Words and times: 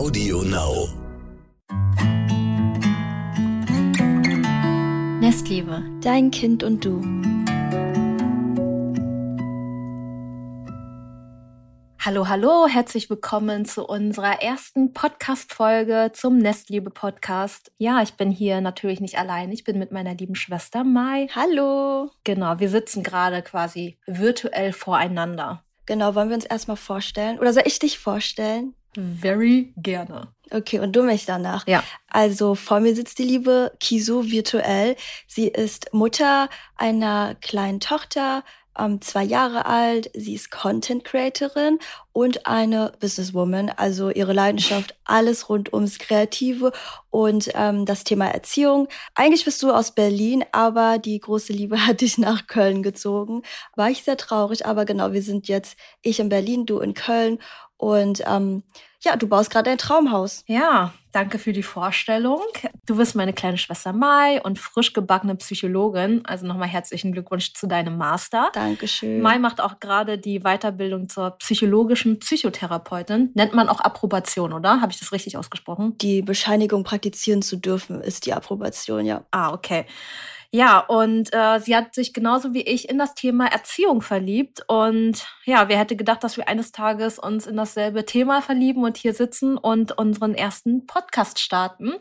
Audio 0.00 0.40
Now. 0.40 0.88
Nestliebe, 5.20 5.82
dein 6.00 6.30
Kind 6.30 6.62
und 6.62 6.82
du. 6.82 7.02
Hallo, 11.98 12.28
hallo, 12.28 12.66
herzlich 12.66 13.10
willkommen 13.10 13.66
zu 13.66 13.86
unserer 13.86 14.40
ersten 14.40 14.94
Podcast-Folge 14.94 16.12
zum 16.14 16.38
Nestliebe-Podcast. 16.38 17.70
Ja, 17.76 18.00
ich 18.00 18.14
bin 18.14 18.30
hier 18.30 18.62
natürlich 18.62 19.02
nicht 19.02 19.18
allein. 19.18 19.52
Ich 19.52 19.64
bin 19.64 19.78
mit 19.78 19.92
meiner 19.92 20.14
lieben 20.14 20.34
Schwester 20.34 20.82
Mai. 20.82 21.28
Hallo. 21.34 22.08
Genau, 22.24 22.58
wir 22.58 22.70
sitzen 22.70 23.02
gerade 23.02 23.42
quasi 23.42 23.98
virtuell 24.06 24.72
voreinander. 24.72 25.62
Genau, 25.84 26.14
wollen 26.14 26.30
wir 26.30 26.36
uns 26.36 26.46
erstmal 26.46 26.78
vorstellen? 26.78 27.38
Oder 27.38 27.52
soll 27.52 27.64
ich 27.66 27.78
dich 27.78 27.98
vorstellen? 27.98 28.74
Very 28.94 29.72
gerne. 29.76 30.28
Okay, 30.50 30.80
und 30.80 30.96
du 30.96 31.02
mich 31.02 31.26
danach. 31.26 31.66
Ja. 31.66 31.84
Also 32.08 32.56
vor 32.56 32.80
mir 32.80 32.94
sitzt 32.94 33.18
die 33.18 33.24
liebe 33.24 33.72
Kiso 33.78 34.26
virtuell. 34.26 34.96
Sie 35.28 35.46
ist 35.46 35.92
Mutter 35.94 36.48
einer 36.76 37.36
kleinen 37.36 37.78
Tochter, 37.78 38.42
ähm, 38.76 39.00
zwei 39.00 39.22
Jahre 39.22 39.66
alt. 39.66 40.10
Sie 40.14 40.34
ist 40.34 40.50
Content 40.50 41.04
Creatorin 41.04 41.78
und 42.12 42.46
eine 42.46 42.92
Businesswoman. 42.98 43.70
Also 43.70 44.10
ihre 44.10 44.32
Leidenschaft, 44.32 44.96
alles 45.04 45.48
rund 45.48 45.72
ums 45.72 45.98
Kreative 45.98 46.72
und 47.10 47.50
ähm, 47.54 47.86
das 47.86 48.02
Thema 48.02 48.26
Erziehung. 48.26 48.88
Eigentlich 49.14 49.44
bist 49.44 49.62
du 49.62 49.70
aus 49.70 49.94
Berlin, 49.94 50.44
aber 50.50 50.98
die 50.98 51.20
große 51.20 51.52
Liebe 51.52 51.86
hat 51.86 52.00
dich 52.00 52.18
nach 52.18 52.48
Köln 52.48 52.82
gezogen. 52.82 53.42
War 53.76 53.90
ich 53.90 54.02
sehr 54.02 54.16
traurig, 54.16 54.66
aber 54.66 54.84
genau, 54.84 55.12
wir 55.12 55.22
sind 55.22 55.46
jetzt, 55.46 55.76
ich 56.02 56.18
in 56.18 56.28
Berlin, 56.28 56.66
du 56.66 56.80
in 56.80 56.94
Köln 56.94 57.38
und 57.80 58.22
ähm, 58.26 58.62
ja, 59.02 59.16
du 59.16 59.26
baust 59.26 59.48
gerade 59.48 59.70
ein 59.70 59.78
Traumhaus. 59.78 60.44
Ja, 60.46 60.92
danke 61.12 61.38
für 61.38 61.54
die 61.54 61.62
Vorstellung. 61.62 62.42
Du 62.84 62.96
bist 62.98 63.14
meine 63.14 63.32
kleine 63.32 63.56
Schwester 63.56 63.94
Mai 63.94 64.42
und 64.42 64.58
frisch 64.58 64.92
gebackene 64.92 65.34
Psychologin. 65.36 66.20
Also 66.26 66.46
nochmal 66.46 66.68
herzlichen 66.68 67.10
Glückwunsch 67.10 67.54
zu 67.54 67.66
deinem 67.66 67.96
Master. 67.96 68.50
Dankeschön. 68.52 69.22
Mai 69.22 69.38
macht 69.38 69.62
auch 69.62 69.80
gerade 69.80 70.18
die 70.18 70.40
Weiterbildung 70.40 71.08
zur 71.08 71.30
psychologischen 71.38 72.18
Psychotherapeutin. 72.18 73.30
Nennt 73.32 73.54
man 73.54 73.70
auch 73.70 73.80
Approbation, 73.80 74.52
oder? 74.52 74.82
Habe 74.82 74.92
ich 74.92 74.98
das 74.98 75.12
richtig 75.12 75.38
ausgesprochen? 75.38 75.96
Die 75.96 76.20
Bescheinigung 76.20 76.84
praktizieren 76.84 77.40
zu 77.40 77.56
dürfen 77.56 78.02
ist 78.02 78.26
die 78.26 78.34
Approbation, 78.34 79.06
ja. 79.06 79.24
Ah, 79.30 79.54
okay. 79.54 79.86
Ja, 80.52 80.80
und 80.80 81.32
äh, 81.32 81.60
sie 81.60 81.76
hat 81.76 81.94
sich 81.94 82.12
genauso 82.12 82.52
wie 82.54 82.62
ich 82.62 82.88
in 82.88 82.98
das 82.98 83.14
Thema 83.14 83.46
Erziehung 83.46 84.02
verliebt. 84.02 84.64
Und 84.66 85.24
ja, 85.44 85.68
wer 85.68 85.78
hätte 85.78 85.94
gedacht, 85.94 86.24
dass 86.24 86.36
wir 86.36 86.48
eines 86.48 86.72
Tages 86.72 87.20
uns 87.20 87.46
in 87.46 87.56
dasselbe 87.56 88.04
Thema 88.04 88.42
verlieben 88.42 88.82
und 88.82 88.96
hier 88.96 89.14
sitzen 89.14 89.56
und 89.56 89.96
unseren 89.96 90.34
ersten 90.34 90.86
Podcast 90.86 91.38
starten. 91.38 91.92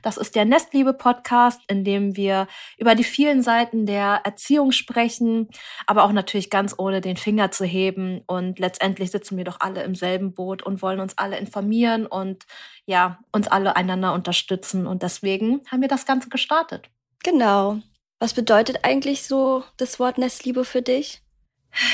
Das 0.00 0.16
ist 0.16 0.36
der 0.36 0.44
Nestliebe-Podcast, 0.44 1.60
in 1.66 1.82
dem 1.82 2.14
wir 2.14 2.46
über 2.76 2.94
die 2.94 3.02
vielen 3.02 3.42
Seiten 3.42 3.84
der 3.84 4.20
Erziehung 4.22 4.70
sprechen, 4.70 5.48
aber 5.88 6.04
auch 6.04 6.12
natürlich 6.12 6.50
ganz 6.50 6.76
ohne 6.78 7.00
den 7.00 7.16
Finger 7.16 7.50
zu 7.50 7.64
heben. 7.64 8.22
Und 8.28 8.60
letztendlich 8.60 9.10
sitzen 9.10 9.36
wir 9.36 9.44
doch 9.44 9.58
alle 9.58 9.82
im 9.82 9.96
selben 9.96 10.34
Boot 10.34 10.62
und 10.62 10.82
wollen 10.82 11.00
uns 11.00 11.18
alle 11.18 11.36
informieren 11.38 12.06
und 12.06 12.46
ja, 12.86 13.18
uns 13.32 13.48
alle 13.48 13.74
einander 13.74 14.12
unterstützen. 14.14 14.86
Und 14.86 15.02
deswegen 15.02 15.62
haben 15.68 15.80
wir 15.80 15.88
das 15.88 16.06
Ganze 16.06 16.28
gestartet. 16.28 16.90
Genau. 17.22 17.78
Was 18.18 18.34
bedeutet 18.34 18.84
eigentlich 18.84 19.26
so 19.26 19.64
das 19.76 19.98
Wort 19.98 20.18
Nestliebe 20.18 20.64
für 20.64 20.82
dich? 20.82 21.22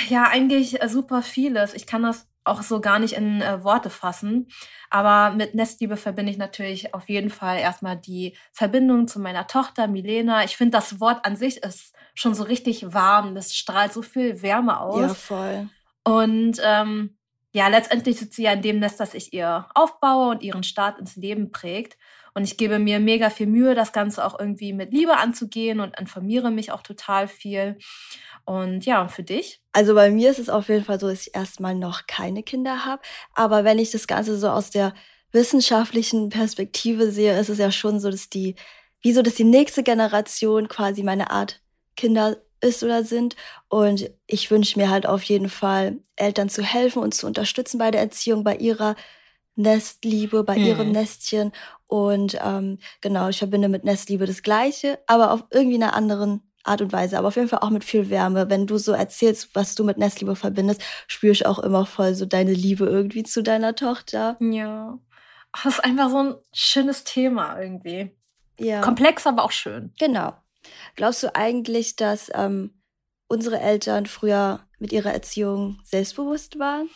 Ja, 0.09 0.29
eigentlich 0.29 0.81
äh, 0.83 0.89
super 0.89 1.23
vieles. 1.23 1.75
Ich 1.75 1.87
kann 1.87 2.03
das 2.03 2.27
auch 2.45 2.63
so 2.63 2.81
gar 2.81 2.99
nicht 2.99 3.15
in 3.15 3.41
äh, 3.41 3.65
Worte 3.65 3.91
fassen. 3.91 4.49
Aber 4.91 5.35
mit 5.35 5.55
Nestliebe 5.55 5.97
verbinde 5.97 6.31
ich 6.31 6.39
natürlich 6.39 6.95
auf 6.95 7.09
jeden 7.09 7.31
Fall 7.31 7.59
erstmal 7.59 7.97
die 7.97 8.37
Verbindung 8.53 9.09
zu 9.09 9.19
meiner 9.19 9.47
Tochter 9.47 9.89
Milena. 9.89 10.45
Ich 10.45 10.57
finde, 10.57 10.77
das 10.77 11.01
Wort 11.01 11.25
an 11.25 11.37
sich 11.37 11.63
ist 11.63 11.95
schon 12.15 12.35
so 12.35 12.45
richtig 12.45 12.93
warm. 12.93 13.35
Das 13.35 13.55
strahlt 13.55 13.93
so 13.93 14.03
viel 14.03 14.43
Wärme 14.43 14.79
aus. 14.79 15.01
Ja, 15.01 15.15
voll. 15.15 15.69
Und 16.05 16.61
ähm, 16.63 17.17
ja, 17.53 17.69
letztendlich 17.69 18.19
sitzt 18.19 18.35
sie 18.35 18.43
ja 18.43 18.53
in 18.53 18.63
dem 18.63 18.79
Nest, 18.79 19.01
das 19.01 19.15
ich 19.15 19.33
ihr 19.33 19.67
aufbaue 19.75 20.31
und 20.31 20.43
ihren 20.43 20.65
Start 20.65 20.99
ins 20.99 21.17
Leben 21.17 21.51
prägt. 21.51 21.97
Und 22.35 22.45
ich 22.45 22.57
gebe 22.57 22.79
mir 22.79 22.99
mega 22.99 23.31
viel 23.31 23.47
Mühe, 23.47 23.75
das 23.75 23.93
Ganze 23.93 24.25
auch 24.25 24.39
irgendwie 24.39 24.73
mit 24.73 24.93
Liebe 24.93 25.17
anzugehen 25.17 25.81
und 25.81 25.99
informiere 25.99 26.51
mich 26.51 26.73
auch 26.73 26.83
total 26.83 27.29
viel. 27.29 27.79
Und 28.45 28.85
ja, 28.85 29.09
für 29.09 29.23
dich? 29.23 29.61
Also 29.73 29.95
bei 29.95 30.11
mir 30.11 30.31
ist 30.31 30.41
es 30.41 30.49
auf 30.51 30.69
jeden 30.69 30.85
Fall 30.85 31.01
so, 31.01 31.09
dass 31.09 31.27
ich 31.29 31.35
erstmal 31.35 31.75
noch 31.75 32.07
keine 32.07 32.43
Kinder 32.43 32.85
habe. 32.85 33.01
Aber 33.35 33.65
wenn 33.65 33.79
ich 33.79 33.93
das 33.93 34.07
Ganze 34.07 34.37
so 34.37 34.49
aus 34.49 34.71
der 34.71 34.95
wissenschaftlichen 35.33 36.29
Perspektive 36.29 37.11
sehe, 37.11 37.39
ist 37.39 37.49
es 37.49 37.59
ja 37.59 37.71
schon 37.71 38.01
so, 38.01 38.11
dass 38.11 38.29
die, 38.29 38.57
wie 39.01 39.13
so, 39.13 39.23
dass 39.23 39.35
die 39.35 39.45
nächste 39.45 39.83
Generation 39.83 40.69
quasi 40.69 41.03
meine 41.03 41.31
Art 41.31 41.63
Kinder 41.97 42.37
ist 42.61 42.83
oder 42.83 43.05
sind. 43.05 43.37
Und 43.69 44.11
ich 44.27 44.51
wünsche 44.51 44.79
mir 44.79 44.91
halt 44.91 45.07
auf 45.07 45.23
jeden 45.23 45.49
Fall, 45.49 45.99
Eltern 46.17 46.49
zu 46.49 46.63
helfen 46.63 47.03
und 47.03 47.15
zu 47.15 47.27
unterstützen 47.27 47.79
bei 47.79 47.91
der 47.91 48.01
Erziehung, 48.01 48.45
bei 48.45 48.57
ihrer 48.57 48.97
Nestliebe, 49.57 50.45
bei 50.45 50.57
hm. 50.57 50.65
ihrem 50.65 50.93
Nestchen. 50.93 51.53
Und 51.87 52.39
ähm, 52.43 52.79
genau, 53.01 53.29
ich 53.29 53.39
verbinde 53.39 53.69
mit 53.69 53.85
Nestliebe 53.85 54.27
das 54.27 54.43
Gleiche, 54.43 54.99
aber 55.07 55.33
auf 55.33 55.45
irgendwie 55.51 55.77
einer 55.77 55.95
anderen 55.95 56.43
Art 56.65 56.81
und 56.81 56.93
Weise, 56.93 57.19
aber 57.19 57.29
auf 57.29 57.37
jeden 57.37 57.49
Fall 57.49 57.61
auch 57.61 57.71
mit 57.71 57.85
viel 57.85 58.11
Wärme. 58.11 58.49
Wenn 58.49 58.67
du 58.67 58.79
so 58.79 58.93
erzählst, 58.93 59.55
was 59.55 59.75
du 59.75 59.85
mit 59.85 59.99
Nestliebe 59.99 60.35
verbindest, 60.35 60.83
spüre 61.07 61.33
ich 61.33 61.47
auch 61.47 61.59
immer 61.59 61.87
voll 61.87 62.15
so 62.15 62.25
deine 62.25 62.55
Liebe 62.55 62.87
irgendwie 62.87 63.23
zu 63.23 63.43
deiner 63.43 63.75
Tochter. 63.75 64.37
Ja. 64.41 64.99
Das 65.53 65.75
ist 65.75 65.85
einfach 65.85 66.11
so 66.11 66.19
ein 66.19 66.35
schönes 66.53 67.05
Thema 67.05 67.61
irgendwie. 67.61 68.11
Ja. 68.59 68.81
Komplex, 68.81 69.27
aber 69.27 69.45
auch 69.45 69.53
schön. 69.53 69.93
Genau. 69.99 70.35
Glaubst 70.97 71.23
du 71.23 71.35
eigentlich, 71.35 71.97
dass 71.97 72.31
ähm, 72.35 72.83
unsere 73.29 73.61
Eltern 73.61 74.07
früher 74.07 74.67
mit 74.79 74.93
ihrer 74.93 75.13
Erziehung 75.13 75.79
selbstbewusst 75.85 76.59
waren? 76.59 76.89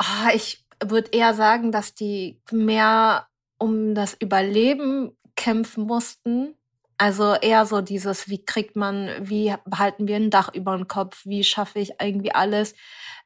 Oh, 0.00 0.28
ich 0.34 0.64
würde 0.84 1.10
eher 1.12 1.34
sagen, 1.34 1.72
dass 1.72 1.94
die 1.94 2.40
mehr 2.50 3.26
um 3.58 3.94
das 3.94 4.14
Überleben 4.14 5.16
kämpfen 5.36 5.84
mussten. 5.84 6.54
Also 6.98 7.34
eher 7.34 7.64
so 7.64 7.80
dieses, 7.80 8.28
wie 8.28 8.44
kriegt 8.44 8.76
man, 8.76 9.08
wie 9.20 9.54
behalten 9.64 10.06
wir 10.06 10.16
ein 10.16 10.30
Dach 10.30 10.52
über 10.52 10.76
dem 10.76 10.86
Kopf, 10.86 11.24
wie 11.24 11.44
schaffe 11.44 11.78
ich 11.78 11.94
irgendwie 12.00 12.34
alles 12.34 12.74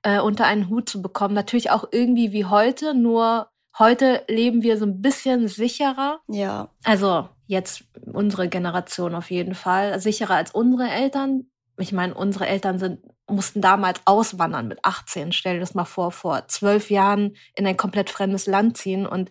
äh, 0.03 0.21
unter 0.21 0.47
einen 0.47 0.69
Hut 0.69 0.89
zu 0.89 1.03
bekommen. 1.03 1.35
Natürlich 1.35 1.71
auch 1.71 1.89
irgendwie 1.91 2.33
wie 2.33 2.45
heute, 2.45 2.95
nur 2.95 3.49
heute 3.79 4.23
leben 4.29 4.63
wir 4.63 4.79
so 4.79 4.87
ein 4.87 5.03
bisschen 5.03 5.49
sicherer. 5.49 6.21
Ja. 6.29 6.71
Also 6.85 7.29
jetzt 7.47 7.85
unsere 8.13 8.49
Generation 8.49 9.15
auf 9.15 9.31
jeden 9.31 9.55
Fall, 9.55 9.99
sicherer 9.99 10.37
als 10.37 10.53
unsere 10.53 10.89
Eltern. 10.89 11.47
Ich 11.77 11.93
meine, 11.93 12.15
unsere 12.15 12.47
Eltern 12.47 12.79
sind 12.79 13.01
mussten 13.29 13.61
damals 13.61 14.01
auswandern 14.05 14.69
mit 14.69 14.85
18. 14.85 15.33
Stell 15.33 15.55
dir 15.55 15.61
das 15.61 15.75
mal 15.75 15.85
vor, 15.85 16.13
vor 16.13 16.47
zwölf 16.49 16.91
Jahren 16.91 17.37
in 17.55 17.67
ein 17.67 17.77
komplett 17.77 18.11
fremdes 18.11 18.47
Land 18.47 18.77
ziehen 18.77 19.07
und 19.07 19.31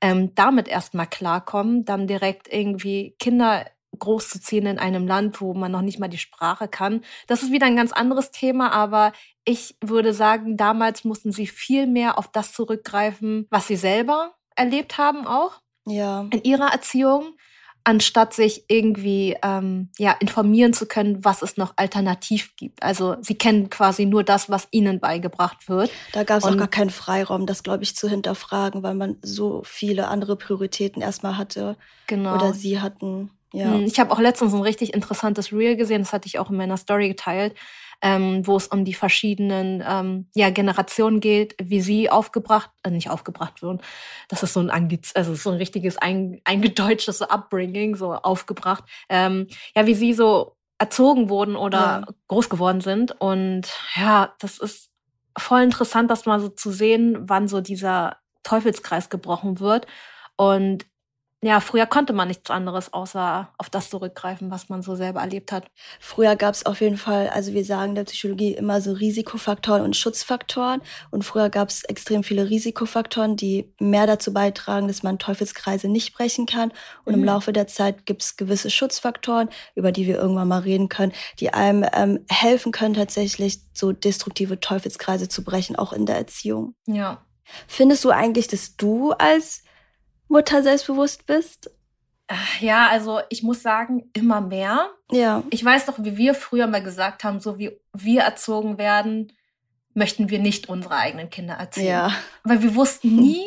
ähm, 0.00 0.34
damit 0.34 0.68
erstmal 0.68 1.06
klarkommen, 1.06 1.84
dann 1.84 2.06
direkt 2.06 2.52
irgendwie 2.52 3.14
Kinder 3.18 3.66
großzuziehen 3.98 4.66
in 4.66 4.78
einem 4.78 5.06
Land, 5.06 5.40
wo 5.40 5.54
man 5.54 5.70
noch 5.70 5.82
nicht 5.82 5.98
mal 5.98 6.08
die 6.08 6.18
Sprache 6.18 6.68
kann. 6.68 7.02
Das 7.26 7.42
ist 7.42 7.52
wieder 7.52 7.66
ein 7.66 7.76
ganz 7.76 7.92
anderes 7.92 8.30
Thema, 8.30 8.72
aber 8.72 9.12
ich 9.44 9.76
würde 9.80 10.12
sagen, 10.12 10.56
damals 10.56 11.04
mussten 11.04 11.32
sie 11.32 11.46
viel 11.46 11.86
mehr 11.86 12.18
auf 12.18 12.28
das 12.28 12.52
zurückgreifen, 12.52 13.46
was 13.50 13.66
sie 13.66 13.76
selber 13.76 14.34
erlebt 14.56 14.98
haben 14.98 15.26
auch. 15.26 15.60
Ja. 15.86 16.26
In 16.30 16.42
ihrer 16.44 16.72
Erziehung 16.72 17.36
anstatt 17.84 18.32
sich 18.32 18.64
irgendwie 18.68 19.36
ähm, 19.42 19.90
ja 19.98 20.12
informieren 20.12 20.72
zu 20.72 20.86
können, 20.86 21.24
was 21.24 21.42
es 21.42 21.56
noch 21.56 21.74
alternativ 21.76 22.56
gibt. 22.56 22.82
Also 22.82 23.16
sie 23.20 23.34
kennen 23.34 23.70
quasi 23.70 24.06
nur 24.06 24.24
das, 24.24 24.48
was 24.48 24.66
ihnen 24.70 25.00
beigebracht 25.00 25.68
wird. 25.68 25.90
Da 26.12 26.24
gab 26.24 26.38
es 26.38 26.44
auch 26.44 26.56
gar 26.56 26.68
keinen 26.68 26.90
Freiraum, 26.90 27.46
das 27.46 27.62
glaube 27.62 27.84
ich 27.84 27.94
zu 27.94 28.08
hinterfragen, 28.08 28.82
weil 28.82 28.94
man 28.94 29.16
so 29.22 29.62
viele 29.64 30.08
andere 30.08 30.36
Prioritäten 30.36 31.02
erstmal 31.02 31.36
hatte 31.36 31.76
genau. 32.06 32.34
oder 32.34 32.54
sie 32.54 32.80
hatten. 32.80 33.30
Ja. 33.52 33.66
Hm, 33.66 33.84
ich 33.84 34.00
habe 34.00 34.10
auch 34.10 34.18
letztens 34.18 34.54
ein 34.54 34.62
richtig 34.62 34.94
interessantes 34.94 35.52
Reel 35.52 35.76
gesehen, 35.76 36.02
das 36.02 36.12
hatte 36.12 36.26
ich 36.26 36.38
auch 36.38 36.50
in 36.50 36.56
meiner 36.56 36.76
Story 36.76 37.08
geteilt 37.08 37.54
ähm, 38.02 38.46
wo 38.46 38.56
es 38.56 38.66
um 38.66 38.84
die 38.84 38.94
verschiedenen 38.94 39.82
ähm, 39.86 40.28
ja, 40.34 40.50
Generationen 40.50 41.20
geht, 41.20 41.54
wie 41.62 41.80
sie 41.80 42.10
aufgebracht, 42.10 42.70
äh, 42.82 42.90
nicht 42.90 43.10
aufgebracht 43.10 43.62
wurden. 43.62 43.80
Das 44.28 44.42
ist 44.42 44.52
so 44.52 44.60
ein, 44.60 44.70
Ange 44.70 44.98
also 45.14 45.34
so 45.34 45.50
ein 45.50 45.56
richtiges 45.56 45.96
ein, 45.98 46.40
eingedeutschtes 46.44 47.22
Upbringing, 47.22 47.96
so 47.96 48.14
aufgebracht. 48.14 48.84
Ähm, 49.08 49.48
ja, 49.74 49.86
wie 49.86 49.94
sie 49.94 50.12
so 50.12 50.56
erzogen 50.78 51.28
wurden 51.28 51.56
oder 51.56 51.78
ja. 51.78 52.06
groß 52.28 52.48
geworden 52.50 52.80
sind. 52.80 53.12
Und 53.20 53.68
ja, 53.96 54.34
das 54.38 54.58
ist 54.58 54.90
voll 55.36 55.62
interessant, 55.62 56.10
das 56.10 56.26
mal 56.26 56.40
so 56.40 56.48
zu 56.48 56.70
sehen, 56.70 57.28
wann 57.28 57.48
so 57.48 57.60
dieser 57.60 58.18
Teufelskreis 58.42 59.08
gebrochen 59.08 59.60
wird. 59.60 59.86
Und 60.36 60.86
ja, 61.44 61.60
früher 61.60 61.84
konnte 61.84 62.14
man 62.14 62.28
nichts 62.28 62.48
anderes 62.48 62.94
außer 62.94 63.50
auf 63.58 63.68
das 63.68 63.90
zurückgreifen, 63.90 64.50
was 64.50 64.70
man 64.70 64.80
so 64.80 64.96
selber 64.96 65.20
erlebt 65.20 65.52
hat. 65.52 65.66
Früher 66.00 66.36
gab 66.36 66.54
es 66.54 66.64
auf 66.64 66.80
jeden 66.80 66.96
Fall, 66.96 67.28
also 67.28 67.52
wir 67.52 67.66
sagen 67.66 67.94
der 67.94 68.04
Psychologie 68.04 68.54
immer 68.54 68.80
so 68.80 68.92
Risikofaktoren 68.92 69.82
und 69.82 69.94
Schutzfaktoren. 69.94 70.80
Und 71.10 71.22
früher 71.22 71.50
gab 71.50 71.68
es 71.68 71.84
extrem 71.84 72.22
viele 72.22 72.48
Risikofaktoren, 72.48 73.36
die 73.36 73.70
mehr 73.78 74.06
dazu 74.06 74.32
beitragen, 74.32 74.88
dass 74.88 75.02
man 75.02 75.18
Teufelskreise 75.18 75.86
nicht 75.86 76.14
brechen 76.14 76.46
kann. 76.46 76.72
Und 77.04 77.14
mhm. 77.14 77.20
im 77.20 77.24
Laufe 77.26 77.52
der 77.52 77.66
Zeit 77.66 78.06
gibt 78.06 78.22
es 78.22 78.38
gewisse 78.38 78.70
Schutzfaktoren, 78.70 79.50
über 79.74 79.92
die 79.92 80.06
wir 80.06 80.16
irgendwann 80.16 80.48
mal 80.48 80.60
reden 80.60 80.88
können, 80.88 81.12
die 81.40 81.52
einem 81.52 81.84
ähm, 81.92 82.24
helfen 82.30 82.72
können, 82.72 82.94
tatsächlich 82.94 83.60
so 83.74 83.92
destruktive 83.92 84.60
Teufelskreise 84.60 85.28
zu 85.28 85.44
brechen, 85.44 85.76
auch 85.76 85.92
in 85.92 86.06
der 86.06 86.16
Erziehung. 86.16 86.74
Ja. 86.86 87.22
Findest 87.68 88.02
du 88.02 88.10
eigentlich, 88.10 88.48
dass 88.48 88.76
du 88.76 89.12
als 89.12 89.64
Mutter 90.28 90.62
selbstbewusst 90.62 91.26
bist? 91.26 91.70
Ja, 92.60 92.88
also 92.88 93.20
ich 93.28 93.42
muss 93.42 93.62
sagen, 93.62 94.10
immer 94.14 94.40
mehr. 94.40 94.90
Ja. 95.10 95.42
Ich 95.50 95.64
weiß 95.64 95.86
doch, 95.86 95.98
wie 95.98 96.16
wir 96.16 96.34
früher 96.34 96.66
mal 96.66 96.82
gesagt 96.82 97.22
haben, 97.22 97.40
so 97.40 97.58
wie 97.58 97.78
wir 97.92 98.22
erzogen 98.22 98.78
werden, 98.78 99.32
möchten 99.92 100.30
wir 100.30 100.38
nicht 100.38 100.68
unsere 100.68 100.96
eigenen 100.96 101.30
Kinder 101.30 101.54
erziehen. 101.54 101.86
Ja. 101.86 102.14
Weil 102.42 102.62
wir 102.62 102.74
wussten 102.74 103.14
nie, 103.20 103.44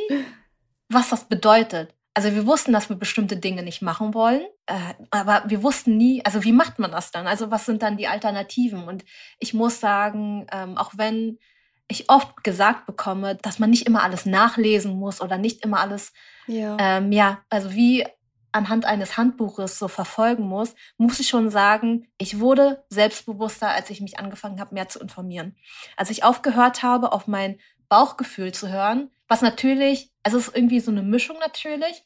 was 0.90 1.10
das 1.10 1.26
bedeutet. 1.26 1.94
Also 2.14 2.34
wir 2.34 2.48
wussten, 2.48 2.74
dass 2.74 2.90
wir 2.90 2.96
bestimmte 2.96 3.38
Dinge 3.38 3.62
nicht 3.62 3.84
machen 3.84 4.16
wollen, 4.16 4.42
äh, 4.66 4.94
aber 5.12 5.44
wir 5.46 5.62
wussten 5.62 5.98
nie, 5.98 6.26
also 6.26 6.44
wie 6.44 6.52
macht 6.52 6.80
man 6.80 6.92
das 6.92 7.12
dann? 7.12 7.28
Also 7.28 7.52
was 7.52 7.68
sind 7.68 7.84
dann 7.84 7.98
die 7.98 8.08
Alternativen? 8.08 8.88
Und 8.88 9.06
ich 9.38 9.54
muss 9.54 9.80
sagen, 9.80 10.48
ähm, 10.52 10.78
auch 10.78 10.94
wenn 10.96 11.38
ich 11.88 12.10
oft 12.10 12.44
gesagt 12.44 12.86
bekomme, 12.86 13.36
dass 13.36 13.60
man 13.60 13.70
nicht 13.70 13.88
immer 13.88 14.04
alles 14.04 14.26
nachlesen 14.26 14.98
muss 14.98 15.22
oder 15.22 15.38
nicht 15.38 15.64
immer 15.64 15.80
alles, 15.80 16.14
ja, 16.48 16.78
ähm, 16.80 17.12
ja 17.12 17.40
also 17.50 17.74
wie 17.74 18.06
anhand 18.52 18.86
eines 18.86 19.18
Handbuches 19.18 19.78
so 19.78 19.88
verfolgen 19.88 20.44
muss, 20.48 20.76
muss 20.98 21.20
ich 21.20 21.28
schon 21.28 21.50
sagen, 21.50 22.08
ich 22.18 22.40
wurde 22.40 22.84
selbstbewusster, 22.90 23.70
als 23.70 23.90
ich 23.90 24.02
mich 24.02 24.20
angefangen 24.20 24.60
habe, 24.60 24.74
mehr 24.74 24.90
zu 24.90 25.00
informieren. 25.00 25.56
Als 25.96 26.10
ich 26.10 26.24
aufgehört 26.24 26.84
habe, 26.84 27.12
auf 27.12 27.28
mein 27.28 27.60
Bauchgefühl 27.90 28.52
zu 28.52 28.70
hören, 28.70 29.12
was 29.28 29.42
natürlich, 29.42 30.12
also 30.24 30.38
es 30.38 30.48
ist 30.48 30.56
irgendwie 30.56 30.80
so 30.80 30.92
eine 30.92 31.04
Mischung 31.04 31.38
natürlich, 31.40 32.04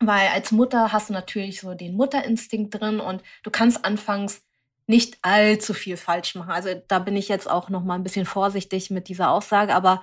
weil 0.00 0.28
als 0.28 0.50
Mutter 0.50 0.92
hast 0.92 1.10
du 1.10 1.12
natürlich 1.12 1.60
so 1.60 1.74
den 1.74 1.94
Mutterinstinkt 1.94 2.80
drin 2.80 3.00
und 3.00 3.22
du 3.42 3.50
kannst 3.50 3.84
anfangs 3.84 4.42
nicht 4.90 5.18
allzu 5.22 5.72
viel 5.72 5.96
falsch 5.96 6.34
machen. 6.34 6.50
Also 6.50 6.68
da 6.88 6.98
bin 6.98 7.16
ich 7.16 7.28
jetzt 7.28 7.48
auch 7.48 7.70
noch 7.70 7.84
mal 7.84 7.94
ein 7.94 8.02
bisschen 8.02 8.26
vorsichtig 8.26 8.90
mit 8.90 9.08
dieser 9.08 9.30
Aussage, 9.30 9.74
aber 9.74 10.02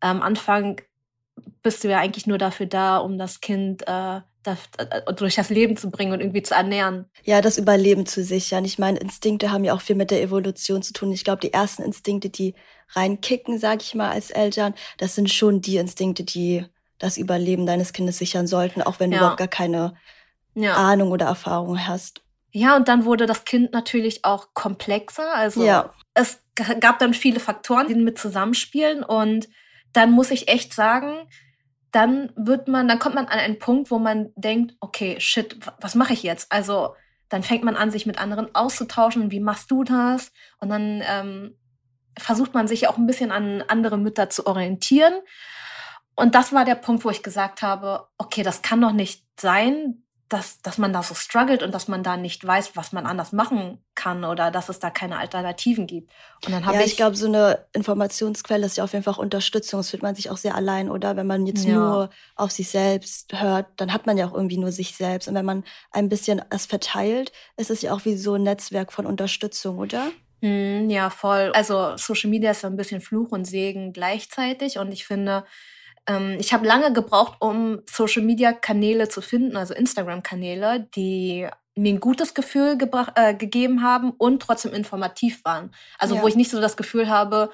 am 0.00 0.16
ähm, 0.16 0.22
Anfang 0.22 0.80
bist 1.62 1.84
du 1.84 1.88
ja 1.88 1.98
eigentlich 1.98 2.26
nur 2.26 2.38
dafür 2.38 2.66
da, 2.66 2.96
um 2.96 3.18
das 3.18 3.40
Kind 3.40 3.86
äh, 3.86 4.20
das, 4.42 4.58
äh, 4.78 5.14
durch 5.14 5.36
das 5.36 5.50
Leben 5.50 5.76
zu 5.76 5.90
bringen 5.90 6.12
und 6.12 6.20
irgendwie 6.20 6.42
zu 6.42 6.54
ernähren. 6.54 7.06
Ja, 7.24 7.40
das 7.40 7.58
Überleben 7.58 8.06
zu 8.06 8.24
sichern. 8.24 8.64
Ich 8.64 8.78
meine, 8.78 8.98
Instinkte 8.98 9.52
haben 9.52 9.64
ja 9.64 9.74
auch 9.74 9.80
viel 9.80 9.96
mit 9.96 10.10
der 10.10 10.22
Evolution 10.22 10.82
zu 10.82 10.92
tun. 10.92 11.12
Ich 11.12 11.24
glaube, 11.24 11.40
die 11.40 11.52
ersten 11.52 11.82
Instinkte, 11.82 12.30
die 12.30 12.54
reinkicken, 12.88 13.58
sage 13.58 13.82
ich 13.82 13.94
mal, 13.94 14.10
als 14.10 14.30
Eltern, 14.30 14.74
das 14.98 15.14
sind 15.14 15.30
schon 15.30 15.60
die 15.60 15.76
Instinkte, 15.76 16.24
die 16.24 16.64
das 16.98 17.16
Überleben 17.16 17.66
deines 17.66 17.92
Kindes 17.92 18.18
sichern 18.18 18.46
sollten, 18.46 18.82
auch 18.82 19.00
wenn 19.00 19.10
du 19.10 19.18
überhaupt 19.18 19.38
gar 19.38 19.48
keine 19.48 19.94
ja. 20.54 20.74
Ahnung 20.74 21.10
oder 21.10 21.26
Erfahrung 21.26 21.86
hast. 21.86 22.22
Ja, 22.52 22.76
und 22.76 22.88
dann 22.88 23.04
wurde 23.04 23.26
das 23.26 23.44
Kind 23.44 23.72
natürlich 23.72 24.24
auch 24.24 24.48
komplexer. 24.54 25.34
Also 25.34 25.64
ja. 25.64 25.92
es 26.14 26.42
gab 26.80 26.98
dann 26.98 27.14
viele 27.14 27.40
Faktoren, 27.40 27.88
die 27.88 27.94
mit 27.94 28.18
zusammenspielen. 28.18 29.02
Und 29.02 29.48
dann 29.94 30.12
muss 30.12 30.30
ich 30.30 30.48
echt 30.48 30.74
sagen, 30.74 31.28
dann 31.92 32.30
wird 32.36 32.68
man, 32.68 32.88
dann 32.88 32.98
kommt 32.98 33.14
man 33.14 33.26
an 33.26 33.38
einen 33.38 33.58
Punkt, 33.58 33.90
wo 33.90 33.98
man 33.98 34.32
denkt, 34.36 34.74
okay, 34.80 35.16
shit, 35.18 35.58
was 35.80 35.94
mache 35.94 36.12
ich 36.12 36.22
jetzt? 36.22 36.52
Also 36.52 36.94
dann 37.30 37.42
fängt 37.42 37.64
man 37.64 37.76
an, 37.76 37.90
sich 37.90 38.04
mit 38.04 38.18
anderen 38.18 38.54
auszutauschen. 38.54 39.30
Wie 39.30 39.40
machst 39.40 39.70
du 39.70 39.82
das? 39.84 40.30
Und 40.58 40.68
dann 40.68 41.02
ähm, 41.06 41.56
versucht 42.18 42.52
man 42.52 42.68
sich 42.68 42.86
auch 42.86 42.98
ein 42.98 43.06
bisschen 43.06 43.32
an 43.32 43.62
andere 43.66 43.96
Mütter 43.96 44.28
zu 44.28 44.46
orientieren. 44.46 45.14
Und 46.14 46.34
das 46.34 46.52
war 46.52 46.66
der 46.66 46.74
Punkt, 46.74 47.04
wo 47.04 47.10
ich 47.10 47.22
gesagt 47.22 47.62
habe, 47.62 48.08
okay, 48.18 48.42
das 48.42 48.60
kann 48.60 48.82
doch 48.82 48.92
nicht 48.92 49.24
sein, 49.40 50.01
dass, 50.32 50.62
dass 50.62 50.78
man 50.78 50.92
da 50.92 51.02
so 51.02 51.14
struggelt 51.14 51.62
und 51.62 51.72
dass 51.72 51.88
man 51.88 52.02
da 52.02 52.16
nicht 52.16 52.46
weiß, 52.46 52.74
was 52.74 52.92
man 52.92 53.06
anders 53.06 53.32
machen 53.32 53.78
kann 53.94 54.24
oder 54.24 54.50
dass 54.50 54.68
es 54.68 54.78
da 54.78 54.90
keine 54.90 55.18
Alternativen 55.18 55.86
gibt. 55.86 56.10
Und 56.44 56.52
dann 56.52 56.64
habe 56.64 56.76
ja, 56.76 56.82
ich, 56.82 56.92
ich 56.92 56.96
glaube, 56.96 57.16
so 57.16 57.26
eine 57.26 57.66
Informationsquelle 57.72 58.64
ist 58.64 58.76
ja 58.76 58.84
auf 58.84 58.92
jeden 58.92 59.04
Fall 59.04 59.18
Unterstützung. 59.18 59.80
Das 59.80 59.90
fühlt 59.90 60.02
man 60.02 60.14
sich 60.14 60.30
auch 60.30 60.36
sehr 60.36 60.54
allein, 60.54 60.90
oder? 60.90 61.16
Wenn 61.16 61.26
man 61.26 61.46
jetzt 61.46 61.64
ja. 61.64 61.74
nur 61.74 62.10
auf 62.36 62.50
sich 62.50 62.70
selbst 62.70 63.32
hört, 63.38 63.66
dann 63.76 63.92
hat 63.92 64.06
man 64.06 64.16
ja 64.16 64.26
auch 64.26 64.34
irgendwie 64.34 64.58
nur 64.58 64.72
sich 64.72 64.94
selbst. 64.96 65.28
Und 65.28 65.34
wenn 65.34 65.44
man 65.44 65.64
ein 65.90 66.08
bisschen 66.08 66.42
es 66.50 66.66
verteilt, 66.66 67.32
ist 67.56 67.70
es 67.70 67.82
ja 67.82 67.92
auch 67.92 68.04
wie 68.04 68.16
so 68.16 68.34
ein 68.34 68.42
Netzwerk 68.42 68.92
von 68.92 69.06
Unterstützung, 69.06 69.78
oder? 69.78 70.10
Hm, 70.40 70.88
ja, 70.90 71.10
voll. 71.10 71.52
Also 71.54 71.96
Social 71.96 72.30
Media 72.30 72.52
ist 72.52 72.62
so 72.62 72.66
ein 72.66 72.76
bisschen 72.76 73.00
Fluch 73.00 73.30
und 73.30 73.44
Segen 73.44 73.92
gleichzeitig. 73.92 74.78
Und 74.78 74.92
ich 74.92 75.06
finde, 75.06 75.44
ähm, 76.06 76.36
ich 76.38 76.52
habe 76.52 76.66
lange 76.66 76.92
gebraucht, 76.92 77.36
um 77.40 77.80
Social-Media-Kanäle 77.88 79.08
zu 79.08 79.20
finden, 79.20 79.56
also 79.56 79.74
Instagram-Kanäle, 79.74 80.88
die 80.94 81.48
mir 81.74 81.94
ein 81.94 82.00
gutes 82.00 82.34
Gefühl 82.34 82.76
äh, 83.14 83.34
gegeben 83.34 83.82
haben 83.82 84.10
und 84.10 84.42
trotzdem 84.42 84.72
informativ 84.72 85.44
waren. 85.44 85.74
Also 85.98 86.16
ja. 86.16 86.22
wo 86.22 86.28
ich 86.28 86.36
nicht 86.36 86.50
so 86.50 86.60
das 86.60 86.76
Gefühl 86.76 87.08
habe, 87.08 87.50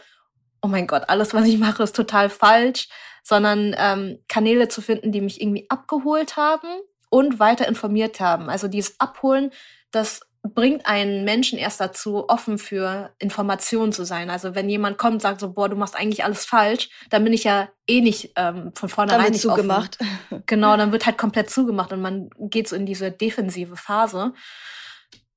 oh 0.61 0.69
mein 0.69 0.87
Gott, 0.87 1.05
alles, 1.09 1.35
was 1.35 1.47
ich 1.47 1.59
mache, 1.59 1.83
ist 1.83 1.95
total 1.95 2.31
falsch, 2.31 2.89
sondern 3.23 3.77
ähm, 3.79 4.19
Kanäle 4.29 4.69
zu 4.69 4.81
finden, 4.81 5.13
die 5.13 5.21
mich 5.21 5.41
irgendwie 5.41 5.67
abgeholt 5.69 6.37
haben 6.37 6.69
und 7.11 7.39
weiter 7.39 7.69
informiert 7.69 8.19
haben. 8.21 8.49
Also 8.49 8.67
dieses 8.67 8.99
Abholen, 8.99 9.53
das 9.91 10.23
bringt 10.55 10.87
einen 10.87 11.25
Menschen 11.25 11.59
erst 11.59 11.81
dazu, 11.81 12.29
offen 12.29 12.59
für 12.59 13.11
Informationen 13.19 13.93
zu 13.93 14.05
sein. 14.05 14.31
Also 14.31 14.55
wenn 14.55 14.69
jemand 14.69 14.99
kommt 14.99 15.15
und 15.15 15.23
sagt 15.23 15.41
so, 15.41 15.53
boah, 15.53 15.69
du 15.69 15.77
machst 15.77 15.97
eigentlich 15.97 16.25
alles 16.25 16.45
falsch, 16.45 16.91
dann 17.11 17.25
bin 17.25 17.33
ich 17.33 17.45
ja 17.45 17.69
eh 17.87 18.01
nicht 18.01 18.33
ähm, 18.37 18.73
von 18.75 18.89
vornherein 18.89 19.25
dann 19.25 19.33
nicht 19.33 19.43
zugemacht. 19.43 19.99
Offen. 20.01 20.43
Genau, 20.47 20.77
dann 20.77 20.93
wird 20.93 21.07
halt 21.07 21.19
komplett 21.19 21.51
zugemacht 21.51 21.93
und 21.93 22.01
man 22.01 22.31
geht 22.39 22.69
so 22.69 22.77
in 22.77 22.87
diese 22.87 23.11
defensive 23.11 23.77
Phase. 23.77 24.33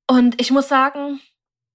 Und 0.06 0.40
ich 0.40 0.50
muss 0.50 0.68
sagen, 0.68 1.20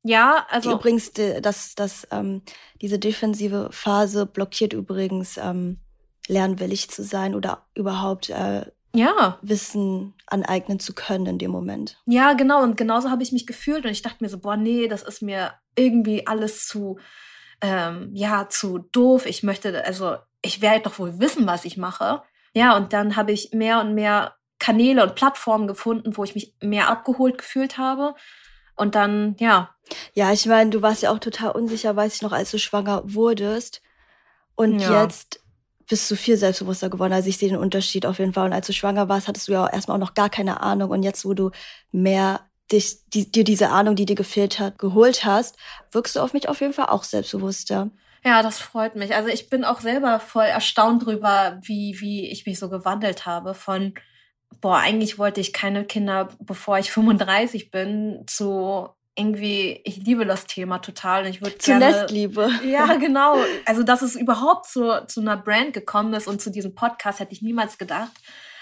ja, 0.03 0.45
also. 0.49 0.73
Übrigens, 0.73 1.11
das, 1.13 1.75
das, 1.75 2.07
ähm, 2.11 2.41
diese 2.81 2.99
defensive 2.99 3.69
Phase 3.71 4.25
blockiert 4.25 4.73
übrigens 4.73 5.37
ähm, 5.37 5.79
lernwillig 6.27 6.89
zu 6.89 7.03
sein 7.03 7.35
oder 7.35 7.65
überhaupt 7.75 8.29
äh, 8.29 8.65
ja. 8.97 9.37
Wissen 9.41 10.13
aneignen 10.25 10.79
zu 10.79 10.93
können 10.93 11.25
in 11.25 11.37
dem 11.37 11.51
Moment. 11.51 12.01
Ja, 12.05 12.33
genau. 12.33 12.63
Und 12.63 12.77
genauso 12.77 13.09
habe 13.09 13.23
ich 13.23 13.31
mich 13.31 13.45
gefühlt. 13.45 13.85
Und 13.85 13.91
ich 13.91 14.01
dachte 14.01 14.23
mir 14.23 14.29
so, 14.29 14.39
boah, 14.39 14.57
nee, 14.57 14.87
das 14.87 15.03
ist 15.03 15.21
mir 15.21 15.53
irgendwie 15.75 16.25
alles 16.27 16.67
zu, 16.67 16.99
ähm, 17.61 18.09
ja, 18.13 18.49
zu 18.49 18.79
doof. 18.91 19.25
Ich 19.25 19.43
möchte, 19.43 19.85
also, 19.85 20.17
ich 20.41 20.61
werde 20.61 20.81
doch 20.81 20.99
wohl 20.99 21.19
wissen, 21.19 21.45
was 21.47 21.65
ich 21.65 21.77
mache. 21.77 22.23
Ja, 22.53 22.75
und 22.75 22.93
dann 22.93 23.15
habe 23.15 23.31
ich 23.31 23.51
mehr 23.53 23.79
und 23.81 23.93
mehr 23.93 24.35
Kanäle 24.59 25.03
und 25.03 25.15
Plattformen 25.15 25.67
gefunden, 25.67 26.17
wo 26.17 26.23
ich 26.23 26.33
mich 26.33 26.55
mehr 26.61 26.89
abgeholt 26.89 27.37
gefühlt 27.37 27.77
habe. 27.77 28.15
Und 28.75 28.95
dann, 28.95 29.35
ja. 29.39 29.75
Ja, 30.13 30.31
ich 30.31 30.45
meine, 30.45 30.69
du 30.69 30.81
warst 30.81 31.03
ja 31.03 31.11
auch 31.11 31.19
total 31.19 31.51
unsicher, 31.51 31.95
weiß 31.95 32.15
ich 32.15 32.21
noch, 32.21 32.31
als 32.31 32.51
du 32.51 32.59
schwanger 32.59 33.01
wurdest. 33.05 33.81
Und 34.55 34.79
ja. 34.79 35.03
jetzt 35.03 35.39
bist 35.87 36.09
du 36.11 36.15
viel 36.15 36.37
selbstbewusster 36.37 36.89
geworden. 36.89 37.13
Also 37.13 37.29
ich 37.29 37.37
sehe 37.37 37.49
den 37.49 37.57
Unterschied 37.57 38.05
auf 38.05 38.19
jeden 38.19 38.33
Fall. 38.33 38.45
Und 38.45 38.53
als 38.53 38.67
du 38.67 38.73
schwanger 38.73 39.09
warst, 39.09 39.27
hattest 39.27 39.47
du 39.47 39.53
ja 39.53 39.67
erstmal 39.67 39.95
auch 39.95 40.01
noch 40.01 40.13
gar 40.13 40.29
keine 40.29 40.61
Ahnung. 40.61 40.91
Und 40.91 41.03
jetzt, 41.03 41.25
wo 41.25 41.33
du 41.33 41.51
mehr 41.91 42.41
dich, 42.71 43.09
die, 43.09 43.31
dir 43.31 43.43
diese 43.43 43.69
Ahnung, 43.69 43.95
die 43.95 44.05
dir 44.05 44.15
gefehlt 44.15 44.59
hat, 44.59 44.77
geholt 44.77 45.23
hast, 45.23 45.57
wirkst 45.91 46.15
du 46.15 46.19
auf 46.19 46.33
mich 46.33 46.49
auf 46.49 46.59
jeden 46.59 46.73
Fall 46.73 46.87
auch 46.87 47.03
selbstbewusster. 47.03 47.89
Ja, 48.25 48.43
das 48.43 48.59
freut 48.59 48.95
mich. 48.95 49.15
Also 49.15 49.29
ich 49.29 49.49
bin 49.49 49.63
auch 49.63 49.79
selber 49.79 50.19
voll 50.19 50.45
erstaunt 50.45 51.05
drüber, 51.05 51.59
wie, 51.61 51.97
wie 52.01 52.29
ich 52.29 52.45
mich 52.45 52.59
so 52.59 52.69
gewandelt 52.69 53.25
habe 53.25 53.53
von, 53.53 53.93
boah, 54.59 54.77
eigentlich 54.77 55.17
wollte 55.17 55.39
ich 55.39 55.53
keine 55.53 55.85
Kinder, 55.85 56.29
bevor 56.39 56.77
ich 56.77 56.91
35 56.91 57.71
bin, 57.71 58.23
zu 58.27 58.89
irgendwie, 59.17 59.81
ich 59.83 59.97
liebe 59.97 60.25
das 60.25 60.45
Thema 60.45 60.77
total 60.77 61.23
und 61.23 61.29
ich 61.29 61.41
würde 61.41 61.57
gerne. 61.57 61.91
Nestliebe. 61.91 62.49
Ja, 62.65 62.95
genau. 62.97 63.37
Also, 63.65 63.83
dass 63.83 64.01
es 64.01 64.15
überhaupt 64.15 64.67
zu, 64.67 65.05
zu 65.07 65.21
einer 65.21 65.37
Brand 65.37 65.73
gekommen 65.73 66.13
ist 66.13 66.27
und 66.27 66.41
zu 66.41 66.51
diesem 66.51 66.75
Podcast 66.75 67.19
hätte 67.19 67.33
ich 67.33 67.41
niemals 67.41 67.77
gedacht. 67.77 68.11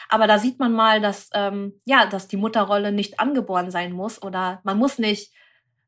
Aber 0.08 0.28
da 0.28 0.40
sieht 0.40 0.60
man 0.60 0.72
mal, 0.72 1.02
dass, 1.02 1.30
ähm, 1.34 1.82
ja, 1.84 2.06
dass 2.06 2.28
die 2.28 2.38
Mutterrolle 2.38 2.92
nicht 2.92 3.20
angeboren 3.20 3.72
sein 3.72 3.92
muss 3.92 4.22
oder 4.22 4.62
man 4.64 4.78
muss 4.78 4.98
nicht 4.98 5.34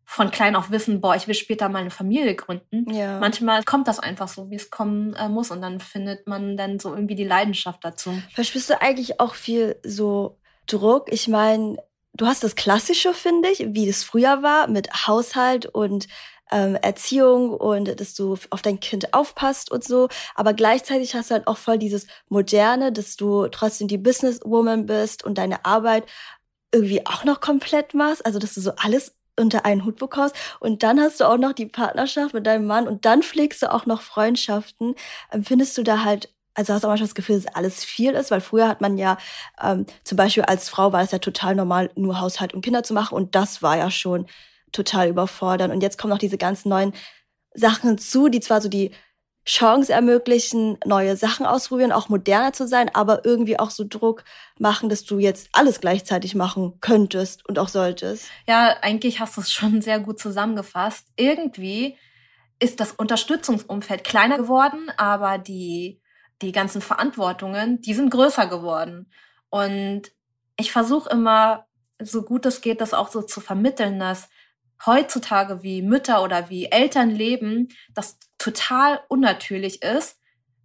von 0.09 0.31
klein 0.31 0.55
auf 0.55 0.71
wissen, 0.71 1.01
boah, 1.01 1.15
ich 1.15 1.27
will 1.27 1.35
später 1.35 1.67
mal 1.67 1.79
eine 1.79 1.91
Familie 1.91 2.33
gründen. 2.33 2.91
Ja. 2.91 3.19
Manchmal 3.19 3.63
kommt 3.63 3.89
das 3.89 3.99
einfach 3.99 4.29
so, 4.29 4.49
wie 4.49 4.55
es 4.55 4.71
kommen 4.71 5.13
äh, 5.13 5.27
muss 5.27 5.51
und 5.51 5.61
dann 5.61 5.81
findet 5.81 6.27
man 6.27 6.55
dann 6.55 6.79
so 6.79 6.93
irgendwie 6.93 7.15
die 7.15 7.25
Leidenschaft 7.25 7.83
dazu. 7.83 8.17
Verspürst 8.33 8.69
du 8.69 8.81
eigentlich 8.81 9.19
auch 9.19 9.35
viel 9.35 9.75
so 9.83 10.39
Druck? 10.65 11.11
Ich 11.11 11.27
meine, 11.27 11.77
du 12.17 12.27
hast 12.27 12.43
das 12.43 12.55
Klassische, 12.55 13.13
finde 13.13 13.49
ich, 13.49 13.65
wie 13.69 13.87
es 13.87 14.03
früher 14.03 14.43
war, 14.43 14.67
mit 14.67 15.07
Haushalt 15.07 15.67
und 15.67 16.07
ähm, 16.51 16.75
Erziehung 16.75 17.53
und 17.53 17.99
dass 17.99 18.13
du 18.15 18.37
auf 18.49 18.61
dein 18.61 18.79
Kind 18.79 19.13
aufpasst 19.13 19.71
und 19.71 19.83
so. 19.83 20.09
Aber 20.35 20.53
gleichzeitig 20.53 21.15
hast 21.15 21.29
du 21.29 21.35
halt 21.35 21.47
auch 21.47 21.57
voll 21.57 21.77
dieses 21.77 22.07
Moderne, 22.29 22.91
dass 22.91 23.15
du 23.15 23.47
trotzdem 23.49 23.87
die 23.87 23.97
Businesswoman 23.97 24.85
bist 24.85 25.23
und 25.23 25.37
deine 25.37 25.65
Arbeit 25.65 26.05
irgendwie 26.73 27.05
auch 27.05 27.23
noch 27.23 27.41
komplett 27.41 27.93
machst. 27.93 28.25
Also, 28.25 28.39
dass 28.39 28.53
du 28.53 28.61
so 28.61 28.71
alles 28.77 29.15
unter 29.39 29.65
einen 29.65 29.85
Hut 29.85 29.97
bekommst. 29.97 30.35
Und 30.59 30.83
dann 30.83 30.99
hast 30.99 31.19
du 31.19 31.25
auch 31.25 31.37
noch 31.37 31.53
die 31.53 31.67
Partnerschaft 31.67 32.33
mit 32.33 32.47
deinem 32.47 32.65
Mann 32.65 32.87
und 32.87 33.05
dann 33.05 33.21
pflegst 33.23 33.61
du 33.61 33.71
auch 33.71 33.85
noch 33.85 34.01
Freundschaften. 34.01 34.95
Empfindest 35.29 35.77
du 35.77 35.83
da 35.83 36.03
halt 36.03 36.33
also 36.57 36.73
hast 36.73 36.83
du 36.83 36.87
auch 36.87 36.91
manchmal 36.91 37.07
das 37.07 37.15
Gefühl, 37.15 37.39
dass 37.39 37.55
alles 37.55 37.83
viel 37.83 38.13
ist, 38.13 38.31
weil 38.31 38.41
früher 38.41 38.67
hat 38.67 38.81
man 38.81 38.97
ja 38.97 39.17
ähm, 39.61 39.85
zum 40.03 40.17
Beispiel 40.17 40.43
als 40.43 40.69
Frau 40.69 40.91
war 40.91 41.03
es 41.03 41.11
ja 41.11 41.19
total 41.19 41.55
normal, 41.55 41.91
nur 41.95 42.19
Haushalt 42.19 42.53
und 42.53 42.63
Kinder 42.63 42.83
zu 42.83 42.95
machen 42.95 43.15
und 43.15 43.35
das 43.35 43.61
war 43.61 43.77
ja 43.77 43.91
schon 43.91 44.25
total 44.71 45.09
überfordernd. 45.09 45.71
Und 45.71 45.81
jetzt 45.81 45.97
kommen 45.97 46.11
noch 46.11 46.17
diese 46.17 46.39
ganzen 46.39 46.69
neuen 46.69 46.93
Sachen 47.53 47.89
hinzu, 47.89 48.27
die 48.27 48.39
zwar 48.39 48.61
so 48.61 48.69
die 48.69 48.91
Chance 49.45 49.93
ermöglichen, 49.93 50.77
neue 50.83 51.15
Sachen 51.15 51.45
ausprobieren, 51.45 51.91
auch 51.91 52.09
moderner 52.09 52.51
zu 52.51 52.67
sein, 52.67 52.93
aber 52.93 53.23
irgendwie 53.23 53.59
auch 53.59 53.69
so 53.69 53.85
Druck 53.87 54.25
machen, 54.59 54.89
dass 54.89 55.05
du 55.05 55.19
jetzt 55.19 55.49
alles 55.53 55.79
gleichzeitig 55.79 56.35
machen 56.35 56.79
könntest 56.81 57.47
und 57.47 57.57
auch 57.59 57.69
solltest. 57.69 58.25
Ja, 58.47 58.75
eigentlich 58.81 59.19
hast 59.19 59.37
du 59.37 59.41
es 59.41 59.51
schon 59.51 59.81
sehr 59.81 59.99
gut 59.99 60.19
zusammengefasst. 60.19 61.07
Irgendwie 61.15 61.97
ist 62.59 62.79
das 62.79 62.91
Unterstützungsumfeld 62.91 64.03
kleiner 64.03 64.37
geworden, 64.37 64.91
aber 64.97 65.37
die, 65.37 66.01
die 66.41 66.51
ganzen 66.51 66.81
Verantwortungen, 66.81 67.81
die 67.81 67.93
sind 67.93 68.09
größer 68.09 68.47
geworden. 68.47 69.11
Und 69.49 70.03
ich 70.57 70.71
versuche 70.71 71.09
immer, 71.09 71.65
so 71.99 72.21
gut 72.21 72.45
es 72.45 72.61
geht, 72.61 72.81
das 72.81 72.93
auch 72.93 73.09
so 73.09 73.21
zu 73.21 73.41
vermitteln, 73.41 73.99
dass 73.99 74.29
heutzutage 74.85 75.63
wie 75.63 75.81
Mütter 75.81 76.23
oder 76.23 76.49
wie 76.49 76.65
Eltern 76.65 77.09
leben, 77.09 77.69
das 77.93 78.19
total 78.37 78.99
unnatürlich 79.07 79.81
ist 79.81 80.19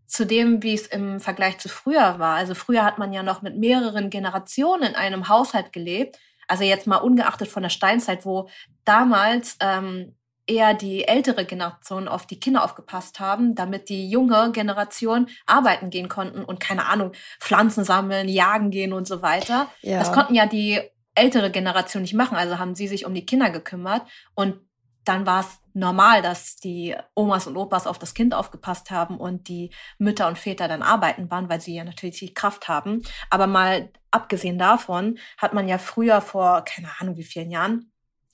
zu 0.06 0.26
dem, 0.26 0.62
wie 0.62 0.74
es 0.74 0.86
im 0.86 1.20
Vergleich 1.20 1.58
zu 1.58 1.70
früher 1.70 2.18
war. 2.18 2.36
Also 2.36 2.54
früher 2.54 2.84
hat 2.84 2.98
man 2.98 3.14
ja 3.14 3.22
noch 3.22 3.40
mit 3.40 3.56
mehreren 3.56 4.10
Generationen 4.10 4.90
in 4.90 4.94
einem 4.94 5.28
Haushalt 5.28 5.72
gelebt. 5.72 6.18
Also 6.46 6.64
jetzt 6.64 6.86
mal 6.86 6.98
ungeachtet 6.98 7.48
von 7.48 7.62
der 7.62 7.70
Steinzeit, 7.70 8.26
wo 8.26 8.50
damals 8.84 9.56
ähm, 9.60 10.14
eher 10.52 10.74
die 10.74 11.08
ältere 11.08 11.44
Generation 11.44 12.08
auf 12.08 12.26
die 12.26 12.38
Kinder 12.38 12.64
aufgepasst 12.64 13.20
haben, 13.20 13.54
damit 13.54 13.88
die 13.88 14.08
junge 14.08 14.52
Generation 14.52 15.28
arbeiten 15.46 15.90
gehen 15.90 16.08
konnten 16.08 16.44
und 16.44 16.60
keine 16.60 16.86
Ahnung, 16.86 17.12
Pflanzen 17.40 17.84
sammeln, 17.84 18.28
jagen 18.28 18.70
gehen 18.70 18.92
und 18.92 19.06
so 19.06 19.22
weiter. 19.22 19.68
Ja. 19.80 19.98
Das 19.98 20.12
konnten 20.12 20.34
ja 20.34 20.46
die 20.46 20.80
ältere 21.14 21.50
Generation 21.50 22.02
nicht 22.02 22.14
machen. 22.14 22.36
Also 22.36 22.58
haben 22.58 22.74
sie 22.74 22.88
sich 22.88 23.06
um 23.06 23.14
die 23.14 23.26
Kinder 23.26 23.50
gekümmert 23.50 24.02
und 24.34 24.60
dann 25.04 25.26
war 25.26 25.40
es 25.40 25.58
normal, 25.74 26.22
dass 26.22 26.56
die 26.56 26.94
Omas 27.14 27.46
und 27.46 27.56
Opas 27.56 27.86
auf 27.86 27.98
das 27.98 28.14
Kind 28.14 28.34
aufgepasst 28.34 28.90
haben 28.90 29.18
und 29.18 29.48
die 29.48 29.70
Mütter 29.98 30.28
und 30.28 30.38
Väter 30.38 30.68
dann 30.68 30.82
arbeiten 30.82 31.30
waren, 31.30 31.48
weil 31.48 31.60
sie 31.60 31.74
ja 31.74 31.82
natürlich 31.82 32.18
die 32.18 32.34
Kraft 32.34 32.68
haben. 32.68 33.02
Aber 33.28 33.48
mal 33.48 33.90
abgesehen 34.12 34.58
davon 34.58 35.18
hat 35.38 35.54
man 35.54 35.66
ja 35.66 35.78
früher 35.78 36.20
vor, 36.20 36.64
keine 36.64 36.88
Ahnung 37.00 37.16
wie 37.16 37.24
vielen 37.24 37.50
Jahren, 37.50 37.90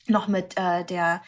noch 0.08 0.28
mit 0.28 0.58
äh, 0.58 0.84
der 0.84 1.22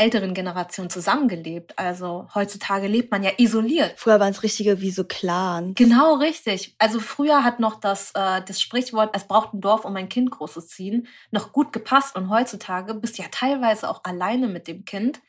älteren 0.00 0.34
Generation 0.34 0.88
zusammengelebt. 0.90 1.78
Also 1.78 2.26
heutzutage 2.34 2.86
lebt 2.86 3.10
man 3.10 3.22
ja 3.22 3.30
isoliert. 3.36 3.92
Früher 3.96 4.18
waren 4.18 4.30
es 4.30 4.42
richtige 4.42 4.80
wie 4.80 4.90
so 4.90 5.04
Clans. 5.04 5.74
Genau, 5.76 6.14
richtig. 6.14 6.74
Also 6.78 6.98
früher 7.00 7.44
hat 7.44 7.60
noch 7.60 7.78
das, 7.78 8.12
äh, 8.14 8.42
das 8.42 8.60
Sprichwort, 8.60 9.10
es 9.14 9.24
braucht 9.24 9.52
ein 9.52 9.60
Dorf, 9.60 9.84
um 9.84 9.94
ein 9.96 10.08
Kind 10.08 10.30
großes 10.30 10.68
ziehen, 10.68 11.06
noch 11.30 11.52
gut 11.52 11.72
gepasst. 11.72 12.16
Und 12.16 12.30
heutzutage 12.30 12.94
bist 12.94 13.18
du 13.18 13.22
ja 13.22 13.28
teilweise 13.30 13.88
auch 13.88 14.02
alleine 14.04 14.48
mit 14.48 14.66
dem 14.66 14.84
Kind. 14.84 15.20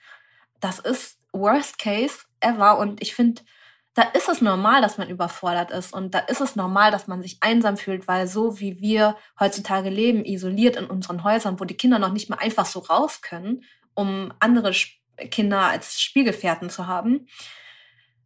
Das 0.62 0.80
ist 0.80 1.20
worst 1.34 1.78
case 1.78 2.20
ever. 2.40 2.80
Und 2.80 3.02
ich 3.02 3.14
finde, 3.14 3.42
da 3.94 4.04
ist 4.04 4.30
es 4.30 4.42
normal, 4.42 4.82
dass 4.82 4.98
man 4.98 5.10
überfordert 5.10 5.72
ist 5.72 5.94
und 5.94 6.16
da 6.16 6.20
ist 6.20 6.40
es 6.40 6.56
normal, 6.56 6.92
dass 6.92 7.08
man 7.08 7.22
sich 7.22 7.40
einsam 7.42 7.76
fühlt, 7.76 8.08
weil 8.08 8.26
so 8.26 8.62
wie 8.62 8.80
wir 8.80 9.18
heutzutage 9.38 9.90
leben, 9.90 10.24
isoliert 10.24 10.78
in 10.78 10.86
unseren 10.86 11.26
Häusern, 11.26 11.60
wo 11.60 11.66
die 11.66 11.76
Kinder 11.76 12.00
noch 12.00 12.14
nicht 12.14 12.30
mal 12.30 12.38
einfach 12.38 12.66
so 12.66 12.80
raus 12.80 13.22
können 13.22 13.64
um 13.94 14.34
andere 14.40 14.74
Kinder 15.30 15.62
als 15.62 16.02
Spielgefährten 16.02 16.70
zu 16.70 16.88
haben. 16.88 17.28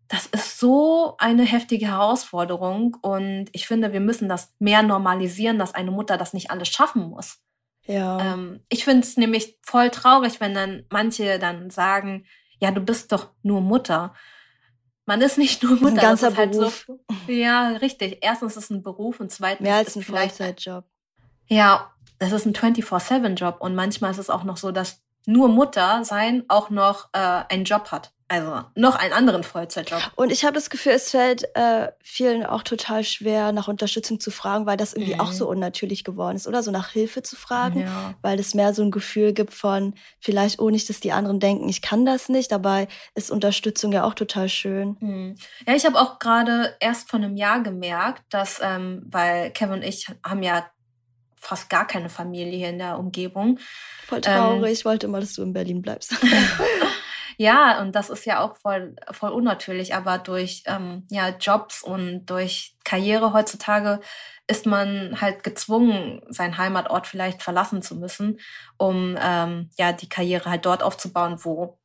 Das 0.07 0.27
ist 0.27 0.59
so 0.59 1.15
eine 1.17 1.43
heftige 1.43 1.87
Herausforderung 1.87 2.95
und 3.01 3.47
ich 3.53 3.67
finde, 3.67 3.91
wir 3.91 3.99
müssen 3.99 4.29
das 4.29 4.53
mehr 4.59 4.83
normalisieren, 4.83 5.57
dass 5.57 5.73
eine 5.73 5.91
Mutter 5.91 6.17
das 6.17 6.33
nicht 6.33 6.51
alles 6.51 6.69
schaffen 6.69 7.09
muss. 7.09 7.39
Ja. 7.87 8.33
Ähm, 8.33 8.61
ich 8.69 8.83
finde 8.83 9.01
es 9.01 9.17
nämlich 9.17 9.57
voll 9.63 9.89
traurig, 9.89 10.39
wenn 10.39 10.53
dann 10.53 10.85
manche 10.89 11.39
dann 11.39 11.69
sagen, 11.69 12.25
ja, 12.59 12.71
du 12.71 12.81
bist 12.81 13.11
doch 13.11 13.31
nur 13.41 13.61
Mutter. 13.61 14.13
Man 15.05 15.21
ist 15.21 15.37
nicht 15.37 15.63
nur 15.63 15.73
Mutter. 15.73 15.87
Ein 15.87 15.95
ganzer 15.95 16.31
das 16.31 16.45
ist 16.45 16.51
Beruf. 16.51 16.85
Halt 16.87 16.99
so, 17.27 17.31
ja, 17.31 17.69
richtig. 17.69 18.19
Erstens 18.21 18.57
ist 18.57 18.65
es 18.65 18.69
ein 18.69 18.83
Beruf 18.83 19.19
und 19.19 19.31
zweitens 19.31 19.63
mehr 19.63 19.75
als 19.75 19.95
ein 19.95 20.03
Vollzeitjob. 20.03 20.85
Ja, 21.47 21.91
das 22.17 22.31
ist 22.31 22.45
ein 22.45 22.53
24/7-Job 22.53 23.57
und 23.59 23.75
manchmal 23.75 24.11
ist 24.11 24.17
es 24.17 24.29
auch 24.29 24.43
noch 24.43 24.57
so, 24.57 24.71
dass 24.71 25.04
nur 25.27 25.49
Mutter 25.49 26.03
sein 26.03 26.43
auch 26.47 26.69
noch 26.69 27.09
äh, 27.13 27.43
einen 27.49 27.65
Job 27.65 27.91
hat. 27.91 28.11
Also 28.27 28.63
noch 28.73 28.95
einen 28.95 29.13
anderen 29.13 29.43
Vollzeitjob. 29.43 30.01
Und 30.15 30.31
ich 30.31 30.43
habe 30.45 30.55
das 30.55 30.71
Gefühl, 30.71 30.93
es 30.93 31.11
fällt 31.11 31.43
äh, 31.55 31.91
vielen 32.01 32.43
auch 32.43 32.63
total 32.63 33.03
schwer, 33.03 33.51
nach 33.51 33.67
Unterstützung 33.67 34.19
zu 34.19 34.31
fragen, 34.31 34.65
weil 34.65 34.77
das 34.77 34.93
irgendwie 34.93 35.13
mhm. 35.13 35.19
auch 35.19 35.31
so 35.31 35.47
unnatürlich 35.47 36.03
geworden 36.03 36.35
ist, 36.35 36.47
oder? 36.47 36.63
So 36.63 36.71
nach 36.71 36.89
Hilfe 36.89 37.21
zu 37.21 37.35
fragen, 37.35 37.81
ja. 37.81 38.15
weil 38.23 38.39
es 38.39 38.55
mehr 38.55 38.73
so 38.73 38.81
ein 38.81 38.89
Gefühl 38.89 39.31
gibt 39.33 39.53
von, 39.53 39.93
vielleicht 40.19 40.59
ohne 40.59 40.71
nicht, 40.71 40.89
dass 40.89 40.99
die 40.99 41.11
anderen 41.11 41.39
denken, 41.39 41.69
ich 41.69 41.83
kann 41.83 42.03
das 42.03 42.27
nicht. 42.27 42.51
Dabei 42.51 42.87
ist 43.13 43.29
Unterstützung 43.29 43.91
ja 43.91 44.03
auch 44.03 44.15
total 44.15 44.49
schön. 44.49 44.97
Mhm. 45.01 45.35
Ja, 45.67 45.75
ich 45.75 45.85
habe 45.85 45.99
auch 45.99 46.17
gerade 46.17 46.75
erst 46.79 47.11
vor 47.11 47.19
einem 47.19 47.37
Jahr 47.37 47.61
gemerkt, 47.61 48.23
dass, 48.31 48.59
ähm, 48.59 49.03
weil 49.05 49.51
Kevin 49.51 49.75
und 49.75 49.83
ich 49.83 50.07
haben 50.23 50.41
ja 50.41 50.65
fast 51.45 51.69
gar 51.69 51.85
keine 51.85 52.09
Familie 52.09 52.57
hier 52.57 52.69
in 52.69 52.79
der 52.79 52.97
Umgebung. 52.97 53.59
Voll 54.07 54.21
traurig. 54.21 54.67
Ähm, 54.67 54.73
ich 54.73 54.85
wollte 54.85 55.07
immer, 55.07 55.19
dass 55.19 55.33
du 55.33 55.43
in 55.43 55.53
Berlin 55.53 55.81
bleibst. 55.81 56.15
ja, 57.37 57.81
und 57.81 57.93
das 57.95 58.09
ist 58.09 58.25
ja 58.25 58.39
auch 58.39 58.57
voll, 58.57 58.95
voll 59.11 59.31
unnatürlich. 59.31 59.93
Aber 59.95 60.17
durch 60.17 60.63
ähm, 60.65 61.05
ja, 61.09 61.29
Jobs 61.29 61.83
und 61.83 62.25
durch 62.25 62.75
Karriere 62.83 63.33
heutzutage 63.33 63.99
ist 64.47 64.65
man 64.65 65.19
halt 65.21 65.43
gezwungen, 65.43 66.21
seinen 66.29 66.57
Heimatort 66.57 67.07
vielleicht 67.07 67.41
verlassen 67.41 67.81
zu 67.81 67.95
müssen, 67.95 68.39
um 68.77 69.17
ähm, 69.19 69.69
ja 69.77 69.91
die 69.91 70.09
Karriere 70.09 70.49
halt 70.49 70.65
dort 70.65 70.83
aufzubauen, 70.83 71.37
wo 71.43 71.77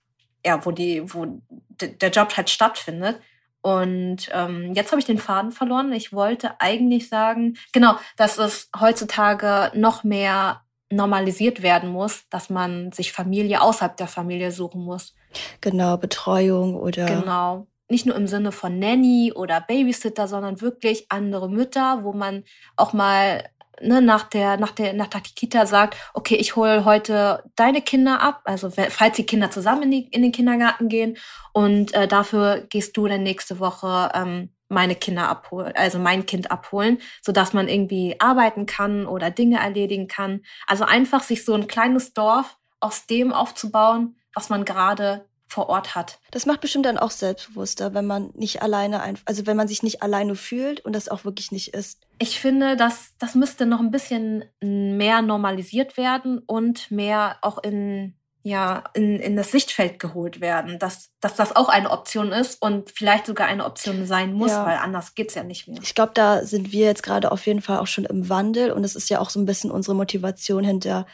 ja, 0.44 0.64
wo 0.64 0.70
die, 0.70 1.02
wo 1.12 1.40
der 1.80 2.10
Job 2.10 2.36
halt 2.36 2.48
stattfindet. 2.48 3.20
Und 3.62 4.30
ähm, 4.32 4.72
jetzt 4.74 4.90
habe 4.90 5.00
ich 5.00 5.06
den 5.06 5.18
Faden 5.18 5.52
verloren. 5.52 5.92
Ich 5.92 6.12
wollte 6.12 6.60
eigentlich 6.60 7.08
sagen, 7.08 7.56
genau, 7.72 7.96
dass 8.16 8.38
es 8.38 8.70
heutzutage 8.78 9.70
noch 9.74 10.02
mehr 10.02 10.62
normalisiert 10.90 11.62
werden 11.62 11.90
muss, 11.90 12.28
dass 12.30 12.50
man 12.50 12.90
sich 12.92 13.12
Familie 13.12 13.62
außerhalb 13.62 13.96
der 13.96 14.08
Familie 14.08 14.50
suchen 14.50 14.82
muss. 14.82 15.14
Genau, 15.60 15.96
Betreuung 15.96 16.74
oder. 16.74 17.06
Genau. 17.06 17.66
Nicht 17.88 18.06
nur 18.06 18.16
im 18.16 18.26
Sinne 18.26 18.52
von 18.52 18.78
Nanny 18.78 19.32
oder 19.34 19.60
Babysitter, 19.60 20.28
sondern 20.28 20.60
wirklich 20.60 21.06
andere 21.10 21.48
Mütter, 21.48 22.00
wo 22.02 22.12
man 22.12 22.44
auch 22.76 22.92
mal 22.92 23.44
ne, 23.80 24.02
nach 24.02 24.24
der 24.24 24.56
nach 24.56 24.72
der 24.72 24.92
nach 24.92 25.08
der 25.08 25.20
Kita 25.20 25.66
sagt, 25.66 25.96
okay, 26.14 26.36
ich 26.36 26.56
hole 26.56 26.84
heute 26.84 27.42
deine 27.56 27.82
Kinder 27.82 28.20
ab, 28.20 28.42
also 28.44 28.70
falls 28.70 29.16
die 29.16 29.26
Kinder 29.26 29.50
zusammen 29.50 29.84
in, 29.84 29.90
die, 29.90 30.08
in 30.10 30.22
den 30.22 30.32
Kindergarten 30.32 30.88
gehen 30.88 31.16
und 31.52 31.94
äh, 31.94 32.08
dafür 32.08 32.66
gehst 32.68 32.96
du 32.96 33.06
dann 33.06 33.22
nächste 33.22 33.60
Woche 33.60 34.10
ähm, 34.14 34.50
meine 34.68 34.94
Kinder 34.94 35.28
abholen, 35.28 35.72
also 35.74 35.98
mein 35.98 36.26
Kind 36.26 36.50
abholen, 36.50 36.98
so 37.22 37.32
dass 37.32 37.52
man 37.52 37.68
irgendwie 37.68 38.16
arbeiten 38.20 38.66
kann 38.66 39.06
oder 39.06 39.30
Dinge 39.30 39.58
erledigen 39.58 40.06
kann. 40.06 40.42
Also 40.66 40.84
einfach 40.84 41.22
sich 41.22 41.44
so 41.44 41.54
ein 41.54 41.66
kleines 41.66 42.14
Dorf 42.14 42.56
aus 42.78 43.06
dem 43.06 43.32
aufzubauen, 43.32 44.16
was 44.32 44.48
man 44.48 44.64
gerade 44.64 45.28
vor 45.50 45.68
Ort 45.68 45.96
hat. 45.96 46.20
Das 46.30 46.46
macht 46.46 46.60
bestimmt 46.60 46.86
dann 46.86 46.96
auch 46.96 47.10
selbstbewusster, 47.10 47.92
wenn 47.92 48.06
man 48.06 48.30
nicht 48.34 48.62
alleine, 48.62 49.02
also 49.24 49.46
wenn 49.46 49.56
man 49.56 49.66
sich 49.66 49.82
nicht 49.82 50.00
alleine 50.00 50.36
fühlt 50.36 50.80
und 50.80 50.94
das 50.94 51.08
auch 51.08 51.24
wirklich 51.24 51.50
nicht 51.50 51.74
ist. 51.74 51.98
Ich 52.18 52.38
finde, 52.38 52.76
dass 52.76 53.14
das 53.18 53.34
müsste 53.34 53.66
noch 53.66 53.80
ein 53.80 53.90
bisschen 53.90 54.44
mehr 54.60 55.22
normalisiert 55.22 55.96
werden 55.96 56.38
und 56.38 56.90
mehr 56.90 57.36
auch 57.42 57.58
in 57.62 58.14
ja, 58.42 58.84
in, 58.94 59.20
in 59.20 59.36
das 59.36 59.50
Sichtfeld 59.50 59.98
geholt 59.98 60.40
werden, 60.40 60.78
dass, 60.78 61.10
dass 61.20 61.34
das 61.34 61.54
auch 61.54 61.68
eine 61.68 61.90
Option 61.90 62.32
ist 62.32 62.62
und 62.62 62.90
vielleicht 62.90 63.26
sogar 63.26 63.46
eine 63.46 63.66
Option 63.66 64.06
sein 64.06 64.32
muss, 64.32 64.52
ja. 64.52 64.64
weil 64.64 64.78
anders 64.78 65.14
geht's 65.14 65.34
ja 65.34 65.42
nicht 65.42 65.68
mehr. 65.68 65.78
Ich 65.82 65.94
glaube, 65.94 66.12
da 66.14 66.46
sind 66.46 66.72
wir 66.72 66.86
jetzt 66.86 67.02
gerade 67.02 67.32
auf 67.32 67.46
jeden 67.46 67.60
Fall 67.60 67.78
auch 67.80 67.86
schon 67.86 68.06
im 68.06 68.30
Wandel 68.30 68.72
und 68.72 68.82
es 68.82 68.96
ist 68.96 69.10
ja 69.10 69.20
auch 69.20 69.28
so 69.28 69.38
ein 69.38 69.44
bisschen 69.44 69.70
unsere 69.70 69.94
Motivation 69.94 70.64
hinter 70.64 71.06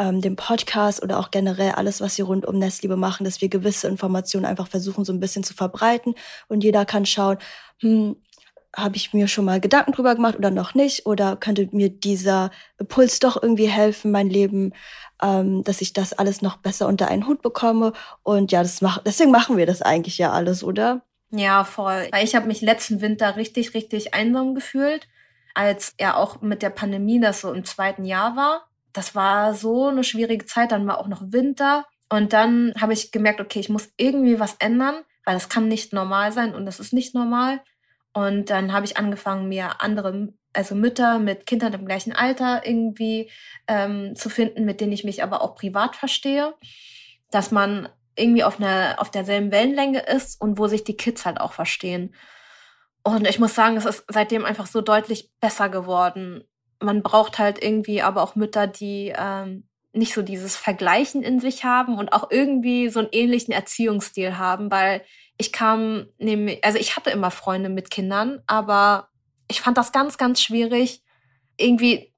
ähm, 0.00 0.20
dem 0.20 0.34
Podcast 0.34 1.02
oder 1.02 1.18
auch 1.18 1.30
generell 1.30 1.72
alles, 1.72 2.00
was 2.00 2.18
wir 2.18 2.24
rund 2.24 2.46
um 2.46 2.58
Nestliebe 2.58 2.96
machen, 2.96 3.24
dass 3.24 3.40
wir 3.40 3.48
gewisse 3.48 3.86
Informationen 3.86 4.46
einfach 4.46 4.66
versuchen, 4.66 5.04
so 5.04 5.12
ein 5.12 5.20
bisschen 5.20 5.44
zu 5.44 5.54
verbreiten 5.54 6.14
und 6.48 6.64
jeder 6.64 6.84
kann 6.84 7.06
schauen, 7.06 7.38
hm, 7.78 8.16
habe 8.74 8.96
ich 8.96 9.12
mir 9.12 9.26
schon 9.26 9.44
mal 9.44 9.60
Gedanken 9.60 9.92
drüber 9.92 10.14
gemacht 10.14 10.36
oder 10.36 10.52
noch 10.52 10.74
nicht? 10.74 11.04
Oder 11.04 11.34
könnte 11.34 11.68
mir 11.72 11.88
dieser 11.88 12.52
Impuls 12.78 13.18
doch 13.18 13.42
irgendwie 13.42 13.66
helfen, 13.66 14.12
mein 14.12 14.30
Leben 14.30 14.72
ähm, 15.22 15.64
dass 15.64 15.80
ich 15.80 15.92
das 15.92 16.12
alles 16.12 16.42
noch 16.42 16.56
besser 16.56 16.86
unter 16.86 17.08
einen 17.08 17.26
Hut 17.26 17.42
bekomme. 17.42 17.92
Und 18.22 18.52
ja, 18.52 18.62
das 18.62 18.80
mach, 18.80 18.98
deswegen 18.98 19.30
machen 19.30 19.56
wir 19.56 19.66
das 19.66 19.82
eigentlich 19.82 20.18
ja 20.18 20.32
alles, 20.32 20.64
oder? 20.64 21.02
Ja, 21.30 21.64
voll. 21.64 22.08
Weil 22.10 22.24
ich 22.24 22.34
habe 22.34 22.46
mich 22.46 22.60
letzten 22.60 23.00
Winter 23.00 23.36
richtig, 23.36 23.74
richtig 23.74 24.14
einsam 24.14 24.54
gefühlt, 24.54 25.08
als 25.54 25.94
ja 26.00 26.16
auch 26.16 26.40
mit 26.40 26.62
der 26.62 26.70
Pandemie 26.70 27.20
das 27.20 27.40
so 27.40 27.52
im 27.52 27.64
zweiten 27.64 28.04
Jahr 28.04 28.36
war. 28.36 28.66
Das 28.92 29.14
war 29.14 29.54
so 29.54 29.88
eine 29.88 30.04
schwierige 30.04 30.46
Zeit, 30.46 30.72
dann 30.72 30.86
war 30.86 30.98
auch 30.98 31.08
noch 31.08 31.22
Winter. 31.26 31.86
Und 32.08 32.32
dann 32.32 32.74
habe 32.80 32.92
ich 32.92 33.12
gemerkt, 33.12 33.40
okay, 33.40 33.60
ich 33.60 33.68
muss 33.68 33.92
irgendwie 33.96 34.40
was 34.40 34.56
ändern, 34.58 34.96
weil 35.24 35.34
das 35.34 35.48
kann 35.48 35.68
nicht 35.68 35.92
normal 35.92 36.32
sein 36.32 36.54
und 36.54 36.66
das 36.66 36.80
ist 36.80 36.92
nicht 36.92 37.14
normal. 37.14 37.60
Und 38.12 38.50
dann 38.50 38.72
habe 38.72 38.84
ich 38.84 38.96
angefangen, 38.96 39.48
mir 39.48 39.80
andere, 39.80 40.32
also 40.52 40.74
Mütter 40.74 41.20
mit 41.20 41.46
Kindern 41.46 41.72
im 41.72 41.86
gleichen 41.86 42.12
Alter 42.12 42.66
irgendwie 42.66 43.30
ähm, 43.68 44.16
zu 44.16 44.28
finden, 44.28 44.64
mit 44.64 44.80
denen 44.80 44.92
ich 44.92 45.04
mich 45.04 45.22
aber 45.22 45.42
auch 45.42 45.54
privat 45.54 45.94
verstehe. 45.94 46.54
Dass 47.30 47.52
man 47.52 47.88
irgendwie 48.16 48.42
auf, 48.42 48.58
einer, 48.58 48.96
auf 48.98 49.10
derselben 49.10 49.52
Wellenlänge 49.52 50.00
ist 50.00 50.40
und 50.40 50.58
wo 50.58 50.66
sich 50.66 50.82
die 50.82 50.96
Kids 50.96 51.24
halt 51.24 51.40
auch 51.40 51.52
verstehen. 51.52 52.14
Und 53.02 53.26
ich 53.26 53.38
muss 53.38 53.54
sagen, 53.54 53.76
es 53.76 53.86
ist 53.86 54.04
seitdem 54.08 54.44
einfach 54.44 54.66
so 54.66 54.80
deutlich 54.80 55.30
besser 55.40 55.68
geworden. 55.68 56.44
Man 56.80 57.02
braucht 57.02 57.38
halt 57.38 57.62
irgendwie 57.62 58.02
aber 58.02 58.22
auch 58.22 58.34
Mütter, 58.34 58.66
die 58.66 59.12
ähm, 59.16 59.64
nicht 59.92 60.14
so 60.14 60.22
dieses 60.22 60.56
Vergleichen 60.56 61.22
in 61.22 61.40
sich 61.40 61.64
haben 61.64 61.98
und 61.98 62.12
auch 62.12 62.30
irgendwie 62.30 62.88
so 62.88 63.00
einen 63.00 63.08
ähnlichen 63.12 63.52
Erziehungsstil 63.52 64.38
haben, 64.38 64.70
weil 64.70 65.02
ich 65.36 65.52
kam 65.52 66.06
nämlich, 66.18 66.64
also 66.64 66.78
ich 66.78 66.96
hatte 66.96 67.10
immer 67.10 67.30
Freunde 67.30 67.70
mit 67.70 67.90
Kindern, 67.90 68.42
aber 68.46 69.08
ich 69.48 69.60
fand 69.60 69.78
das 69.78 69.90
ganz, 69.90 70.16
ganz 70.18 70.40
schwierig, 70.40 71.02
irgendwie, 71.56 72.12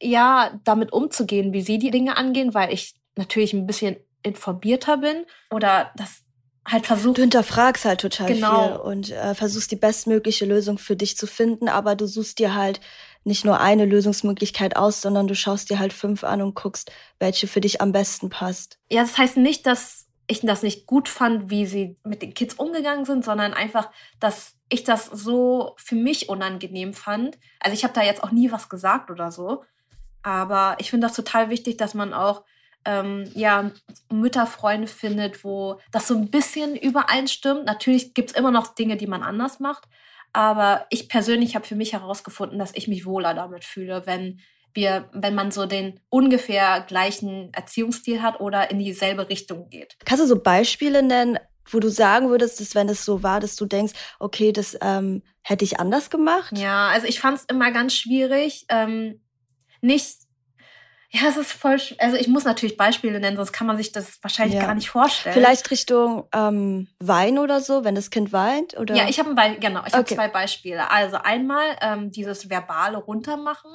ja, 0.00 0.60
damit 0.64 0.92
umzugehen, 0.92 1.52
wie 1.52 1.62
sie 1.62 1.78
die 1.78 1.90
Dinge 1.90 2.16
angehen, 2.16 2.54
weil 2.54 2.72
ich 2.72 2.94
natürlich 3.16 3.52
ein 3.54 3.66
bisschen 3.66 3.96
informierter 4.22 4.98
bin 4.98 5.24
oder 5.50 5.90
das 5.96 6.22
halt 6.66 6.86
versucht. 6.86 7.18
Du 7.18 7.22
hinterfragst 7.22 7.84
halt 7.84 8.00
total 8.00 8.26
genau. 8.28 8.66
viel 8.66 8.76
und 8.76 9.10
äh, 9.10 9.34
versuchst 9.34 9.70
die 9.70 9.76
bestmögliche 9.76 10.44
Lösung 10.44 10.78
für 10.78 10.96
dich 10.96 11.16
zu 11.16 11.26
finden, 11.26 11.68
aber 11.68 11.94
du 11.94 12.06
suchst 12.06 12.38
dir 12.38 12.54
halt 12.54 12.80
nicht 13.26 13.44
nur 13.44 13.60
eine 13.60 13.84
Lösungsmöglichkeit 13.84 14.76
aus, 14.76 15.02
sondern 15.02 15.26
du 15.26 15.34
schaust 15.34 15.68
dir 15.68 15.78
halt 15.78 15.92
fünf 15.92 16.24
an 16.24 16.40
und 16.40 16.54
guckst, 16.54 16.92
welche 17.18 17.46
für 17.48 17.60
dich 17.60 17.80
am 17.80 17.92
besten 17.92 18.30
passt. 18.30 18.78
Ja, 18.90 19.02
das 19.02 19.18
heißt 19.18 19.36
nicht, 19.36 19.66
dass 19.66 20.06
ich 20.28 20.40
das 20.40 20.62
nicht 20.62 20.86
gut 20.86 21.08
fand, 21.08 21.50
wie 21.50 21.66
sie 21.66 21.96
mit 22.04 22.22
den 22.22 22.34
Kids 22.34 22.54
umgegangen 22.54 23.04
sind, 23.04 23.24
sondern 23.24 23.52
einfach, 23.52 23.90
dass 24.20 24.54
ich 24.68 24.84
das 24.84 25.06
so 25.06 25.74
für 25.76 25.94
mich 25.94 26.28
unangenehm 26.28 26.94
fand. 26.94 27.38
Also 27.60 27.74
ich 27.74 27.84
habe 27.84 27.94
da 27.94 28.02
jetzt 28.02 28.22
auch 28.22 28.32
nie 28.32 28.50
was 28.50 28.68
gesagt 28.68 29.10
oder 29.10 29.30
so, 29.30 29.64
aber 30.22 30.76
ich 30.78 30.90
finde 30.90 31.06
das 31.06 31.16
total 31.16 31.50
wichtig, 31.50 31.76
dass 31.76 31.94
man 31.94 32.12
auch 32.12 32.42
ähm, 32.84 33.30
ja 33.34 33.70
Mütterfreunde 34.10 34.86
findet, 34.86 35.44
wo 35.44 35.80
das 35.92 36.08
so 36.08 36.16
ein 36.16 36.30
bisschen 36.30 36.76
übereinstimmt. 36.76 37.64
Natürlich 37.64 38.14
gibt 38.14 38.30
es 38.30 38.36
immer 38.36 38.50
noch 38.50 38.74
Dinge, 38.74 38.96
die 38.96 39.06
man 39.06 39.22
anders 39.22 39.60
macht, 39.60 39.84
aber 40.36 40.84
ich 40.90 41.08
persönlich 41.08 41.54
habe 41.54 41.66
für 41.66 41.76
mich 41.76 41.94
herausgefunden, 41.94 42.58
dass 42.58 42.72
ich 42.74 42.88
mich 42.88 43.06
wohler 43.06 43.32
damit 43.32 43.64
fühle, 43.64 44.02
wenn 44.04 44.40
wir, 44.74 45.08
wenn 45.14 45.34
man 45.34 45.50
so 45.50 45.64
den 45.64 45.98
ungefähr 46.10 46.84
gleichen 46.86 47.50
Erziehungsstil 47.54 48.20
hat 48.20 48.38
oder 48.38 48.70
in 48.70 48.78
dieselbe 48.78 49.30
Richtung 49.30 49.70
geht. 49.70 49.96
Kannst 50.04 50.22
du 50.22 50.28
so 50.28 50.38
Beispiele 50.38 51.02
nennen, 51.02 51.38
wo 51.70 51.80
du 51.80 51.88
sagen 51.88 52.28
würdest, 52.28 52.60
dass 52.60 52.74
wenn 52.74 52.90
es 52.90 53.02
so 53.02 53.22
war, 53.22 53.40
dass 53.40 53.56
du 53.56 53.64
denkst, 53.64 53.94
okay, 54.18 54.52
das 54.52 54.76
ähm, 54.82 55.22
hätte 55.40 55.64
ich 55.64 55.80
anders 55.80 56.10
gemacht? 56.10 56.52
Ja, 56.54 56.88
also 56.88 57.06
ich 57.06 57.18
fand 57.18 57.38
es 57.38 57.44
immer 57.44 57.72
ganz 57.72 57.94
schwierig, 57.94 58.66
ähm, 58.68 59.22
nicht 59.80 60.18
ja, 61.10 61.28
es 61.28 61.36
ist 61.36 61.52
voll. 61.52 61.80
Also 61.98 62.16
ich 62.16 62.28
muss 62.28 62.44
natürlich 62.44 62.76
Beispiele 62.76 63.20
nennen, 63.20 63.36
sonst 63.36 63.52
kann 63.52 63.66
man 63.66 63.76
sich 63.76 63.92
das 63.92 64.18
wahrscheinlich 64.22 64.56
ja. 64.56 64.66
gar 64.66 64.74
nicht 64.74 64.90
vorstellen. 64.90 65.34
Vielleicht 65.34 65.70
Richtung 65.70 66.28
ähm, 66.32 66.88
Wein 66.98 67.38
oder 67.38 67.60
so, 67.60 67.84
wenn 67.84 67.94
das 67.94 68.10
Kind 68.10 68.32
weint, 68.32 68.76
oder? 68.76 68.94
Ja, 68.94 69.08
ich 69.08 69.18
habe 69.18 69.34
ein 69.36 69.60
genau, 69.60 69.80
ich 69.80 69.94
okay. 69.94 69.96
habe 69.96 70.04
zwei 70.06 70.28
Beispiele. 70.28 70.90
Also 70.90 71.16
einmal 71.16 71.76
ähm, 71.80 72.10
dieses 72.10 72.50
verbale 72.50 72.98
Runtermachen, 72.98 73.70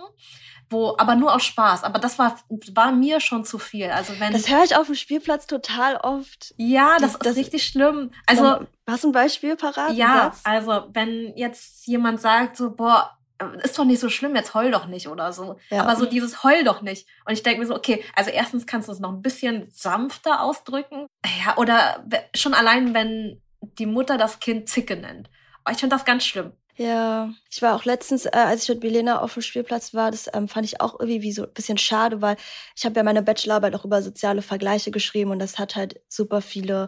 wo 0.70 0.96
aber 0.98 1.16
nur 1.16 1.34
aus 1.34 1.46
Spaß. 1.46 1.84
Aber 1.84 2.00
das 2.00 2.20
war 2.20 2.36
war 2.74 2.92
mir 2.92 3.22
schon 3.22 3.46
zu 3.46 3.60
viel. 3.60 3.90
Also 3.90 4.20
wenn 4.20 4.34
das 4.34 4.50
höre 4.50 4.64
ich 4.64 4.76
auf 4.76 4.88
dem 4.88 4.96
Spielplatz 4.96 5.48
total 5.48 5.96
oft. 5.98 6.54
Ja, 6.58 6.98
das, 7.00 7.18
das 7.18 7.34
ist 7.34 7.38
richtig 7.38 7.66
schlimm. 7.66 8.12
Also 8.26 8.66
hast 8.88 9.04
du 9.06 9.10
ein 9.10 9.14
Beispiel 9.14 9.56
parat? 9.56 9.94
Ja, 9.94 10.34
also 10.44 10.90
wenn 10.92 11.34
jetzt 11.38 11.88
jemand 11.88 12.20
sagt 12.20 12.58
so, 12.58 12.76
boah 12.76 13.18
ist 13.64 13.78
doch 13.78 13.86
nicht 13.86 14.00
so 14.00 14.10
schlimm, 14.10 14.36
jetzt 14.36 14.54
heul 14.54 14.72
doch 14.72 14.88
nicht 14.88 15.08
oder 15.08 15.34
so. 15.34 15.58
Ja. 15.70 15.84
Aber 15.84 15.96
so 15.96 16.06
dieses 16.06 16.44
heul 16.44 16.64
doch 16.64 16.82
nicht. 16.82 17.08
Und 17.26 17.34
ich 17.34 17.44
denke 17.44 17.62
mir 17.62 17.68
so, 17.68 17.76
okay, 17.76 18.04
also 18.16 18.32
erstens 18.32 18.66
kannst 18.66 18.88
du 18.88 18.92
es 18.92 19.00
noch 19.00 19.12
ein 19.12 19.22
bisschen 19.22 19.70
sanfter 19.72 20.42
ausdrücken. 20.42 21.08
Ja, 21.46 21.58
oder 21.58 22.06
schon 22.36 22.54
allein, 22.54 22.94
wenn 22.94 23.42
die 23.62 23.86
Mutter 23.86 24.18
das 24.18 24.40
Kind 24.40 24.70
Zicke 24.70 24.96
nennt. 24.96 25.30
Aber 25.64 25.74
ich 25.74 25.80
finde 25.80 25.96
das 25.96 26.06
ganz 26.06 26.26
schlimm. 26.26 26.54
Ja, 26.78 27.30
ich 27.50 27.62
war 27.62 27.76
auch 27.76 27.86
letztens, 27.86 28.26
äh, 28.26 28.32
als 28.34 28.64
ich 28.64 28.70
mit 28.70 28.82
Milena 28.82 29.20
auf 29.20 29.34
dem 29.34 29.44
Spielplatz 29.44 29.94
war, 29.94 30.10
das 30.10 30.30
ähm, 30.34 30.48
fand 30.48 30.66
ich 30.66 30.82
auch 30.82 31.00
irgendwie 31.00 31.22
wie 31.22 31.32
so 31.32 31.44
ein 31.44 31.54
bisschen 31.54 31.78
schade, 31.78 32.22
weil 32.22 32.38
ich 32.76 32.86
habe 32.86 32.96
ja 32.96 33.04
meine 33.04 33.22
Bachelorarbeit 33.22 33.76
auch 33.76 33.86
über 33.86 34.02
soziale 34.02 34.42
Vergleiche 34.42 34.90
geschrieben 34.90 35.32
und 35.32 35.40
das 35.40 35.60
hat 35.60 35.76
halt 35.76 36.02
super 36.08 36.42
viele 36.42 36.88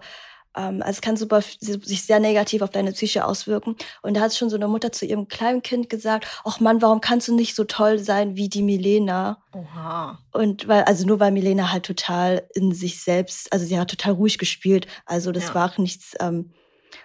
ähm, 0.56 0.82
also 0.82 0.92
es 0.92 1.02
kann 1.02 1.18
super 1.18 1.42
sich 1.42 2.04
sehr 2.04 2.20
negativ 2.20 2.62
auf 2.62 2.70
deine 2.70 2.92
Psyche 2.92 3.26
auswirken. 3.26 3.76
Und 4.02 4.16
da 4.16 4.22
hat 4.22 4.36
schon 4.36 4.50
so 4.50 4.56
eine 4.56 4.68
Mutter 4.68 4.92
zu 4.92 5.06
ihrem 5.06 5.28
kleinen 5.28 5.62
Kind 5.62 5.90
gesagt, 5.90 6.28
ach 6.44 6.60
Mann, 6.60 6.82
warum 6.82 7.02
kannst 7.02 7.28
du 7.28 7.36
nicht 7.36 7.56
so 7.56 7.64
toll 7.64 8.00
sein 8.00 8.36
wie 8.36 8.50
die 8.50 8.64
Milena? 8.64 9.42
Oha. 9.54 10.20
Und 10.32 10.68
weil, 10.68 10.84
also 10.84 11.06
nur 11.06 11.20
weil 11.20 11.32
Milena 11.32 11.72
halt 11.72 11.86
total 11.86 12.48
in 12.54 12.74
sich 12.74 13.02
selbst, 13.02 13.52
also 13.52 13.66
sie 13.66 13.80
hat 13.80 13.90
total 13.90 14.14
ruhig 14.14 14.38
gespielt. 14.38 14.88
Also 15.06 15.32
das 15.32 15.50
ja. 15.50 15.56
war 15.56 15.72
auch 15.72 15.78
nichts. 15.78 16.16
Ähm, 16.20 16.54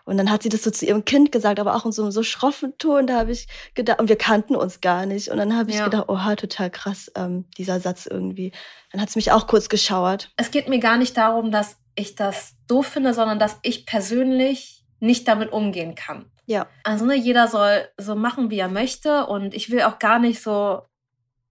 und 0.05 0.17
dann 0.17 0.31
hat 0.31 0.43
sie 0.43 0.49
das 0.49 0.63
so 0.63 0.71
zu 0.71 0.87
ihrem 0.87 1.05
Kind 1.05 1.33
gesagt, 1.33 1.61
aber 1.61 1.75
auch 1.75 1.85
in 1.85 1.93
so 1.93 2.03
einem 2.03 2.13
so 2.13 2.23
schroffen 2.23 2.77
Ton. 2.79 3.07
Da 3.07 3.19
habe 3.19 3.33
ich 3.33 3.47
gedacht, 3.75 4.01
und 4.01 4.09
wir 4.09 4.17
kannten 4.17 4.57
uns 4.57 4.81
gar 4.81 5.07
nicht. 5.07 5.29
Und 5.29 5.39
dann 5.39 5.57
habe 5.57 5.71
ich 5.71 5.77
ja. 5.77 5.85
gedacht, 5.85 6.09
oha, 6.09 6.37
total 6.37 6.71
krass, 6.71 7.11
ähm, 7.15 7.45
dieser 7.57 7.81
Satz 7.81 8.07
irgendwie. 8.07 8.53
Dann 8.93 9.01
hat 9.01 9.09
es 9.09 9.17
mich 9.17 9.33
auch 9.33 9.47
kurz 9.47 9.69
geschauert. 9.69 10.31
Es 10.37 10.51
geht 10.51 10.69
mir 10.69 10.79
gar 10.79 10.99
nicht 10.99 11.17
darum, 11.17 11.51
dass 11.51 11.77
ich 11.99 12.15
das 12.15 12.57
doof 12.67 12.87
finde, 12.87 13.15
sondern 13.15 13.39
dass 13.39 13.59
ich 13.63 13.87
persönlich 13.87 14.85
nicht 15.01 15.29
damit 15.29 15.53
umgehen 15.53 15.95
kann. 15.95 16.31
Ja. 16.47 16.67
Also 16.83 17.05
ne, 17.05 17.15
jeder 17.15 17.49
soll 17.49 17.89
so 17.99 18.15
machen, 18.15 18.51
wie 18.51 18.59
er 18.59 18.69
möchte 18.69 19.27
und 19.27 19.55
ich 19.55 19.71
will 19.71 19.83
auch 19.83 19.99
gar 19.99 20.19
nicht 20.19 20.43
so 20.43 20.83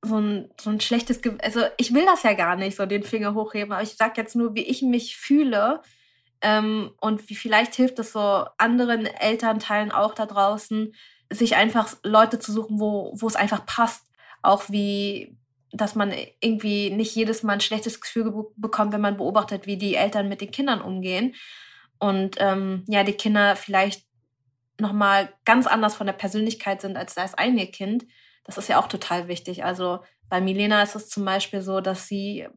so 0.03 0.19
ein, 0.19 0.49
so 0.59 0.69
ein 0.69 0.79
schlechtes, 0.79 1.21
Ge 1.21 1.33
also 1.41 1.61
ich 1.77 1.93
will 1.93 2.05
das 2.05 2.23
ja 2.23 2.33
gar 2.33 2.55
nicht, 2.55 2.77
so 2.77 2.85
den 2.85 3.03
Finger 3.03 3.33
hochheben, 3.33 3.73
aber 3.73 3.81
ich 3.81 3.95
sag 3.95 4.17
jetzt 4.17 4.35
nur, 4.35 4.55
wie 4.55 4.63
ich 4.63 4.81
mich 4.81 5.17
fühle 5.17 5.81
ähm, 6.41 6.91
und 7.01 7.29
wie 7.29 7.35
vielleicht 7.35 7.75
hilft 7.75 7.99
es 7.99 8.11
so 8.11 8.45
anderen 8.57 9.05
Elternteilen 9.05 9.91
auch 9.91 10.13
da 10.13 10.25
draußen, 10.25 10.93
sich 11.31 11.55
einfach 11.55 11.95
Leute 12.03 12.39
zu 12.39 12.51
suchen, 12.51 12.79
wo, 12.79 13.11
wo 13.15 13.27
es 13.27 13.35
einfach 13.35 13.65
passt. 13.65 14.05
Auch 14.43 14.69
wie, 14.69 15.35
dass 15.71 15.95
man 15.95 16.13
irgendwie 16.39 16.89
nicht 16.89 17.15
jedes 17.15 17.43
Mal 17.43 17.53
ein 17.53 17.61
schlechtes 17.61 17.99
Gefühl 17.99 18.33
bekommt, 18.55 18.93
wenn 18.93 19.01
man 19.01 19.17
beobachtet, 19.17 19.67
wie 19.67 19.77
die 19.77 19.95
Eltern 19.95 20.29
mit 20.29 20.41
den 20.41 20.51
Kindern 20.51 20.81
umgehen. 20.81 21.35
Und 21.99 22.37
ähm, 22.39 22.83
ja, 22.87 23.03
die 23.03 23.13
Kinder 23.13 23.55
vielleicht 23.55 24.05
nochmal 24.79 25.33
ganz 25.45 25.67
anders 25.67 25.95
von 25.95 26.07
der 26.07 26.13
Persönlichkeit 26.13 26.81
sind 26.81 26.97
als 26.97 27.15
das 27.15 27.33
eigene 27.33 27.67
Kind. 27.67 28.05
Das 28.43 28.57
ist 28.57 28.69
ja 28.69 28.79
auch 28.79 28.87
total 28.87 29.27
wichtig. 29.27 29.65
Also 29.65 29.99
bei 30.29 30.39
Milena 30.39 30.81
ist 30.83 30.95
es 30.95 31.09
zum 31.09 31.25
Beispiel 31.25 31.61
so, 31.61 31.81
dass 31.81 32.07
sie 32.07 32.47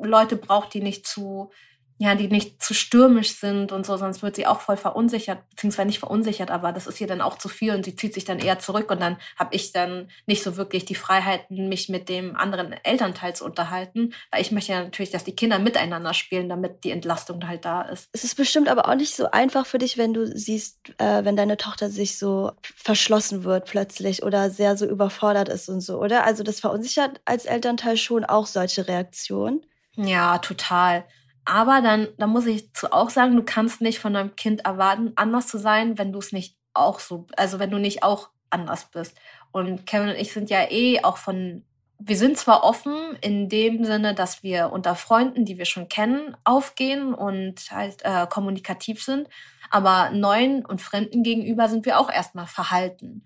Leute 0.00 0.36
braucht, 0.36 0.74
die 0.74 0.80
nicht 0.80 1.06
zu 1.06 1.50
ja, 1.98 2.14
die 2.14 2.28
nicht 2.28 2.62
zu 2.62 2.74
stürmisch 2.74 3.36
sind 3.36 3.70
und 3.70 3.86
so, 3.86 3.96
sonst 3.96 4.22
wird 4.22 4.36
sie 4.36 4.46
auch 4.46 4.60
voll 4.60 4.76
verunsichert, 4.76 5.48
beziehungsweise 5.50 5.86
nicht 5.86 6.00
verunsichert, 6.00 6.50
aber 6.50 6.72
das 6.72 6.86
ist 6.86 7.00
ihr 7.00 7.06
dann 7.06 7.20
auch 7.20 7.38
zu 7.38 7.48
viel 7.48 7.74
und 7.74 7.84
sie 7.84 7.94
zieht 7.94 8.14
sich 8.14 8.24
dann 8.24 8.38
eher 8.38 8.58
zurück 8.58 8.90
und 8.90 9.00
dann 9.00 9.18
habe 9.38 9.54
ich 9.54 9.72
dann 9.72 10.08
nicht 10.26 10.42
so 10.42 10.56
wirklich 10.56 10.84
die 10.84 10.94
Freiheit, 10.94 11.50
mich 11.50 11.88
mit 11.88 12.08
dem 12.08 12.36
anderen 12.36 12.72
Elternteil 12.72 13.36
zu 13.36 13.44
unterhalten, 13.44 14.14
weil 14.30 14.42
ich 14.42 14.50
möchte 14.50 14.72
ja 14.72 14.82
natürlich, 14.82 15.10
dass 15.10 15.24
die 15.24 15.36
Kinder 15.36 15.58
miteinander 15.58 16.12
spielen, 16.14 16.48
damit 16.48 16.84
die 16.84 16.90
Entlastung 16.90 17.46
halt 17.46 17.64
da 17.64 17.82
ist. 17.82 18.08
Es 18.12 18.24
ist 18.24 18.36
bestimmt 18.36 18.68
aber 18.68 18.88
auch 18.88 18.96
nicht 18.96 19.14
so 19.14 19.30
einfach 19.30 19.66
für 19.66 19.78
dich, 19.78 19.96
wenn 19.96 20.12
du 20.12 20.26
siehst, 20.26 20.78
äh, 20.98 21.24
wenn 21.24 21.36
deine 21.36 21.56
Tochter 21.56 21.88
sich 21.90 22.18
so 22.18 22.52
verschlossen 22.62 23.44
wird 23.44 23.66
plötzlich 23.66 24.22
oder 24.22 24.50
sehr 24.50 24.76
so 24.76 24.86
überfordert 24.86 25.48
ist 25.48 25.68
und 25.68 25.80
so, 25.80 26.00
oder? 26.00 26.24
Also 26.24 26.42
das 26.42 26.60
verunsichert 26.60 27.20
als 27.24 27.44
Elternteil 27.44 27.96
schon 27.96 28.24
auch 28.24 28.46
solche 28.46 28.88
Reaktionen. 28.88 29.64
Ja, 29.96 30.38
total. 30.38 31.04
Aber 31.44 31.80
dann, 31.82 32.08
dann 32.18 32.30
muss 32.30 32.46
ich 32.46 32.72
zu 32.72 32.92
auch 32.92 33.10
sagen, 33.10 33.36
du 33.36 33.42
kannst 33.42 33.80
nicht 33.80 33.98
von 33.98 34.14
deinem 34.14 34.36
Kind 34.36 34.64
erwarten, 34.64 35.12
anders 35.16 35.48
zu 35.48 35.58
sein, 35.58 35.98
wenn 35.98 36.12
du 36.12 36.18
es 36.20 36.32
nicht 36.32 36.56
auch 36.74 37.00
so, 37.00 37.26
also 37.36 37.58
wenn 37.58 37.70
du 37.70 37.78
nicht 37.78 38.02
auch 38.02 38.30
anders 38.50 38.86
bist. 38.90 39.18
Und 39.50 39.86
Kevin 39.86 40.10
und 40.10 40.16
ich 40.16 40.32
sind 40.32 40.50
ja 40.50 40.70
eh 40.70 41.02
auch 41.02 41.16
von, 41.16 41.64
wir 41.98 42.16
sind 42.16 42.38
zwar 42.38 42.64
offen 42.64 43.16
in 43.20 43.48
dem 43.48 43.84
Sinne, 43.84 44.14
dass 44.14 44.42
wir 44.42 44.72
unter 44.72 44.94
Freunden, 44.94 45.44
die 45.44 45.58
wir 45.58 45.64
schon 45.64 45.88
kennen, 45.88 46.36
aufgehen 46.44 47.14
und 47.14 47.70
halt 47.70 48.02
äh, 48.04 48.26
kommunikativ 48.28 49.02
sind, 49.02 49.28
aber 49.70 50.10
neuen 50.10 50.64
und 50.64 50.80
Fremden 50.80 51.22
gegenüber 51.22 51.68
sind 51.68 51.86
wir 51.86 51.98
auch 51.98 52.10
erstmal 52.10 52.46
verhalten. 52.46 53.24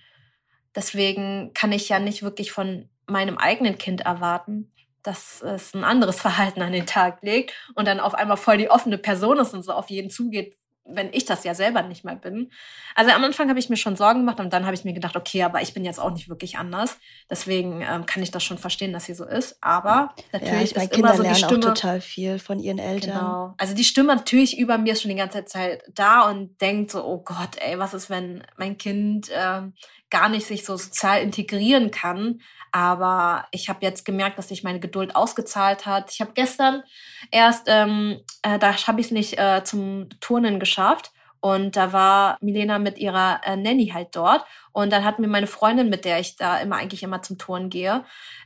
Deswegen 0.74 1.52
kann 1.54 1.72
ich 1.72 1.88
ja 1.88 1.98
nicht 1.98 2.22
wirklich 2.22 2.52
von 2.52 2.88
meinem 3.06 3.38
eigenen 3.38 3.78
Kind 3.78 4.02
erwarten, 4.02 4.72
dass 5.06 5.42
es 5.42 5.74
ein 5.74 5.84
anderes 5.84 6.20
Verhalten 6.20 6.62
an 6.62 6.72
den 6.72 6.86
Tag 6.86 7.22
legt 7.22 7.52
und 7.74 7.86
dann 7.86 8.00
auf 8.00 8.14
einmal 8.14 8.36
voll 8.36 8.58
die 8.58 8.70
offene 8.70 8.98
Person 8.98 9.38
ist 9.38 9.54
und 9.54 9.62
so 9.62 9.72
auf 9.72 9.90
jeden 9.90 10.10
zugeht, 10.10 10.56
wenn 10.88 11.12
ich 11.12 11.24
das 11.24 11.44
ja 11.44 11.54
selber 11.54 11.82
nicht 11.82 12.04
mehr 12.04 12.14
bin. 12.14 12.50
Also 12.94 13.10
am 13.10 13.24
Anfang 13.24 13.48
habe 13.48 13.58
ich 13.58 13.68
mir 13.68 13.76
schon 13.76 13.96
Sorgen 13.96 14.20
gemacht 14.20 14.40
und 14.40 14.52
dann 14.52 14.64
habe 14.64 14.74
ich 14.74 14.84
mir 14.84 14.92
gedacht, 14.92 15.16
okay, 15.16 15.42
aber 15.42 15.60
ich 15.60 15.74
bin 15.74 15.84
jetzt 15.84 15.98
auch 15.98 16.10
nicht 16.10 16.28
wirklich 16.28 16.58
anders. 16.58 16.98
Deswegen 17.28 17.82
ähm, 17.82 18.06
kann 18.06 18.22
ich 18.22 18.30
das 18.30 18.44
schon 18.44 18.58
verstehen, 18.58 18.92
dass 18.92 19.06
sie 19.06 19.14
so 19.14 19.24
ist. 19.24 19.58
Aber 19.60 20.14
natürlich 20.32 20.52
ja, 20.52 20.62
ich 20.62 20.76
ist 20.76 20.92
Kinder 20.92 21.14
immer 21.14 21.16
so 21.16 21.22
die 21.22 21.34
Stimme 21.34 21.58
auch 21.58 21.74
total 21.74 22.00
viel 22.00 22.38
von 22.38 22.60
ihren 22.60 22.78
Eltern. 22.78 23.18
Genau. 23.18 23.54
Also 23.58 23.74
die 23.74 23.84
Stimme 23.84 24.14
natürlich 24.14 24.58
über 24.58 24.78
mir 24.78 24.92
ist 24.92 25.02
schon 25.02 25.10
die 25.10 25.16
ganze 25.16 25.44
Zeit 25.44 25.82
da 25.92 26.28
und 26.28 26.60
denkt 26.60 26.92
so, 26.92 27.04
oh 27.04 27.18
Gott, 27.18 27.56
ey, 27.58 27.78
was 27.78 27.94
ist, 27.94 28.08
wenn 28.08 28.44
mein 28.56 28.78
Kind 28.78 29.28
ähm, 29.34 29.74
gar 30.10 30.28
nicht 30.28 30.46
sich 30.46 30.64
so 30.64 30.76
sozial 30.76 31.22
integrieren 31.22 31.90
kann? 31.90 32.40
Aber 32.72 33.46
ich 33.52 33.68
habe 33.68 33.78
jetzt 33.82 34.04
gemerkt, 34.04 34.38
dass 34.38 34.48
sich 34.48 34.62
meine 34.62 34.80
Geduld 34.80 35.16
ausgezahlt 35.16 35.86
hat. 35.86 36.12
Ich 36.12 36.20
habe 36.20 36.32
gestern 36.34 36.82
erst, 37.30 37.64
ähm, 37.68 38.20
äh, 38.42 38.58
da 38.58 38.76
habe 38.86 39.00
ich 39.00 39.06
es 39.06 39.12
nicht 39.12 39.38
äh, 39.38 39.62
zum 39.64 40.08
Turnen 40.20 40.60
geschafft. 40.60 41.12
Und 41.40 41.76
da 41.76 41.92
war 41.92 42.38
Milena 42.40 42.78
mit 42.78 42.98
ihrer 42.98 43.40
äh, 43.44 43.56
Nanny 43.56 43.88
halt 43.94 44.08
dort. 44.16 44.44
Und 44.72 44.92
dann 44.92 45.04
hat 45.04 45.18
mir 45.18 45.28
meine 45.28 45.46
Freundin, 45.46 45.88
mit 45.88 46.04
der 46.04 46.18
ich 46.18 46.36
da 46.36 46.58
immer 46.58 46.76
eigentlich 46.76 47.02
immer 47.02 47.22
zum 47.22 47.38
Turnen 47.38 47.70
gehe, 47.70 48.04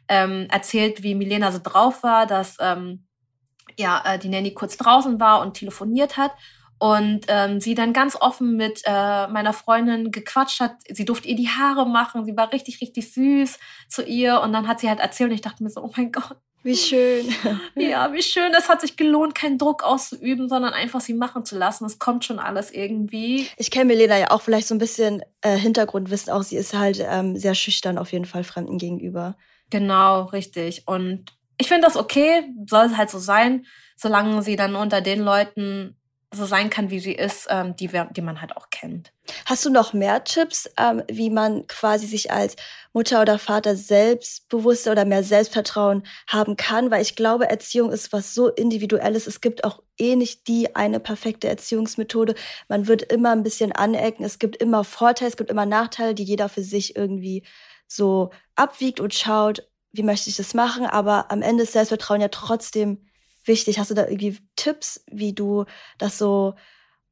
ähm, 0.09 0.46
erzählt, 0.51 1.03
wie 1.03 1.14
Milena 1.14 1.51
so 1.51 1.61
drauf 1.62 2.03
war, 2.03 2.27
dass 2.27 2.57
ähm, 2.61 3.07
ja 3.79 4.03
äh, 4.05 4.18
die 4.18 4.29
Nanny 4.29 4.53
kurz 4.55 4.77
draußen 4.77 5.18
war 5.18 5.40
und 5.40 5.55
telefoniert 5.55 6.16
hat 6.16 6.33
und 6.81 7.27
ähm, 7.29 7.61
sie 7.61 7.75
dann 7.75 7.93
ganz 7.93 8.16
offen 8.16 8.57
mit 8.57 8.81
äh, 8.87 9.27
meiner 9.27 9.53
Freundin 9.53 10.11
gequatscht 10.11 10.61
hat. 10.61 10.77
Sie 10.88 11.05
durfte 11.05 11.29
ihr 11.29 11.37
die 11.37 11.51
Haare 11.51 11.87
machen. 11.87 12.25
Sie 12.25 12.35
war 12.38 12.55
richtig, 12.55 12.81
richtig 12.81 13.12
süß 13.12 13.59
zu 13.90 14.03
ihr. 14.03 14.40
Und 14.40 14.55
dann 14.55 14.66
hat 14.66 14.81
sie 14.81 14.88
halt 14.88 14.99
erzählt 14.99 15.29
und 15.29 15.35
ich 15.35 15.43
dachte 15.43 15.62
mir 15.62 15.69
so, 15.69 15.83
oh 15.83 15.90
mein 15.95 16.11
Gott. 16.11 16.38
Wie 16.62 16.75
schön. 16.75 17.29
ja, 17.75 18.14
wie 18.14 18.23
schön. 18.23 18.55
Es 18.57 18.71
hat 18.71 18.81
sich 18.81 18.97
gelohnt, 18.97 19.35
keinen 19.35 19.59
Druck 19.59 19.83
auszuüben, 19.83 20.49
sondern 20.49 20.73
einfach 20.73 21.03
sie 21.03 21.12
machen 21.12 21.45
zu 21.45 21.59
lassen. 21.59 21.85
Es 21.85 21.99
kommt 21.99 22.25
schon 22.25 22.38
alles 22.38 22.71
irgendwie. 22.71 23.47
Ich 23.59 23.71
kenne 23.71 23.85
Milena 23.85 24.19
ja 24.19 24.31
auch 24.31 24.40
vielleicht 24.40 24.66
so 24.66 24.75
ein 24.75 24.79
bisschen 24.79 25.23
äh, 25.43 25.59
Hintergrundwissen 25.59 26.33
auch. 26.33 26.43
Sie 26.43 26.57
ist 26.57 26.73
halt 26.73 27.05
ähm, 27.07 27.37
sehr 27.37 27.55
schüchtern 27.55 27.99
auf 27.99 28.11
jeden 28.11 28.25
Fall 28.25 28.43
Fremden 28.43 28.79
gegenüber. 28.79 29.37
Genau, 29.69 30.23
richtig. 30.25 30.85
Und 30.87 31.27
ich 31.59 31.69
finde 31.69 31.87
das 31.87 31.99
okay, 31.99 32.43
soll 32.66 32.87
es 32.87 32.97
halt 32.97 33.11
so 33.11 33.19
sein, 33.19 33.66
solange 33.97 34.43
sie 34.43 34.57
dann 34.57 34.77
unter 34.77 35.03
den 35.03 35.21
Leuten 35.21 35.99
so 36.33 36.47
sein 36.47 36.71
kann, 36.71 36.90
wie 36.90 37.01
sie 37.01 37.14
ist, 37.14 37.49
ähm, 37.51 37.75
die, 37.75 37.90
die 38.11 38.21
man 38.21 38.40
halt 38.40 38.57
auch 38.57 38.71
kennt. 38.71 39.12
Hast 39.47 39.64
du 39.64 39.71
noch 39.71 39.93
mehr 39.93 40.23
Tipps, 40.23 40.71
ähm, 40.79 41.03
wie 41.11 41.29
man 41.29 41.66
quasi 41.66 42.07
sich 42.07 42.31
als 42.31 42.55
Mutter 42.93 43.21
oder 43.21 43.38
Vater 43.38 43.75
selbstbewusster 43.75 44.93
oder 44.93 45.05
mehr 45.05 45.25
Selbstvertrauen 45.25 46.05
haben 46.29 46.57
kann? 46.57 46.93
Weil 46.93 47.03
ich 47.03 47.16
glaube, 47.16 47.49
Erziehung 47.49 47.90
ist 47.90 48.12
was 48.12 48.33
so 48.33 48.49
individuelles. 48.49 49.27
Es 49.27 49.40
gibt 49.40 49.64
auch 49.64 49.83
eh 49.99 50.14
nicht 50.14 50.47
die 50.47 50.77
eine 50.77 51.01
perfekte 51.01 51.49
Erziehungsmethode. 51.49 52.37
Man 52.69 52.87
wird 52.87 53.03
immer 53.12 53.33
ein 53.33 53.43
bisschen 53.43 53.73
anecken. 53.73 54.25
Es 54.25 54.38
gibt 54.38 54.57
immer 54.57 54.85
Vorteile, 54.85 55.31
es 55.31 55.37
gibt 55.37 55.51
immer 55.51 55.66
Nachteile, 55.66 56.14
die 56.14 56.25
jeder 56.25 56.49
für 56.49 56.62
sich 56.62 56.95
irgendwie 56.95 57.45
so 57.88 58.31
abwiegt 58.55 59.01
und 59.01 59.14
schaut, 59.14 59.69
wie 59.90 60.05
möchte 60.05 60.31
ich 60.31 60.37
das 60.37 60.55
machen. 60.55 60.87
Aber 60.87 61.33
am 61.33 61.43
Ende 61.43 61.64
ist 61.64 61.73
Selbstvertrauen 61.73 62.21
ja 62.21 62.29
trotzdem 62.29 63.05
wichtig? 63.46 63.79
Hast 63.79 63.90
du 63.90 63.94
da 63.94 64.07
irgendwie 64.07 64.38
Tipps, 64.57 65.05
wie 65.11 65.33
du 65.33 65.64
das 65.98 66.18
so 66.18 66.55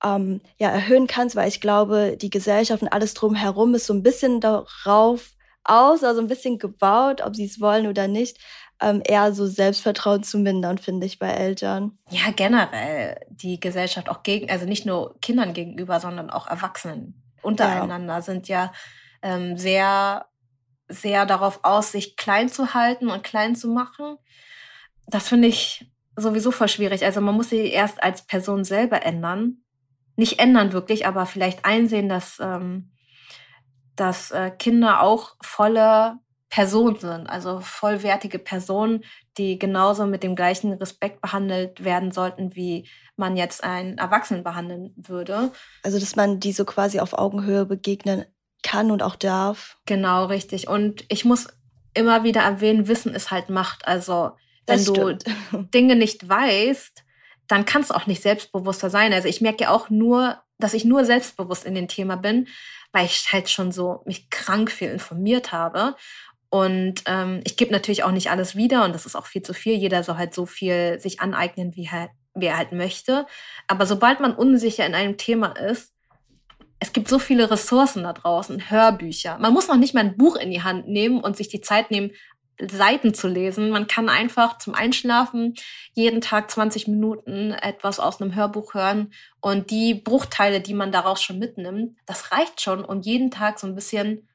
ähm, 0.02 0.40
ja, 0.58 0.70
erhöhen 0.70 1.06
kannst? 1.06 1.36
Weil 1.36 1.48
ich 1.48 1.60
glaube, 1.60 2.16
die 2.20 2.30
Gesellschaft 2.30 2.82
und 2.82 2.88
alles 2.88 3.14
drumherum 3.14 3.74
ist 3.74 3.86
so 3.86 3.94
ein 3.94 4.02
bisschen 4.02 4.40
darauf 4.40 5.32
aus, 5.64 6.02
also 6.02 6.20
ein 6.20 6.28
bisschen 6.28 6.58
gebaut, 6.58 7.20
ob 7.20 7.36
sie 7.36 7.44
es 7.44 7.60
wollen 7.60 7.86
oder 7.86 8.08
nicht, 8.08 8.38
ähm, 8.80 9.02
eher 9.04 9.32
so 9.32 9.46
Selbstvertrauen 9.46 10.22
zu 10.22 10.38
mindern, 10.38 10.78
finde 10.78 11.06
ich, 11.06 11.18
bei 11.18 11.28
Eltern. 11.28 11.98
Ja, 12.10 12.30
generell 12.34 13.20
die 13.28 13.58
Gesellschaft 13.60 14.08
auch 14.08 14.22
gegen, 14.22 14.50
also 14.50 14.66
nicht 14.66 14.86
nur 14.86 15.18
Kindern 15.20 15.52
gegenüber, 15.52 16.00
sondern 16.00 16.30
auch 16.30 16.46
Erwachsenen 16.46 17.22
untereinander 17.42 18.14
ja. 18.14 18.22
sind 18.22 18.48
ja 18.48 18.72
ähm, 19.22 19.56
sehr, 19.56 20.26
sehr 20.88 21.26
darauf 21.26 21.60
aus, 21.64 21.92
sich 21.92 22.16
klein 22.16 22.48
zu 22.48 22.74
halten 22.74 23.08
und 23.08 23.24
klein 23.24 23.56
zu 23.56 23.68
machen. 23.68 24.16
Das 25.06 25.28
finde 25.28 25.48
ich 25.48 25.90
sowieso 26.20 26.50
voll 26.50 26.68
schwierig. 26.68 27.04
Also 27.04 27.20
man 27.20 27.34
muss 27.34 27.50
sie 27.50 27.68
erst 27.68 28.02
als 28.02 28.22
Person 28.22 28.64
selber 28.64 29.04
ändern. 29.04 29.58
Nicht 30.16 30.40
ändern 30.40 30.72
wirklich, 30.72 31.06
aber 31.06 31.26
vielleicht 31.26 31.64
einsehen, 31.64 32.08
dass, 32.08 32.38
ähm, 32.40 32.90
dass 33.96 34.30
äh, 34.30 34.50
Kinder 34.50 35.02
auch 35.02 35.36
volle 35.40 36.18
Personen 36.50 36.96
sind, 36.96 37.26
also 37.28 37.60
vollwertige 37.60 38.38
Personen, 38.38 39.04
die 39.36 39.58
genauso 39.58 40.06
mit 40.06 40.22
dem 40.22 40.34
gleichen 40.34 40.72
Respekt 40.72 41.20
behandelt 41.20 41.84
werden 41.84 42.10
sollten, 42.10 42.56
wie 42.56 42.88
man 43.16 43.36
jetzt 43.36 43.62
einen 43.62 43.98
Erwachsenen 43.98 44.44
behandeln 44.44 44.94
würde. 44.96 45.52
Also 45.82 45.98
dass 45.98 46.16
man 46.16 46.40
die 46.40 46.52
so 46.52 46.64
quasi 46.64 47.00
auf 47.00 47.12
Augenhöhe 47.12 47.66
begegnen 47.66 48.24
kann 48.62 48.90
und 48.90 49.02
auch 49.02 49.16
darf. 49.16 49.78
Genau, 49.86 50.24
richtig. 50.24 50.68
Und 50.68 51.04
ich 51.08 51.24
muss 51.24 51.48
immer 51.94 52.24
wieder 52.24 52.40
erwähnen, 52.42 52.88
Wissen 52.88 53.14
ist 53.14 53.30
halt 53.30 53.50
Macht. 53.50 53.86
Also 53.86 54.32
wenn 54.68 54.84
du 54.84 55.18
Dinge 55.74 55.96
nicht 55.96 56.28
weißt, 56.28 57.04
dann 57.48 57.64
kannst 57.64 57.90
du 57.90 57.94
auch 57.94 58.06
nicht 58.06 58.22
selbstbewusster 58.22 58.90
sein. 58.90 59.12
Also 59.12 59.28
ich 59.28 59.40
merke 59.40 59.64
ja 59.64 59.70
auch 59.70 59.90
nur, 59.90 60.42
dass 60.58 60.74
ich 60.74 60.84
nur 60.84 61.04
selbstbewusst 61.04 61.64
in 61.64 61.74
dem 61.74 61.88
Thema 61.88 62.16
bin, 62.16 62.48
weil 62.92 63.06
ich 63.06 63.32
halt 63.32 63.48
schon 63.48 63.72
so 63.72 64.02
mich 64.04 64.30
krank 64.30 64.70
viel 64.70 64.90
informiert 64.90 65.52
habe. 65.52 65.96
Und 66.50 67.02
ähm, 67.06 67.40
ich 67.44 67.56
gebe 67.56 67.72
natürlich 67.72 68.04
auch 68.04 68.10
nicht 68.10 68.30
alles 68.30 68.56
wieder 68.56 68.84
und 68.84 68.94
das 68.94 69.06
ist 69.06 69.16
auch 69.16 69.26
viel 69.26 69.42
zu 69.42 69.52
viel. 69.52 69.74
Jeder 69.74 70.02
soll 70.02 70.16
halt 70.16 70.34
so 70.34 70.46
viel 70.46 70.98
sich 71.00 71.20
aneignen, 71.20 71.76
wie, 71.76 71.90
halt, 71.90 72.10
wie 72.34 72.46
er 72.46 72.56
halt 72.56 72.72
möchte. 72.72 73.26
Aber 73.66 73.86
sobald 73.86 74.20
man 74.20 74.34
unsicher 74.34 74.86
in 74.86 74.94
einem 74.94 75.18
Thema 75.18 75.48
ist, 75.48 75.92
es 76.80 76.92
gibt 76.92 77.08
so 77.08 77.18
viele 77.18 77.50
Ressourcen 77.50 78.04
da 78.04 78.12
draußen, 78.12 78.70
Hörbücher. 78.70 79.38
Man 79.38 79.52
muss 79.52 79.68
noch 79.68 79.76
nicht 79.76 79.94
mal 79.94 80.04
ein 80.04 80.16
Buch 80.16 80.36
in 80.36 80.50
die 80.50 80.62
Hand 80.62 80.88
nehmen 80.88 81.20
und 81.20 81.36
sich 81.36 81.48
die 81.48 81.60
Zeit 81.60 81.90
nehmen, 81.90 82.12
Seiten 82.60 83.14
zu 83.14 83.28
lesen. 83.28 83.70
Man 83.70 83.86
kann 83.86 84.08
einfach 84.08 84.58
zum 84.58 84.74
Einschlafen 84.74 85.54
jeden 85.94 86.20
Tag 86.20 86.50
20 86.50 86.88
Minuten 86.88 87.52
etwas 87.52 88.00
aus 88.00 88.20
einem 88.20 88.34
Hörbuch 88.34 88.74
hören 88.74 89.12
und 89.40 89.70
die 89.70 89.94
Bruchteile, 89.94 90.60
die 90.60 90.74
man 90.74 90.90
daraus 90.90 91.22
schon 91.22 91.38
mitnimmt, 91.38 91.96
das 92.06 92.32
reicht 92.32 92.60
schon, 92.60 92.84
um 92.84 93.00
jeden 93.00 93.30
Tag 93.30 93.58
so 93.58 93.66
ein 93.66 93.74
bisschen, 93.74 94.28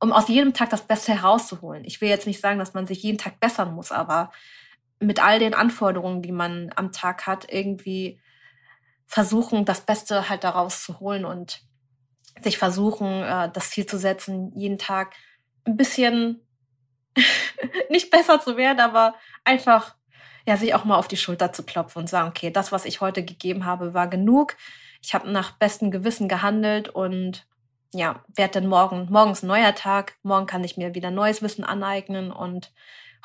um 0.00 0.12
aus 0.12 0.28
jedem 0.28 0.52
Tag 0.52 0.70
das 0.70 0.86
Beste 0.86 1.12
herauszuholen. 1.12 1.84
Ich 1.84 2.00
will 2.00 2.08
jetzt 2.08 2.26
nicht 2.26 2.40
sagen, 2.40 2.58
dass 2.58 2.74
man 2.74 2.86
sich 2.86 3.02
jeden 3.02 3.18
Tag 3.18 3.40
bessern 3.40 3.74
muss, 3.74 3.90
aber 3.90 4.30
mit 4.98 5.22
all 5.22 5.38
den 5.38 5.54
Anforderungen, 5.54 6.20
die 6.20 6.32
man 6.32 6.70
am 6.76 6.92
Tag 6.92 7.26
hat, 7.26 7.50
irgendwie 7.50 8.20
versuchen, 9.06 9.64
das 9.64 9.80
Beste 9.80 10.28
halt 10.28 10.44
daraus 10.44 10.84
zu 10.84 11.00
holen 11.00 11.24
und 11.24 11.62
sich 12.42 12.58
versuchen, 12.58 13.22
äh, 13.22 13.50
das 13.50 13.70
Ziel 13.70 13.86
zu 13.86 13.98
setzen, 13.98 14.52
jeden 14.54 14.78
Tag 14.78 15.14
ein 15.64 15.76
bisschen 15.76 16.46
nicht 17.90 18.10
besser 18.10 18.40
zu 18.40 18.56
werden, 18.56 18.80
aber 18.80 19.14
einfach 19.44 19.94
ja, 20.46 20.56
sich 20.56 20.74
auch 20.74 20.84
mal 20.84 20.96
auf 20.96 21.08
die 21.08 21.16
Schulter 21.16 21.52
zu 21.52 21.62
klopfen 21.62 22.00
und 22.00 22.08
sagen, 22.08 22.28
okay, 22.28 22.50
das, 22.50 22.72
was 22.72 22.84
ich 22.84 23.00
heute 23.00 23.24
gegeben 23.24 23.66
habe, 23.66 23.94
war 23.94 24.08
genug. 24.08 24.56
Ich 25.02 25.14
habe 25.14 25.30
nach 25.30 25.52
bestem 25.52 25.90
Gewissen 25.90 26.28
gehandelt 26.28 26.88
und 26.88 27.46
ja, 27.92 28.24
werde 28.34 28.60
dann 28.60 28.68
morgen, 28.68 29.08
morgen 29.10 29.32
ist 29.32 29.42
ein 29.42 29.48
neuer 29.48 29.74
Tag, 29.74 30.14
morgen 30.22 30.46
kann 30.46 30.64
ich 30.64 30.76
mir 30.76 30.94
wieder 30.94 31.10
neues 31.10 31.42
Wissen 31.42 31.64
aneignen 31.64 32.30
und 32.30 32.72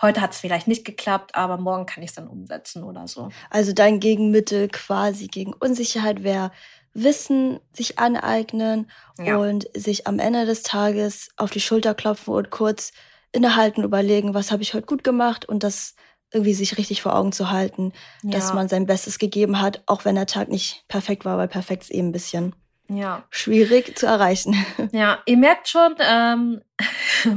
heute 0.02 0.21
hat 0.21 0.32
es 0.32 0.39
vielleicht 0.39 0.67
nicht 0.67 0.86
geklappt, 0.86 1.36
aber 1.36 1.58
morgen 1.58 1.86
kann 1.86 2.04
ich 2.04 2.10
es 2.10 2.15
dann 2.15 2.28
umsetzen 2.28 2.84
oder 2.84 3.08
so. 3.08 3.30
Also 3.50 3.74
dein 3.74 4.00
Gegenmittel 4.00 4.67
quasi 4.67 5.28
gegen 5.28 5.54
Unsicherheit 5.54 6.24
wäre 6.24 6.52
Wissen 6.93 7.60
sich 7.74 8.00
aneignen 8.00 8.89
ja. 9.19 9.36
und 9.36 9.67
sich 9.76 10.08
am 10.08 10.17
Ende 10.17 10.45
des 10.45 10.63
Tages 10.63 11.30
auf 11.36 11.52
die 11.52 11.60
Schulter 11.60 11.93
klopfen 11.93 12.34
und 12.34 12.52
kurz 12.52 12.93
innehalten, 13.36 13.84
überlegen, 13.84 14.34
was 14.34 14.52
habe 14.52 14.63
ich 14.63 14.74
heute 14.74 14.86
gut 14.86 15.04
gemacht 15.04 15.45
und 15.45 15.63
das 15.63 15.95
irgendwie 16.32 16.54
sich 16.54 16.78
richtig 16.78 17.02
vor 17.02 17.15
Augen 17.15 17.32
zu 17.32 17.52
halten, 17.52 17.93
ja. 18.24 18.32
dass 18.32 18.54
man 18.54 18.67
sein 18.67 18.86
Bestes 18.86 19.19
gegeben 19.19 19.62
hat, 19.62 19.84
auch 19.86 20.06
wenn 20.06 20.15
der 20.15 20.26
Tag 20.26 20.50
nicht 20.50 20.84
perfekt 20.88 21.24
war, 21.26 21.38
weil 21.38 21.48
perfekt 21.48 21.84
ist 21.84 21.91
eben 21.91 22.10
ein 22.10 22.12
bisschen 22.12 22.56
ja. 22.88 23.24
schwierig 23.30 23.98
zu 23.98 24.06
erreichen. 24.06 24.56
Ja, 24.91 25.19
ihr 25.26 25.38
merkt 25.38 25.67
schon, 25.67 25.95
ähm, 26.00 26.62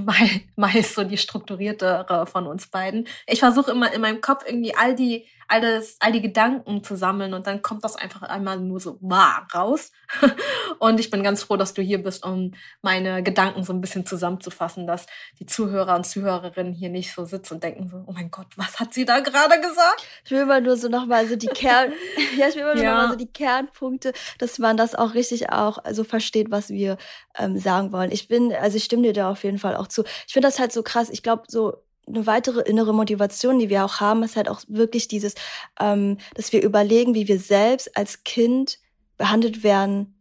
mal, 0.05 0.29
mal 0.57 0.75
ist 0.75 0.95
so 0.95 1.05
die 1.05 1.17
strukturiertere 1.17 2.27
von 2.27 2.47
uns 2.47 2.69
beiden. 2.69 3.07
Ich 3.27 3.41
versuche 3.41 3.71
immer 3.71 3.93
in 3.93 4.01
meinem 4.01 4.21
Kopf 4.21 4.45
irgendwie 4.47 4.75
all 4.75 4.95
die 4.95 5.27
alles, 5.49 5.97
all 6.01 6.13
die 6.13 6.21
Gedanken 6.21 6.85
zu 6.85 6.97
sammeln 6.97 7.33
und 7.33 7.47
dann 7.47 7.63
kommt 7.63 7.83
das 7.83 7.97
einfach 7.97 8.23
einmal 8.23 8.61
nur 8.61 8.81
so 8.81 8.99
wah, 9.01 9.47
raus. 9.55 9.93
und 10.79 11.01
ich 11.01 11.11
bin 11.11 11.23
ganz 11.23 11.43
froh, 11.43 11.57
dass 11.57 11.75
du 11.75 11.83
hier 11.83 12.03
bist, 12.03 12.25
um 12.25 12.53
meine 12.83 13.23
Gedanken 13.23 13.65
so 13.65 13.73
ein 13.73 13.81
bisschen 13.81 14.05
zusammenzufassen, 14.05 14.87
dass 14.87 15.07
die 15.39 15.47
Zuhörer 15.47 15.97
und 15.97 16.07
Zuhörerinnen 16.07 16.75
hier 16.75 16.91
nicht 16.91 17.13
so 17.13 17.25
sitzen 17.25 17.55
und 17.55 17.65
denken 17.65 17.89
so, 17.89 18.05
oh 18.07 18.13
mein 18.13 18.31
Gott, 18.31 18.47
was 18.57 18.79
hat 18.79 18.93
sie 18.93 19.07
da 19.07 19.21
gerade 19.21 19.61
gesagt? 19.61 20.07
Ich 20.25 20.31
will 20.31 20.45
mal 20.45 20.61
nur 20.61 20.77
so 20.77 20.89
nochmal 20.89 21.27
so 21.27 21.37
die 21.37 21.47
Kern, 21.47 21.93
ja, 22.39 22.49
ich 22.49 22.55
will 22.55 22.65
mal 22.65 22.79
ja. 22.79 22.91
nochmal 22.91 23.11
so 23.11 23.17
die 23.17 23.33
Kernpunkte, 23.33 24.13
dass 24.39 24.59
man 24.59 24.77
das 24.77 24.95
auch 24.95 25.15
richtig 25.15 25.51
auch 25.51 25.79
so 25.91 26.05
versteht, 26.05 26.51
was 26.51 26.69
wir 26.69 26.99
ähm, 27.39 27.59
sagen 27.59 27.91
wollen. 27.93 28.13
Ich 28.13 28.29
bin, 28.29 28.53
also 28.53 28.77
ich 28.77 28.85
stimme 28.85 29.03
dir 29.03 29.13
da 29.15 29.31
auf 29.31 29.45
jeden 29.45 29.59
Fall 29.59 29.77
auch 29.77 29.89
zu. 29.89 30.05
Ich 30.27 30.33
finde 30.35 30.49
das 30.49 30.59
halt 30.59 30.73
so 30.73 30.83
krass. 30.83 31.09
Ich 31.09 31.23
glaube, 31.23 31.45
so 31.49 31.79
eine 32.09 32.27
weitere 32.27 32.61
innere 32.61 32.95
Motivation, 32.95 33.59
die 33.59 33.69
wir 33.69 33.85
auch 33.85 34.01
haben, 34.01 34.23
ist 34.23 34.37
halt 34.37 34.49
auch 34.49 34.63
wirklich 34.69 35.09
dieses, 35.09 35.35
ähm, 35.81 36.19
dass 36.35 36.53
wir 36.53 36.63
überlegen, 36.63 37.15
wie 37.15 37.29
wir 37.29 37.39
selbst 37.39 37.97
als 37.97 38.25
Kind 38.25 38.79
behandelt 39.17 39.63
werden 39.63 40.15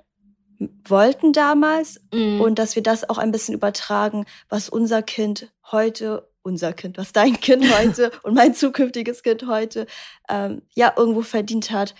wollten 0.60 1.34
damals 1.34 2.02
mm. 2.12 2.42
und 2.42 2.58
dass 2.58 2.76
wir 2.76 2.84
das 2.84 3.10
auch 3.10 3.18
ein 3.18 3.32
bisschen 3.32 3.54
übertragen, 3.54 4.26
was 4.50 4.70
unser 4.70 5.04
Kind 5.04 5.52
heute, 5.72 6.28
unser 6.42 6.74
Kind, 6.74 6.98
was 6.98 7.14
dein 7.14 7.40
Kind 7.40 7.64
heute 7.80 8.12
und 8.24 8.34
mein 8.34 8.54
zukünftiges 8.54 9.24
Kind 9.24 9.46
heute 9.48 9.86
ähm, 10.30 10.64
ja 10.74 10.94
irgendwo 10.96 11.22
verdient 11.22 11.72
hat 11.72 11.94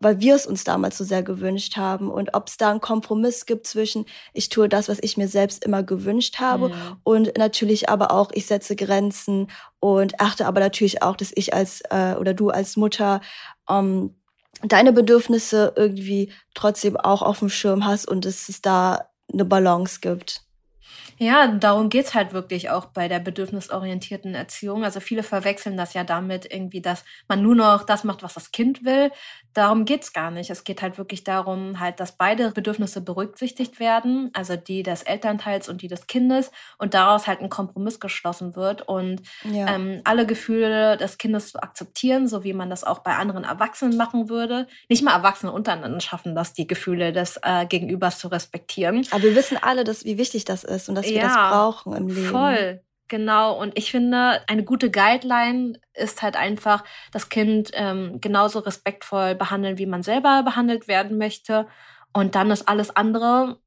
weil 0.00 0.20
wir 0.20 0.34
es 0.34 0.46
uns 0.46 0.64
damals 0.64 0.98
so 0.98 1.04
sehr 1.04 1.22
gewünscht 1.22 1.76
haben 1.76 2.10
und 2.10 2.34
ob 2.34 2.48
es 2.48 2.56
da 2.56 2.70
einen 2.70 2.80
Kompromiss 2.80 3.46
gibt 3.46 3.66
zwischen 3.66 4.06
ich 4.32 4.48
tue 4.48 4.68
das, 4.68 4.88
was 4.88 4.98
ich 5.00 5.16
mir 5.16 5.28
selbst 5.28 5.64
immer 5.64 5.82
gewünscht 5.82 6.38
habe 6.38 6.68
mhm. 6.68 6.74
und 7.02 7.38
natürlich 7.38 7.88
aber 7.88 8.10
auch 8.10 8.30
ich 8.32 8.46
setze 8.46 8.76
Grenzen 8.76 9.48
und 9.80 10.20
achte 10.20 10.46
aber 10.46 10.60
natürlich 10.60 11.02
auch, 11.02 11.16
dass 11.16 11.32
ich 11.34 11.54
als 11.54 11.82
äh, 11.90 12.14
oder 12.18 12.34
du 12.34 12.50
als 12.50 12.76
Mutter 12.76 13.20
ähm, 13.68 14.14
deine 14.62 14.92
Bedürfnisse 14.92 15.72
irgendwie 15.76 16.32
trotzdem 16.54 16.96
auch 16.96 17.22
auf 17.22 17.40
dem 17.40 17.48
Schirm 17.48 17.84
hast 17.84 18.08
und 18.08 18.24
dass 18.24 18.48
es 18.48 18.62
da 18.62 19.08
eine 19.32 19.44
Balance 19.44 20.00
gibt. 20.00 20.45
Ja, 21.18 21.46
darum 21.46 21.88
geht's 21.88 22.14
halt 22.14 22.32
wirklich 22.32 22.70
auch 22.70 22.86
bei 22.86 23.08
der 23.08 23.20
bedürfnisorientierten 23.20 24.34
Erziehung. 24.34 24.84
Also 24.84 25.00
viele 25.00 25.22
verwechseln 25.22 25.76
das 25.76 25.94
ja 25.94 26.04
damit 26.04 26.52
irgendwie, 26.52 26.80
dass 26.80 27.04
man 27.28 27.42
nur 27.42 27.54
noch 27.54 27.84
das 27.84 28.04
macht, 28.04 28.22
was 28.22 28.34
das 28.34 28.52
Kind 28.52 28.84
will. 28.84 29.10
Darum 29.54 29.86
geht's 29.86 30.12
gar 30.12 30.30
nicht. 30.30 30.50
Es 30.50 30.64
geht 30.64 30.82
halt 30.82 30.98
wirklich 30.98 31.24
darum, 31.24 31.80
halt, 31.80 31.98
dass 31.98 32.18
beide 32.18 32.50
Bedürfnisse 32.50 33.00
berücksichtigt 33.00 33.80
werden, 33.80 34.30
also 34.34 34.56
die 34.56 34.82
des 34.82 35.02
Elternteils 35.02 35.68
und 35.68 35.80
die 35.80 35.88
des 35.88 36.06
Kindes, 36.06 36.50
und 36.76 36.92
daraus 36.92 37.26
halt 37.26 37.40
ein 37.40 37.48
Kompromiss 37.48 37.98
geschlossen 37.98 38.54
wird 38.54 38.82
und 38.82 39.22
ja. 39.50 39.74
ähm, 39.74 40.02
alle 40.04 40.26
Gefühle 40.26 40.98
des 40.98 41.16
Kindes 41.16 41.52
zu 41.52 41.62
akzeptieren, 41.62 42.28
so 42.28 42.44
wie 42.44 42.52
man 42.52 42.68
das 42.68 42.84
auch 42.84 42.98
bei 42.98 43.16
anderen 43.16 43.44
Erwachsenen 43.44 43.96
machen 43.96 44.28
würde. 44.28 44.66
Nicht 44.90 45.02
mal 45.02 45.14
Erwachsene 45.14 45.52
untereinander 45.52 46.00
schaffen 46.00 46.34
das, 46.34 46.52
die 46.52 46.66
Gefühle 46.66 47.12
des 47.12 47.40
äh, 47.42 47.64
Gegenübers 47.64 48.18
zu 48.18 48.28
respektieren. 48.28 49.06
Aber 49.10 49.22
wir 49.22 49.34
wissen 49.34 49.56
alle, 49.60 49.84
dass, 49.84 50.04
wie 50.04 50.18
wichtig 50.18 50.44
das 50.44 50.64
ist 50.64 50.90
dass 50.96 51.06
wir 51.06 51.14
ja, 51.14 51.22
das 51.22 51.34
brauchen 51.34 51.92
im 51.94 52.08
Leben. 52.08 52.28
Voll. 52.28 52.82
Genau, 53.08 53.56
und 53.56 53.78
ich 53.78 53.92
finde, 53.92 54.40
eine 54.48 54.64
gute 54.64 54.90
Guideline 54.90 55.78
ist 55.94 56.22
halt 56.22 56.34
einfach, 56.34 56.82
das 57.12 57.28
Kind 57.28 57.70
ähm, 57.74 58.20
genauso 58.20 58.58
respektvoll 58.58 59.36
behandeln, 59.36 59.78
wie 59.78 59.86
man 59.86 60.02
selber 60.02 60.42
behandelt 60.42 60.88
werden 60.88 61.16
möchte. 61.16 61.68
Und 62.12 62.34
dann 62.34 62.50
ist 62.50 62.68
alles 62.68 62.96
andere 62.96 63.60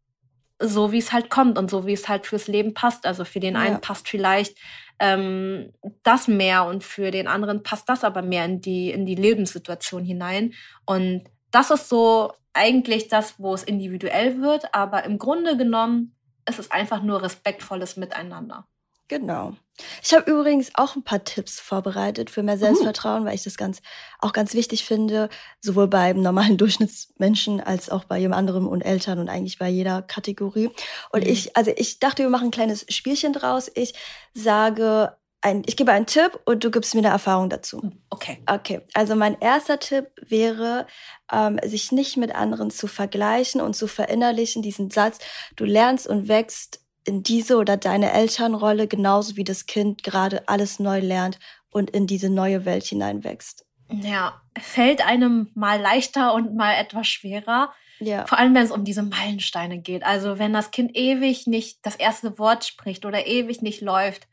so, 0.61 0.91
wie 0.91 0.97
es 0.97 1.13
halt 1.13 1.29
kommt 1.29 1.57
und 1.57 1.71
so, 1.71 1.85
wie 1.85 1.93
es 1.93 2.09
halt 2.09 2.25
fürs 2.25 2.47
Leben 2.47 2.73
passt. 2.73 3.05
Also 3.05 3.23
für 3.23 3.39
den 3.39 3.55
einen 3.55 3.75
ja. 3.75 3.79
passt 3.79 4.09
vielleicht 4.09 4.57
ähm, 4.99 5.71
das 6.03 6.27
mehr 6.27 6.65
und 6.65 6.83
für 6.83 7.11
den 7.11 7.27
anderen 7.27 7.63
passt 7.63 7.87
das 7.87 8.03
aber 8.03 8.21
mehr 8.21 8.43
in 8.43 8.59
die, 8.59 8.91
in 8.91 9.05
die 9.05 9.15
Lebenssituation 9.15 10.03
hinein. 10.03 10.53
Und 10.85 11.23
das 11.51 11.71
ist 11.71 11.87
so 11.87 12.33
eigentlich 12.53 13.07
das, 13.07 13.39
wo 13.39 13.53
es 13.53 13.63
individuell 13.63 14.41
wird. 14.41 14.73
Aber 14.73 15.05
im 15.05 15.17
Grunde 15.17 15.55
genommen 15.55 16.13
es 16.49 16.59
ist 16.59 16.71
einfach 16.71 17.01
nur 17.01 17.21
respektvolles 17.21 17.95
Miteinander. 17.97 18.67
Genau. 19.09 19.53
Ich 20.03 20.13
habe 20.13 20.29
übrigens 20.29 20.71
auch 20.75 20.95
ein 20.95 21.03
paar 21.03 21.23
Tipps 21.23 21.59
vorbereitet 21.59 22.29
für 22.29 22.43
mehr 22.43 22.55
uh. 22.55 22.59
Selbstvertrauen, 22.59 23.23
uh. 23.23 23.25
weil 23.25 23.35
ich 23.35 23.43
das 23.43 23.57
ganz 23.57 23.81
auch 24.19 24.33
ganz 24.33 24.53
wichtig 24.53 24.85
finde, 24.85 25.29
sowohl 25.61 25.87
beim 25.87 26.21
normalen 26.21 26.57
Durchschnittsmenschen 26.59 27.59
als 27.59 27.89
auch 27.89 28.03
bei 28.03 28.19
jedem 28.19 28.33
anderen 28.33 28.67
und 28.67 28.81
Eltern 28.81 29.17
und 29.19 29.27
eigentlich 29.27 29.57
bei 29.57 29.67
jeder 29.67 30.03
Kategorie. 30.03 30.69
Und 31.11 31.23
mhm. 31.23 31.29
ich, 31.31 31.57
also 31.57 31.71
ich 31.75 31.99
dachte, 31.99 32.23
wir 32.23 32.29
machen 32.29 32.49
ein 32.49 32.51
kleines 32.51 32.85
Spielchen 32.89 33.33
draus. 33.33 33.71
Ich 33.73 33.95
sage 34.33 35.17
ein, 35.41 35.63
ich 35.65 35.77
gebe 35.77 35.91
einen 35.91 36.05
Tipp 36.05 36.39
und 36.45 36.63
du 36.63 36.71
gibst 36.71 36.95
mir 36.95 36.99
eine 36.99 37.09
Erfahrung 37.09 37.49
dazu. 37.49 37.81
Hm, 37.81 38.01
okay. 38.09 38.43
Okay. 38.45 38.81
Also 38.93 39.15
mein 39.15 39.39
erster 39.39 39.79
Tipp 39.79 40.07
wäre, 40.21 40.85
ähm, 41.31 41.59
sich 41.63 41.91
nicht 41.91 42.17
mit 42.17 42.35
anderen 42.35 42.71
zu 42.71 42.87
vergleichen 42.87 43.61
und 43.61 43.75
zu 43.75 43.87
verinnerlichen, 43.87 44.61
diesen 44.61 44.89
Satz, 44.89 45.19
du 45.55 45.65
lernst 45.65 46.07
und 46.07 46.27
wächst 46.27 46.81
in 47.05 47.23
diese 47.23 47.57
oder 47.57 47.77
deine 47.77 48.11
Elternrolle 48.11 48.87
genauso 48.87 49.35
wie 49.37 49.43
das 49.43 49.65
Kind 49.65 50.03
gerade 50.03 50.47
alles 50.47 50.79
neu 50.79 50.99
lernt 50.99 51.39
und 51.71 51.89
in 51.89 52.07
diese 52.07 52.29
neue 52.29 52.65
Welt 52.65 52.83
hineinwächst. 52.83 53.65
Ja, 53.89 54.41
fällt 54.59 55.05
einem 55.05 55.49
mal 55.55 55.79
leichter 55.79 56.33
und 56.33 56.55
mal 56.55 56.73
etwas 56.73 57.07
schwerer. 57.07 57.73
Ja. 57.99 58.25
Vor 58.27 58.37
allem, 58.37 58.53
wenn 58.53 58.63
es 58.63 58.71
um 58.71 58.83
diese 58.85 59.03
Meilensteine 59.03 59.79
geht. 59.79 60.03
Also 60.03 60.37
wenn 60.37 60.53
das 60.53 60.71
Kind 60.71 60.95
ewig 60.95 61.47
nicht 61.47 61.79
das 61.81 61.95
erste 61.95 62.37
Wort 62.37 62.65
spricht 62.65 63.05
oder 63.05 63.25
ewig 63.25 63.61
nicht 63.61 63.81
läuft, 63.81 64.27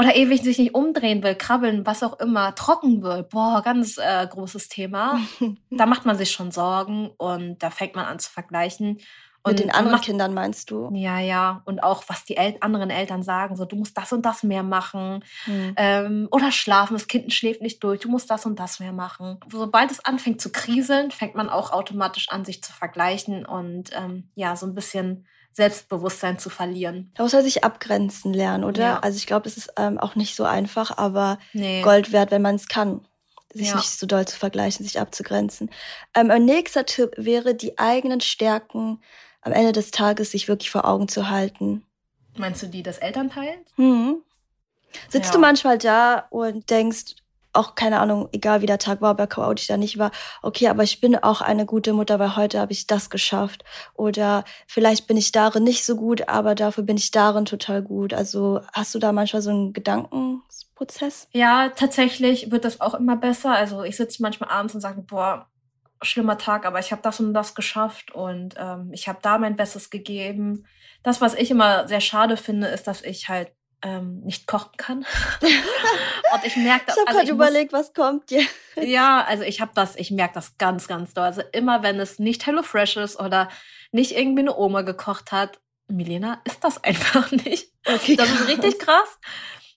oder 0.00 0.16
ewig 0.16 0.42
sich 0.42 0.58
nicht 0.58 0.74
umdrehen 0.74 1.22
will, 1.22 1.34
krabbeln, 1.34 1.84
was 1.84 2.02
auch 2.02 2.18
immer, 2.20 2.54
trocken 2.54 3.02
wird. 3.02 3.28
Boah, 3.28 3.60
ganz 3.62 3.98
äh, 3.98 4.26
großes 4.26 4.70
Thema. 4.70 5.20
da 5.70 5.84
macht 5.84 6.06
man 6.06 6.16
sich 6.16 6.30
schon 6.30 6.50
Sorgen 6.50 7.10
und 7.18 7.62
da 7.62 7.68
fängt 7.68 7.96
man 7.96 8.06
an 8.06 8.18
zu 8.18 8.30
vergleichen. 8.30 8.98
Und 9.42 9.52
Mit 9.52 9.60
den 9.60 9.70
anderen 9.70 9.92
macht, 9.92 10.04
Kindern 10.04 10.32
meinst 10.32 10.70
du? 10.70 10.90
Ja, 10.94 11.18
ja. 11.18 11.60
Und 11.66 11.82
auch, 11.82 12.04
was 12.06 12.24
die 12.24 12.38
El 12.38 12.56
anderen 12.60 12.88
Eltern 12.88 13.22
sagen, 13.22 13.56
so, 13.56 13.66
du 13.66 13.76
musst 13.76 13.96
das 13.98 14.10
und 14.14 14.24
das 14.24 14.42
mehr 14.42 14.62
machen. 14.62 15.22
Hm. 15.44 15.74
Ähm, 15.76 16.28
oder 16.30 16.50
schlafen, 16.50 16.94
das 16.94 17.06
Kind 17.06 17.30
schläft 17.34 17.60
nicht 17.60 17.84
durch, 17.84 18.00
du 18.00 18.08
musst 18.08 18.30
das 18.30 18.46
und 18.46 18.58
das 18.58 18.80
mehr 18.80 18.92
machen. 18.92 19.38
Sobald 19.50 19.90
es 19.90 20.02
anfängt 20.02 20.40
zu 20.40 20.50
kriseln, 20.50 21.10
fängt 21.10 21.34
man 21.34 21.50
auch 21.50 21.72
automatisch 21.72 22.30
an, 22.30 22.46
sich 22.46 22.62
zu 22.62 22.72
vergleichen 22.72 23.44
und 23.44 23.90
ähm, 23.92 24.30
ja, 24.34 24.56
so 24.56 24.64
ein 24.64 24.74
bisschen 24.74 25.26
Selbstbewusstsein 25.52 26.38
zu 26.38 26.48
verlieren. 26.48 27.10
Da 27.14 27.24
muss 27.24 27.34
er 27.34 27.42
sich 27.42 27.64
abgrenzen 27.64 28.32
lernen, 28.32 28.64
oder? 28.64 28.82
Ja. 28.82 28.98
Also 29.00 29.16
ich 29.16 29.26
glaube, 29.26 29.48
es 29.48 29.56
ist 29.56 29.72
ähm, 29.76 29.98
auch 29.98 30.14
nicht 30.14 30.36
so 30.36 30.44
einfach, 30.44 30.96
aber 30.96 31.38
nee. 31.52 31.82
Gold 31.82 32.12
wert, 32.12 32.30
wenn 32.30 32.42
man 32.42 32.54
es 32.54 32.68
kann. 32.68 33.06
Sich 33.52 33.68
ja. 33.68 33.76
nicht 33.76 33.90
so 33.90 34.06
doll 34.06 34.28
zu 34.28 34.38
vergleichen, 34.38 34.84
sich 34.86 35.00
abzugrenzen. 35.00 35.70
Ähm, 36.14 36.30
ein 36.30 36.44
nächster 36.44 36.86
Tipp 36.86 37.14
wäre, 37.16 37.56
die 37.56 37.78
eigenen 37.80 38.20
Stärken 38.20 39.00
am 39.40 39.52
Ende 39.52 39.72
des 39.72 39.90
Tages 39.90 40.30
sich 40.30 40.46
wirklich 40.46 40.70
vor 40.70 40.84
Augen 40.84 41.08
zu 41.08 41.30
halten. 41.30 41.84
Meinst 42.36 42.62
du 42.62 42.68
die 42.68 42.84
des 42.84 42.98
Elternteils? 42.98 43.68
Mhm. 43.76 44.22
Sitzt 45.08 45.26
ja. 45.26 45.32
du 45.32 45.38
manchmal 45.40 45.78
da 45.78 46.26
und 46.30 46.70
denkst, 46.70 47.16
auch 47.52 47.74
keine 47.74 48.00
Ahnung, 48.00 48.28
egal 48.32 48.62
wie 48.62 48.66
der 48.66 48.78
Tag 48.78 49.00
war, 49.00 49.12
ob 49.12 49.18
er 49.18 49.26
chaotisch 49.26 49.66
da 49.66 49.76
nicht 49.76 49.98
war, 49.98 50.10
okay, 50.42 50.68
aber 50.68 50.82
ich 50.82 51.00
bin 51.00 51.16
auch 51.16 51.40
eine 51.40 51.66
gute 51.66 51.92
Mutter, 51.92 52.18
weil 52.18 52.36
heute 52.36 52.60
habe 52.60 52.72
ich 52.72 52.86
das 52.86 53.10
geschafft. 53.10 53.64
Oder 53.94 54.44
vielleicht 54.66 55.06
bin 55.06 55.16
ich 55.16 55.32
darin 55.32 55.64
nicht 55.64 55.84
so 55.84 55.96
gut, 55.96 56.28
aber 56.28 56.54
dafür 56.54 56.84
bin 56.84 56.96
ich 56.96 57.10
darin 57.10 57.44
total 57.44 57.82
gut. 57.82 58.14
Also 58.14 58.60
hast 58.72 58.94
du 58.94 58.98
da 58.98 59.12
manchmal 59.12 59.42
so 59.42 59.50
einen 59.50 59.72
Gedankenprozess? 59.72 61.28
Ja, 61.32 61.70
tatsächlich 61.70 62.50
wird 62.50 62.64
das 62.64 62.80
auch 62.80 62.94
immer 62.94 63.16
besser. 63.16 63.52
Also 63.52 63.82
ich 63.82 63.96
sitze 63.96 64.22
manchmal 64.22 64.50
abends 64.50 64.74
und 64.74 64.80
sage, 64.80 65.02
boah, 65.02 65.46
schlimmer 66.02 66.38
Tag, 66.38 66.66
aber 66.66 66.78
ich 66.78 66.92
habe 66.92 67.02
das 67.02 67.20
und 67.20 67.34
das 67.34 67.54
geschafft 67.54 68.12
und 68.12 68.54
ähm, 68.56 68.90
ich 68.92 69.08
habe 69.08 69.18
da 69.22 69.38
mein 69.38 69.56
Bestes 69.56 69.90
gegeben. 69.90 70.66
Das, 71.02 71.20
was 71.20 71.34
ich 71.34 71.50
immer 71.50 71.88
sehr 71.88 72.00
schade 72.00 72.36
finde, 72.36 72.68
ist, 72.68 72.86
dass 72.86 73.02
ich 73.02 73.28
halt 73.28 73.52
ähm, 73.82 74.20
nicht 74.20 74.46
kochen 74.46 74.72
kann. 74.76 74.98
und 75.40 76.44
ich 76.44 76.56
merke 76.56 76.86
das. 76.86 76.96
Ich 76.96 77.00
habe 77.00 77.08
also 77.08 77.18
gerade 77.18 77.30
überlegt, 77.30 77.72
was 77.72 77.94
kommt 77.94 78.30
dir. 78.30 78.42
ja, 78.80 79.24
also 79.24 79.44
ich 79.44 79.60
habe 79.60 79.72
das, 79.74 79.96
ich 79.96 80.10
merke 80.10 80.34
das 80.34 80.58
ganz, 80.58 80.88
ganz 80.88 81.14
doll. 81.14 81.24
Also 81.24 81.42
immer, 81.52 81.82
wenn 81.82 81.98
es 82.00 82.18
nicht 82.18 82.46
HelloFresh 82.46 82.96
ist 82.98 83.18
oder 83.18 83.48
nicht 83.92 84.16
irgendwie 84.16 84.40
eine 84.40 84.56
Oma 84.56 84.82
gekocht 84.82 85.32
hat, 85.32 85.60
Milena 85.88 86.40
ist 86.44 86.62
das 86.64 86.82
einfach 86.84 87.30
nicht. 87.30 87.72
Okay, 87.86 88.16
das 88.16 88.30
ist 88.30 88.48
richtig 88.48 88.78
krass. 88.78 89.18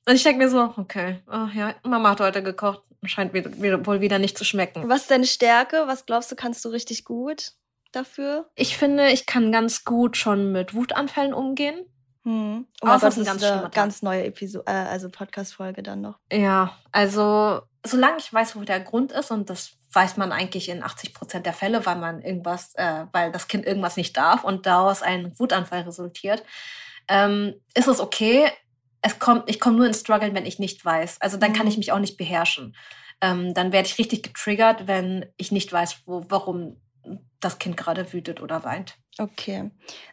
Und 0.05 0.15
ich 0.15 0.23
denke 0.23 0.43
mir 0.43 0.49
so, 0.49 0.73
okay, 0.77 1.21
oh 1.31 1.47
ja, 1.53 1.75
Mama 1.83 2.11
hat 2.11 2.19
heute 2.19 2.43
gekocht, 2.43 2.81
scheint 3.05 3.33
wieder, 3.33 3.85
wohl 3.85 4.01
wieder 4.01 4.19
nicht 4.19 4.37
zu 4.37 4.43
schmecken. 4.43 4.87
Was 4.89 5.03
ist 5.03 5.11
deine 5.11 5.25
Stärke? 5.25 5.83
Was 5.87 6.05
glaubst 6.05 6.31
du, 6.31 6.35
kannst 6.35 6.63
du 6.65 6.69
richtig 6.69 7.05
gut 7.05 7.53
dafür? 7.93 8.49
Ich 8.55 8.77
finde, 8.77 9.09
ich 9.11 9.25
kann 9.25 9.51
ganz 9.51 9.85
gut 9.85 10.17
schon 10.17 10.51
mit 10.51 10.73
Wutanfällen 10.73 11.33
umgehen. 11.33 11.85
Hm. 12.23 12.65
Oh 12.81 12.87
Außer 12.87 13.07
das 13.07 13.17
ist 13.17 13.25
ganz 13.25 13.43
eine 13.43 13.69
ganz 13.69 14.01
neue 14.01 14.25
Episode, 14.25 14.65
äh, 14.67 14.71
also 14.71 15.09
Podcast-Folge 15.09 15.83
dann 15.83 16.01
noch. 16.01 16.19
Ja, 16.31 16.77
also 16.91 17.61
solange 17.85 18.17
ich 18.17 18.33
weiß, 18.33 18.55
wo 18.55 18.61
der 18.61 18.79
Grund 18.79 19.11
ist 19.11 19.31
und 19.31 19.49
das 19.49 19.73
weiß 19.91 20.17
man 20.17 20.31
eigentlich 20.31 20.69
in 20.69 20.83
80 20.83 21.13
Prozent 21.13 21.45
der 21.45 21.53
Fälle, 21.53 21.85
weil 21.85 21.97
man 21.97 22.21
irgendwas, 22.21 22.73
äh, 22.75 23.05
weil 23.11 23.31
das 23.31 23.47
Kind 23.47 23.65
irgendwas 23.65 23.97
nicht 23.97 24.15
darf 24.17 24.43
und 24.43 24.65
daraus 24.65 25.01
ein 25.01 25.37
Wutanfall 25.37 25.81
resultiert, 25.81 26.43
ähm, 27.07 27.55
ist 27.73 27.87
es 27.87 27.99
okay. 27.99 28.49
Es 29.01 29.19
kommt, 29.19 29.49
ich 29.49 29.59
komme 29.59 29.77
nur 29.77 29.85
ins 29.85 29.99
Struggle, 29.99 30.33
wenn 30.33 30.45
ich 30.45 30.59
nicht 30.59 30.83
weiß. 30.83 31.19
Also 31.21 31.37
dann 31.37 31.51
mhm. 31.51 31.55
kann 31.55 31.67
ich 31.67 31.77
mich 31.77 31.91
auch 31.91 31.99
nicht 31.99 32.17
beherrschen. 32.17 32.75
Ähm, 33.21 33.53
dann 33.53 33.71
werde 33.71 33.87
ich 33.87 33.99
richtig 33.99 34.23
getriggert, 34.23 34.87
wenn 34.87 35.25
ich 35.37 35.51
nicht 35.51 35.71
weiß, 35.71 36.03
wo, 36.05 36.25
warum 36.29 36.77
das 37.39 37.59
Kind 37.59 37.77
gerade 37.77 38.13
wütet 38.13 38.41
oder 38.41 38.63
weint. 38.63 38.97
Okay. 39.19 39.69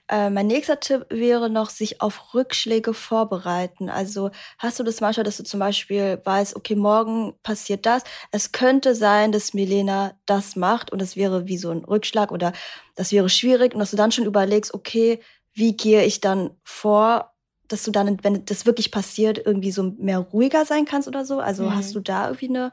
Äh, 0.08 0.28
mein 0.28 0.46
nächster 0.46 0.78
Tipp 0.78 1.06
wäre 1.08 1.48
noch, 1.48 1.70
sich 1.70 2.02
auf 2.02 2.34
Rückschläge 2.34 2.92
vorbereiten. 2.92 3.88
Also 3.88 4.30
hast 4.58 4.78
du 4.78 4.82
das 4.82 5.00
manchmal, 5.00 5.24
dass 5.24 5.38
du 5.38 5.44
zum 5.44 5.58
Beispiel 5.58 6.20
weißt, 6.22 6.54
okay, 6.54 6.74
morgen 6.74 7.34
passiert 7.42 7.86
das. 7.86 8.02
Es 8.30 8.52
könnte 8.52 8.94
sein, 8.94 9.32
dass 9.32 9.54
Milena 9.54 10.18
das 10.26 10.54
macht 10.54 10.92
und 10.92 11.00
es 11.00 11.16
wäre 11.16 11.46
wie 11.46 11.56
so 11.56 11.70
ein 11.70 11.84
Rückschlag 11.84 12.30
oder 12.30 12.52
das 12.94 13.12
wäre 13.12 13.30
schwierig 13.30 13.72
und 13.72 13.80
dass 13.80 13.90
du 13.90 13.96
dann 13.96 14.12
schon 14.12 14.26
überlegst, 14.26 14.74
okay, 14.74 15.20
wie 15.54 15.76
gehe 15.76 16.04
ich 16.04 16.20
dann 16.20 16.50
vor, 16.62 17.32
dass 17.68 17.84
du 17.84 17.90
dann, 17.90 18.22
wenn 18.22 18.44
das 18.44 18.66
wirklich 18.66 18.90
passiert, 18.90 19.38
irgendwie 19.38 19.70
so 19.70 19.94
mehr 19.98 20.18
ruhiger 20.18 20.66
sein 20.66 20.84
kannst 20.84 21.08
oder 21.08 21.24
so? 21.24 21.40
Also 21.40 21.64
mhm. 21.64 21.74
hast 21.76 21.94
du 21.94 22.00
da 22.00 22.26
irgendwie 22.26 22.48
eine 22.48 22.72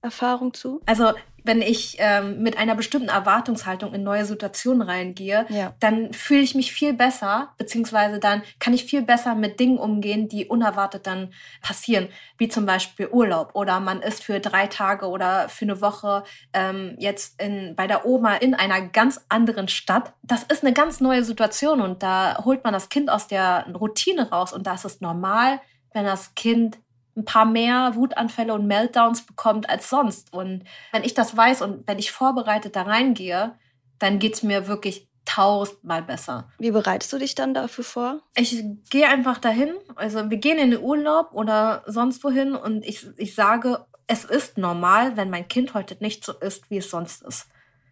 Erfahrung 0.00 0.54
zu? 0.54 0.80
Also 0.86 1.12
wenn 1.44 1.60
ich 1.62 1.96
ähm, 1.98 2.42
mit 2.42 2.58
einer 2.58 2.74
bestimmten 2.74 3.10
Erwartungshaltung 3.10 3.92
in 3.94 4.02
neue 4.02 4.24
Situationen 4.24 4.82
reingehe, 4.82 5.46
ja. 5.50 5.74
dann 5.78 6.12
fühle 6.12 6.40
ich 6.40 6.54
mich 6.54 6.72
viel 6.72 6.94
besser, 6.94 7.52
beziehungsweise 7.58 8.18
dann 8.18 8.42
kann 8.58 8.72
ich 8.72 8.84
viel 8.84 9.02
besser 9.02 9.34
mit 9.34 9.60
Dingen 9.60 9.78
umgehen, 9.78 10.28
die 10.28 10.46
unerwartet 10.46 11.06
dann 11.06 11.32
passieren, 11.60 12.08
wie 12.38 12.48
zum 12.48 12.64
Beispiel 12.64 13.08
Urlaub 13.08 13.50
oder 13.54 13.78
man 13.78 14.00
ist 14.00 14.24
für 14.24 14.40
drei 14.40 14.66
Tage 14.66 15.06
oder 15.06 15.48
für 15.50 15.66
eine 15.66 15.82
Woche 15.82 16.24
ähm, 16.54 16.96
jetzt 16.98 17.40
in, 17.40 17.76
bei 17.76 17.86
der 17.86 18.06
Oma 18.06 18.36
in 18.36 18.54
einer 18.54 18.80
ganz 18.80 19.20
anderen 19.28 19.68
Stadt. 19.68 20.14
Das 20.22 20.44
ist 20.44 20.64
eine 20.64 20.72
ganz 20.72 21.00
neue 21.00 21.24
Situation 21.24 21.82
und 21.82 22.02
da 22.02 22.42
holt 22.44 22.64
man 22.64 22.72
das 22.72 22.88
Kind 22.88 23.10
aus 23.10 23.28
der 23.28 23.66
Routine 23.74 24.30
raus 24.30 24.54
und 24.54 24.66
das 24.66 24.86
ist 24.86 25.02
normal, 25.02 25.60
wenn 25.92 26.04
das 26.04 26.34
Kind 26.34 26.78
ein 27.16 27.24
paar 27.24 27.44
mehr 27.44 27.94
Wutanfälle 27.94 28.54
und 28.54 28.66
Meltdowns 28.66 29.22
bekommt 29.22 29.68
als 29.68 29.88
sonst. 29.88 30.32
Und 30.32 30.64
wenn 30.92 31.04
ich 31.04 31.14
das 31.14 31.36
weiß 31.36 31.62
und 31.62 31.86
wenn 31.86 31.98
ich 31.98 32.12
vorbereitet 32.12 32.76
da 32.76 32.82
reingehe, 32.82 33.54
dann 33.98 34.18
geht's 34.18 34.42
mir 34.42 34.66
wirklich 34.66 35.08
tausendmal 35.24 36.02
besser. 36.02 36.48
Wie 36.58 36.70
bereitest 36.70 37.12
du 37.12 37.18
dich 37.18 37.34
dann 37.34 37.54
dafür 37.54 37.84
vor? 37.84 38.20
Ich 38.36 38.62
gehe 38.90 39.08
einfach 39.08 39.38
dahin. 39.38 39.74
Also 39.94 40.30
wir 40.30 40.36
gehen 40.36 40.58
in 40.58 40.72
den 40.72 40.82
Urlaub 40.82 41.30
oder 41.32 41.82
sonst 41.86 42.22
wohin 42.24 42.54
und 42.54 42.84
ich, 42.84 43.06
ich 43.16 43.34
sage, 43.34 43.86
es 44.06 44.24
ist 44.24 44.58
normal, 44.58 45.16
wenn 45.16 45.30
mein 45.30 45.48
Kind 45.48 45.74
heute 45.74 45.96
nicht 46.00 46.24
so 46.24 46.32
ist, 46.32 46.70
wie 46.70 46.78
es 46.78 46.90
sonst 46.90 47.22
ist. 47.22 47.48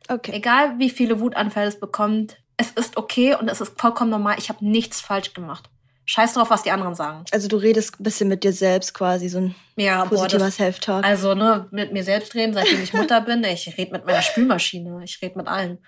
Okay. 0.08 0.32
Egal 0.34 0.78
wie 0.78 0.90
viele 0.90 1.20
Wutanfälle 1.20 1.68
es 1.68 1.80
bekommt, 1.80 2.36
es 2.56 2.70
ist 2.72 2.96
okay 2.96 3.34
und 3.34 3.48
es 3.48 3.60
ist 3.60 3.80
vollkommen 3.80 4.10
normal. 4.10 4.36
Ich 4.38 4.48
habe 4.48 4.64
nichts 4.64 5.00
falsch 5.00 5.32
gemacht. 5.32 5.70
Scheiß 6.04 6.34
drauf, 6.34 6.50
was 6.50 6.62
die 6.62 6.70
anderen 6.70 6.94
sagen. 6.94 7.24
Also 7.30 7.48
du 7.48 7.56
redest 7.56 8.00
ein 8.00 8.02
bisschen 8.02 8.28
mit 8.28 8.42
dir 8.42 8.52
selbst 8.52 8.92
quasi, 8.92 9.28
so 9.28 9.38
ein 9.38 9.54
ja, 9.76 10.04
positiver 10.04 10.50
Self-Talk. 10.50 11.04
Also 11.04 11.34
ne, 11.34 11.68
mit 11.70 11.92
mir 11.92 12.02
selbst 12.02 12.34
reden, 12.34 12.54
seitdem 12.54 12.82
ich 12.82 12.92
Mutter 12.92 13.20
bin. 13.22 13.44
Ich 13.44 13.78
rede 13.78 13.92
mit 13.92 14.04
meiner 14.04 14.22
Spülmaschine, 14.22 15.02
ich 15.04 15.20
rede 15.22 15.38
mit 15.38 15.46
allen. 15.46 15.78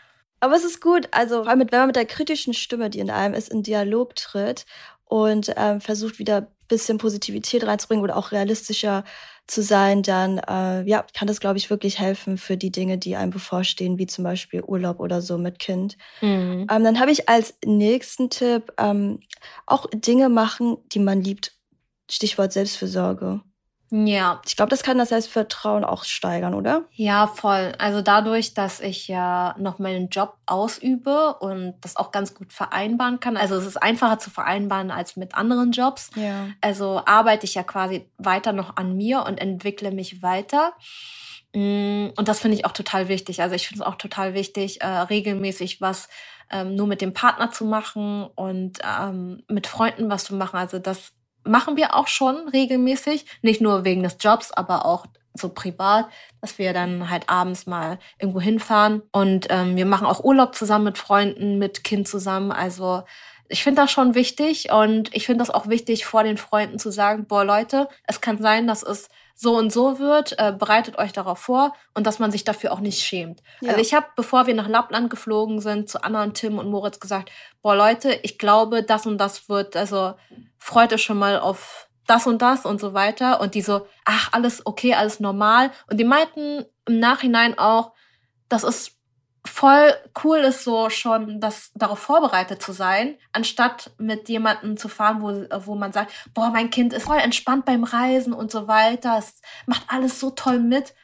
Aber 0.40 0.54
es 0.54 0.64
ist 0.64 0.80
gut, 0.80 1.08
also 1.10 1.42
vor 1.42 1.48
allem 1.48 1.60
wenn 1.60 1.78
man 1.78 1.86
mit 1.88 1.96
der 1.96 2.04
kritischen 2.04 2.54
Stimme, 2.54 2.90
die 2.90 2.98
in 3.00 3.10
einem 3.10 3.34
ist, 3.34 3.48
in 3.48 3.62
Dialog 3.62 4.14
tritt 4.14 4.66
und 5.06 5.52
ähm, 5.56 5.80
versucht 5.80 6.18
wieder 6.18 6.42
ein 6.42 6.46
bisschen 6.68 6.98
Positivität 6.98 7.66
reinzubringen 7.66 8.04
oder 8.04 8.16
auch 8.16 8.30
realistischer 8.30 9.04
zu 9.46 9.62
sein, 9.62 10.02
dann 10.02 10.38
äh, 10.38 10.82
ja, 10.88 11.04
kann 11.14 11.28
das, 11.28 11.40
glaube 11.40 11.58
ich, 11.58 11.68
wirklich 11.68 11.98
helfen 11.98 12.38
für 12.38 12.56
die 12.56 12.72
Dinge, 12.72 12.96
die 12.98 13.16
einem 13.16 13.30
bevorstehen, 13.30 13.98
wie 13.98 14.06
zum 14.06 14.24
Beispiel 14.24 14.62
Urlaub 14.62 15.00
oder 15.00 15.20
so 15.20 15.36
mit 15.36 15.58
Kind. 15.58 15.96
Mhm. 16.22 16.66
Ähm, 16.70 16.84
dann 16.84 16.98
habe 16.98 17.10
ich 17.10 17.28
als 17.28 17.54
nächsten 17.64 18.30
Tipp 18.30 18.72
ähm, 18.78 19.20
auch 19.66 19.86
Dinge 19.92 20.28
machen, 20.28 20.78
die 20.92 20.98
man 20.98 21.20
liebt. 21.20 21.52
Stichwort 22.10 22.52
Selbstfürsorge. 22.52 23.40
Ja. 23.90 24.40
Ich 24.46 24.56
glaube, 24.56 24.70
das 24.70 24.82
kann 24.82 24.98
das 24.98 25.10
Selbstvertrauen 25.10 25.84
auch 25.84 26.04
steigern, 26.04 26.54
oder? 26.54 26.84
Ja, 26.92 27.26
voll. 27.26 27.72
Also 27.78 28.02
dadurch, 28.02 28.54
dass 28.54 28.80
ich 28.80 29.08
ja 29.08 29.54
noch 29.58 29.78
meinen 29.78 30.08
Job 30.08 30.36
ausübe 30.46 31.36
und 31.38 31.74
das 31.80 31.96
auch 31.96 32.10
ganz 32.10 32.34
gut 32.34 32.52
vereinbaren 32.52 33.20
kann. 33.20 33.36
Also 33.36 33.56
es 33.56 33.66
ist 33.66 33.76
einfacher 33.76 34.18
zu 34.18 34.30
vereinbaren 34.30 34.90
als 34.90 35.16
mit 35.16 35.34
anderen 35.34 35.72
Jobs. 35.72 36.10
Ja. 36.16 36.48
Also 36.60 37.02
arbeite 37.06 37.44
ich 37.44 37.54
ja 37.54 37.62
quasi 37.62 38.10
weiter 38.18 38.52
noch 38.52 38.76
an 38.76 38.96
mir 38.96 39.24
und 39.26 39.40
entwickle 39.40 39.90
mich 39.90 40.22
weiter. 40.22 40.72
Mm, 41.54 42.08
und 42.16 42.26
das 42.26 42.40
finde 42.40 42.56
ich 42.56 42.64
auch 42.64 42.72
total 42.72 43.08
wichtig. 43.08 43.42
Also 43.42 43.54
ich 43.54 43.68
finde 43.68 43.84
es 43.84 43.86
auch 43.86 43.96
total 43.96 44.34
wichtig, 44.34 44.80
äh, 44.80 44.86
regelmäßig 44.86 45.80
was 45.80 46.08
ähm, 46.50 46.74
nur 46.74 46.86
mit 46.86 47.00
dem 47.00 47.12
Partner 47.12 47.50
zu 47.50 47.64
machen 47.64 48.24
und 48.34 48.78
ähm, 48.82 49.42
mit 49.48 49.66
Freunden 49.66 50.10
was 50.10 50.24
zu 50.24 50.34
machen. 50.34 50.56
Also 50.56 50.78
das 50.78 51.12
machen 51.44 51.76
wir 51.76 51.94
auch 51.94 52.08
schon 52.08 52.48
regelmäßig, 52.48 53.26
nicht 53.42 53.60
nur 53.60 53.84
wegen 53.84 54.02
des 54.02 54.16
Jobs, 54.20 54.50
aber 54.50 54.84
auch 54.86 55.06
so 55.34 55.48
privat, 55.48 56.06
dass 56.40 56.58
wir 56.58 56.72
dann 56.72 57.10
halt 57.10 57.28
abends 57.28 57.66
mal 57.66 57.98
irgendwo 58.18 58.40
hinfahren. 58.40 59.02
Und 59.10 59.48
ähm, 59.50 59.76
wir 59.76 59.86
machen 59.86 60.06
auch 60.06 60.22
Urlaub 60.22 60.54
zusammen 60.54 60.84
mit 60.84 60.98
Freunden, 60.98 61.58
mit 61.58 61.82
Kind 61.82 62.06
zusammen. 62.06 62.52
Also 62.52 63.02
ich 63.48 63.62
finde 63.62 63.82
das 63.82 63.90
schon 63.90 64.14
wichtig. 64.14 64.70
Und 64.72 65.14
ich 65.14 65.26
finde 65.26 65.40
das 65.40 65.50
auch 65.50 65.68
wichtig, 65.68 66.06
vor 66.06 66.22
den 66.22 66.36
Freunden 66.36 66.78
zu 66.78 66.90
sagen, 66.90 67.26
boah 67.26 67.44
Leute, 67.44 67.88
es 68.06 68.20
kann 68.20 68.38
sein, 68.40 68.66
dass 68.66 68.82
es 68.82 69.08
so 69.34 69.56
und 69.56 69.72
so 69.72 69.98
wird, 69.98 70.38
äh, 70.38 70.52
bereitet 70.52 70.98
euch 70.98 71.12
darauf 71.12 71.38
vor 71.38 71.74
und 71.92 72.06
dass 72.06 72.18
man 72.18 72.30
sich 72.30 72.44
dafür 72.44 72.72
auch 72.72 72.80
nicht 72.80 73.02
schämt. 73.02 73.42
Ja. 73.60 73.70
Also 73.70 73.80
ich 73.80 73.92
habe, 73.92 74.06
bevor 74.16 74.46
wir 74.46 74.54
nach 74.54 74.68
Lappland 74.68 75.10
geflogen 75.10 75.60
sind, 75.60 75.88
zu 75.88 76.02
Anna 76.02 76.22
und 76.22 76.34
Tim 76.34 76.58
und 76.58 76.70
Moritz 76.70 77.00
gesagt, 77.00 77.30
boah 77.60 77.74
Leute, 77.74 78.12
ich 78.22 78.38
glaube, 78.38 78.82
das 78.82 79.06
und 79.06 79.18
das 79.18 79.48
wird, 79.48 79.76
also 79.76 80.14
freut 80.58 80.92
euch 80.92 81.02
schon 81.02 81.18
mal 81.18 81.38
auf 81.40 81.88
das 82.06 82.26
und 82.26 82.42
das 82.42 82.66
und 82.66 82.80
so 82.80 82.94
weiter. 82.94 83.40
Und 83.40 83.54
die 83.54 83.62
so, 83.62 83.86
ach, 84.04 84.28
alles 84.32 84.66
okay, 84.66 84.94
alles 84.94 85.20
normal. 85.20 85.70
Und 85.90 85.98
die 85.98 86.04
meinten 86.04 86.64
im 86.86 87.00
Nachhinein 87.00 87.58
auch, 87.58 87.92
das 88.48 88.62
ist 88.62 88.92
voll 89.46 89.94
cool 90.22 90.38
ist 90.38 90.64
so 90.64 90.88
schon, 90.90 91.40
das 91.40 91.70
darauf 91.74 91.98
vorbereitet 91.98 92.62
zu 92.62 92.72
sein, 92.72 93.16
anstatt 93.32 93.90
mit 93.98 94.28
jemandem 94.28 94.76
zu 94.76 94.88
fahren, 94.88 95.20
wo, 95.20 95.66
wo 95.66 95.74
man 95.74 95.92
sagt, 95.92 96.12
boah, 96.32 96.50
mein 96.50 96.70
Kind 96.70 96.92
ist 96.92 97.04
voll 97.04 97.18
entspannt 97.18 97.64
beim 97.64 97.84
Reisen 97.84 98.32
und 98.32 98.50
so 98.50 98.68
weiter, 98.68 99.16
es 99.18 99.40
macht 99.66 99.84
alles 99.88 100.18
so 100.18 100.30
toll 100.30 100.60
mit. 100.60 100.94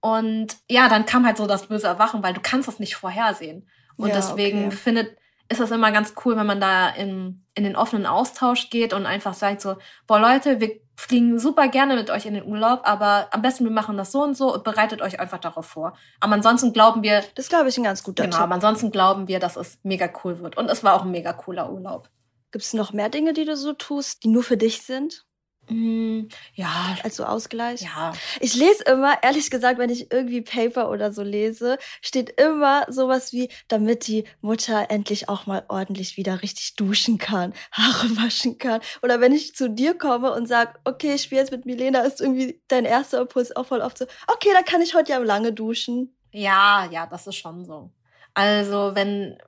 Und 0.00 0.56
ja, 0.68 0.88
dann 0.88 1.06
kam 1.06 1.26
halt 1.26 1.36
so 1.36 1.46
das 1.46 1.68
böse 1.68 1.86
Erwachen, 1.86 2.22
weil 2.22 2.34
du 2.34 2.40
kannst 2.42 2.66
das 2.66 2.80
nicht 2.80 2.96
vorhersehen. 2.96 3.68
Und 3.96 4.08
ja, 4.08 4.16
deswegen 4.16 4.66
okay. 4.66 4.76
findet, 4.76 5.16
ist 5.48 5.60
das 5.60 5.70
immer 5.70 5.92
ganz 5.92 6.14
cool, 6.24 6.36
wenn 6.36 6.46
man 6.46 6.60
da 6.60 6.88
in, 6.88 7.44
in 7.54 7.62
den 7.62 7.76
offenen 7.76 8.06
Austausch 8.06 8.70
geht 8.70 8.94
und 8.94 9.06
einfach 9.06 9.34
sagt 9.34 9.60
so, 9.60 9.76
boah 10.06 10.18
Leute, 10.18 10.60
wir 10.60 10.80
fliegen 11.02 11.38
super 11.38 11.68
gerne 11.68 11.96
mit 11.96 12.10
euch 12.10 12.26
in 12.26 12.34
den 12.34 12.46
Urlaub, 12.46 12.82
aber 12.84 13.26
am 13.32 13.42
besten 13.42 13.64
wir 13.64 13.72
machen 13.72 13.96
das 13.96 14.12
so 14.12 14.22
und 14.22 14.36
so 14.36 14.54
und 14.54 14.62
bereitet 14.62 15.02
euch 15.02 15.18
einfach 15.18 15.38
darauf 15.38 15.66
vor. 15.66 15.94
Aber 16.20 16.34
ansonsten 16.34 16.72
glauben 16.72 17.02
wir. 17.02 17.24
Das 17.34 17.48
glaube 17.48 17.68
ich 17.68 17.76
ein 17.76 17.82
ganz 17.82 18.02
guter 18.04 18.22
Genau, 18.22 18.36
Tipp. 18.36 18.44
aber 18.44 18.54
ansonsten 18.54 18.90
glauben 18.92 19.26
wir, 19.26 19.40
dass 19.40 19.56
es 19.56 19.78
mega 19.82 20.08
cool 20.22 20.38
wird. 20.40 20.56
Und 20.56 20.70
es 20.70 20.84
war 20.84 20.94
auch 20.94 21.02
ein 21.02 21.10
mega 21.10 21.32
cooler 21.32 21.72
Urlaub. 21.72 22.08
Gibt 22.52 22.64
es 22.64 22.72
noch 22.72 22.92
mehr 22.92 23.08
Dinge, 23.08 23.32
die 23.32 23.44
du 23.44 23.56
so 23.56 23.72
tust, 23.72 24.22
die 24.22 24.28
nur 24.28 24.42
für 24.44 24.56
dich 24.56 24.82
sind? 24.82 25.24
Mm, 25.68 26.28
ja. 26.54 26.96
Als 27.02 27.16
so 27.16 27.24
Ausgleich? 27.24 27.82
Ja. 27.82 28.12
Ich 28.40 28.54
lese 28.54 28.84
immer, 28.84 29.22
ehrlich 29.22 29.50
gesagt, 29.50 29.78
wenn 29.78 29.90
ich 29.90 30.12
irgendwie 30.12 30.42
Paper 30.42 30.90
oder 30.90 31.12
so 31.12 31.22
lese, 31.22 31.78
steht 32.00 32.40
immer 32.40 32.84
sowas 32.88 33.32
wie, 33.32 33.48
damit 33.68 34.06
die 34.06 34.24
Mutter 34.40 34.90
endlich 34.90 35.28
auch 35.28 35.46
mal 35.46 35.64
ordentlich 35.68 36.16
wieder 36.16 36.42
richtig 36.42 36.74
duschen 36.76 37.18
kann, 37.18 37.54
Haare 37.72 38.16
waschen 38.16 38.58
kann. 38.58 38.80
Oder 39.02 39.20
wenn 39.20 39.32
ich 39.32 39.54
zu 39.54 39.70
dir 39.70 39.96
komme 39.96 40.32
und 40.32 40.46
sage, 40.46 40.78
okay, 40.84 41.14
ich 41.14 41.22
spiele 41.22 41.40
jetzt 41.40 41.52
mit 41.52 41.64
Milena, 41.64 42.00
ist 42.00 42.20
irgendwie 42.20 42.60
dein 42.68 42.84
erster 42.84 43.20
Impuls 43.20 43.54
auch 43.54 43.66
voll 43.66 43.80
oft 43.80 43.98
so, 43.98 44.06
okay, 44.26 44.50
dann 44.52 44.64
kann 44.64 44.82
ich 44.82 44.94
heute 44.94 45.12
ja 45.12 45.18
lange 45.18 45.52
duschen. 45.52 46.16
Ja, 46.32 46.88
ja, 46.90 47.06
das 47.06 47.26
ist 47.26 47.36
schon 47.36 47.64
so. 47.64 47.92
Also, 48.34 48.94
wenn, 48.94 49.38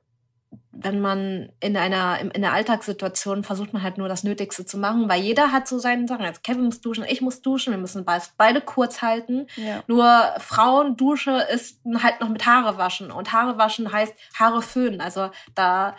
wenn 0.72 1.00
man 1.00 1.50
in 1.60 1.76
einer 1.76 2.20
in 2.20 2.42
der 2.42 2.52
Alltagssituation 2.52 3.44
versucht 3.44 3.72
man 3.72 3.82
halt 3.82 3.98
nur 3.98 4.08
das 4.08 4.24
Nötigste 4.24 4.66
zu 4.66 4.78
machen, 4.78 5.08
weil 5.08 5.22
jeder 5.22 5.52
hat 5.52 5.68
so 5.68 5.78
seine 5.78 6.06
Sachen. 6.08 6.24
Also 6.24 6.40
Kevin 6.42 6.64
muss 6.64 6.80
duschen, 6.80 7.04
ich 7.08 7.20
muss 7.20 7.42
duschen, 7.42 7.72
wir 7.72 7.78
müssen 7.78 8.04
beide 8.36 8.60
kurz 8.60 9.02
halten. 9.02 9.46
Ja. 9.56 9.82
Nur 9.86 10.34
Frauendusche 10.38 11.46
ist 11.52 11.80
halt 12.02 12.20
noch 12.20 12.28
mit 12.28 12.46
Haare 12.46 12.78
waschen 12.78 13.10
und 13.10 13.32
Haare 13.32 13.58
waschen 13.58 13.92
heißt 13.92 14.14
Haare 14.38 14.62
föhnen. 14.62 15.00
Also 15.00 15.30
da 15.54 15.94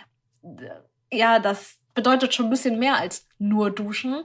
ja, 1.12 1.40
das 1.40 1.78
bedeutet 1.96 2.34
schon 2.34 2.46
ein 2.48 2.52
bisschen 2.52 2.78
mehr 2.78 2.98
als 2.98 3.28
nur 3.40 3.72
duschen. 3.72 4.24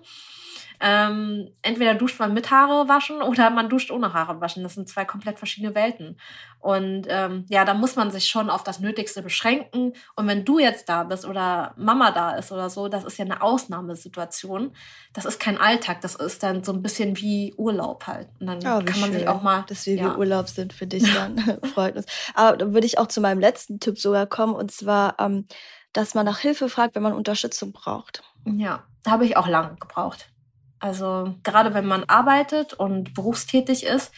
Ähm, 0.83 1.53
entweder 1.61 1.93
duscht 1.95 2.19
man 2.19 2.33
mit 2.33 2.51
Haare 2.51 2.89
waschen 2.89 3.21
oder 3.21 3.51
man 3.51 3.69
duscht 3.69 3.91
ohne 3.91 4.15
Haare 4.15 4.41
waschen. 4.41 4.63
Das 4.63 4.75
sind 4.75 4.89
zwei 4.89 5.05
komplett 5.05 5.39
verschiedene 5.39 5.75
Welten. 5.75 6.19
Und 6.59 7.07
ähm, 7.09 7.45
ja, 7.51 7.67
da 7.67 7.75
muss 7.75 7.97
man 7.97 8.11
sich 8.11 8.29
schon 8.29 8.49
auf 8.49 8.65
das 8.65 8.81
Nötigste 8.81 9.21
beschränken. 9.21 9.93
Und 10.17 10.27
wenn 10.27 10.47
du 10.47 10.59
jetzt 10.59 10.89
da 10.89 11.05
bist 11.05 11.27
oder 11.27 11.75
Mama 11.77 12.13
da 12.13 12.31
ist 12.33 12.51
oder 12.51 12.71
so, 12.71 12.89
das 12.89 13.05
ist 13.05 13.19
ja 13.19 13.27
eine 13.27 13.43
Ausnahmesituation. 13.43 14.73
Das 15.13 15.27
ist 15.27 15.39
kein 15.39 15.59
Alltag, 15.59 16.01
das 16.01 16.15
ist 16.15 16.43
dann 16.43 16.65
so 16.65 16.73
ein 16.73 16.81
bisschen 16.81 17.19
wie 17.19 17.53
Urlaub 17.59 18.07
halt. 18.07 18.29
Und 18.41 18.47
dann 18.47 18.59
oh, 18.59 18.83
kann 18.83 19.01
man 19.01 19.11
schön, 19.11 19.13
sich 19.13 19.29
auch 19.29 19.43
mal. 19.43 19.67
Dass 19.69 19.85
wir 19.85 19.97
ja. 19.97 20.15
wie 20.15 20.19
Urlaub 20.19 20.49
sind 20.49 20.73
für 20.73 20.87
dich 20.87 21.03
dann. 21.15 21.37
Freut 21.75 21.97
uns. 21.97 22.07
Aber 22.35 22.57
dann 22.57 22.73
würde 22.73 22.87
ich 22.87 22.97
auch 22.97 23.09
zu 23.09 23.21
meinem 23.21 23.41
letzten 23.41 23.81
Tipp 23.81 23.99
sogar 23.99 24.27
kommen, 24.27 24.55
und 24.55 24.71
zwar, 24.71 25.17
ähm, 25.19 25.47
dass 25.93 26.15
man 26.15 26.27
nach 26.27 26.39
Hilfe 26.39 26.69
fragt, 26.69 26.95
wenn 26.95 27.03
man 27.03 27.13
Unterstützung 27.13 27.73
braucht. 27.73 28.23
Ja, 28.45 28.85
habe 29.07 29.25
ich 29.25 29.37
auch 29.37 29.49
lange 29.49 29.77
gebraucht. 29.77 30.31
Also 30.79 31.35
gerade 31.43 31.75
wenn 31.75 31.87
man 31.87 32.05
arbeitet 32.05 32.73
und 32.75 33.15
berufstätig 33.15 33.85
ist, 33.85 34.13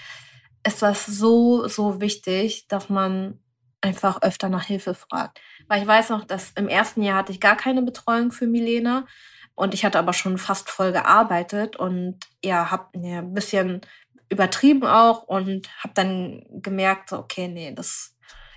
ist 0.64 0.82
das 0.82 1.06
so, 1.06 1.66
so 1.66 2.00
wichtig, 2.00 2.68
dass 2.68 2.88
man 2.88 3.40
einfach 3.80 4.22
öfter 4.22 4.48
nach 4.48 4.62
Hilfe 4.64 4.94
fragt. 4.94 5.40
Weil 5.66 5.82
ich 5.82 5.88
weiß 5.88 6.10
noch, 6.10 6.24
dass 6.24 6.52
im 6.52 6.68
ersten 6.68 7.02
Jahr 7.02 7.16
hatte 7.18 7.32
ich 7.32 7.40
gar 7.40 7.56
keine 7.56 7.82
Betreuung 7.82 8.30
für 8.30 8.46
Milena 8.46 9.06
und 9.54 9.74
ich 9.74 9.84
hatte 9.84 9.98
aber 9.98 10.12
schon 10.12 10.38
fast 10.38 10.70
voll 10.70 10.92
gearbeitet 10.92 11.76
und 11.76 12.20
ja, 12.44 12.70
habe 12.70 12.86
ja, 13.00 13.18
ein 13.18 13.34
bisschen 13.34 13.80
übertrieben 14.28 14.86
auch 14.86 15.24
und 15.24 15.68
habe 15.82 15.94
dann 15.94 16.44
gemerkt, 16.50 17.12
okay, 17.12 17.48
nee, 17.48 17.72
das 17.74 18.16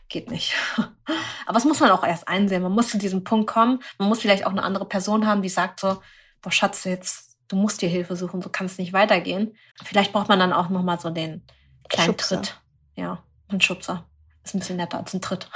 geht 0.09 0.29
nicht. 0.29 0.53
aber 0.77 1.53
das 1.53 1.65
muss 1.65 1.79
man 1.79 1.91
auch 1.91 2.03
erst 2.03 2.27
einsehen. 2.27 2.63
Man 2.63 2.71
muss 2.71 2.89
zu 2.89 2.97
diesem 2.97 3.23
Punkt 3.23 3.47
kommen. 3.47 3.79
Man 3.97 4.09
muss 4.09 4.21
vielleicht 4.21 4.45
auch 4.45 4.51
eine 4.51 4.63
andere 4.63 4.85
Person 4.85 5.27
haben, 5.27 5.41
die 5.41 5.49
sagt 5.49 5.79
so, 5.79 6.01
boah, 6.41 6.51
Schatz, 6.51 6.83
jetzt, 6.83 7.37
du 7.47 7.55
musst 7.55 7.81
dir 7.81 7.89
Hilfe 7.89 8.15
suchen, 8.15 8.41
so 8.41 8.49
kann 8.49 8.65
es 8.67 8.77
nicht 8.77 8.93
weitergehen. 8.93 9.55
Vielleicht 9.83 10.13
braucht 10.13 10.29
man 10.29 10.39
dann 10.39 10.53
auch 10.53 10.69
nochmal 10.69 10.99
so 10.99 11.09
den 11.09 11.43
kleinen 11.89 12.07
Schubser. 12.07 12.41
Tritt. 12.41 12.61
Ja, 12.95 13.23
ein 13.47 13.61
Schubser. 13.61 14.05
Ist 14.43 14.53
ein 14.53 14.59
bisschen 14.59 14.77
netter 14.77 14.99
als 14.99 15.13
ein 15.13 15.21
Tritt. 15.21 15.49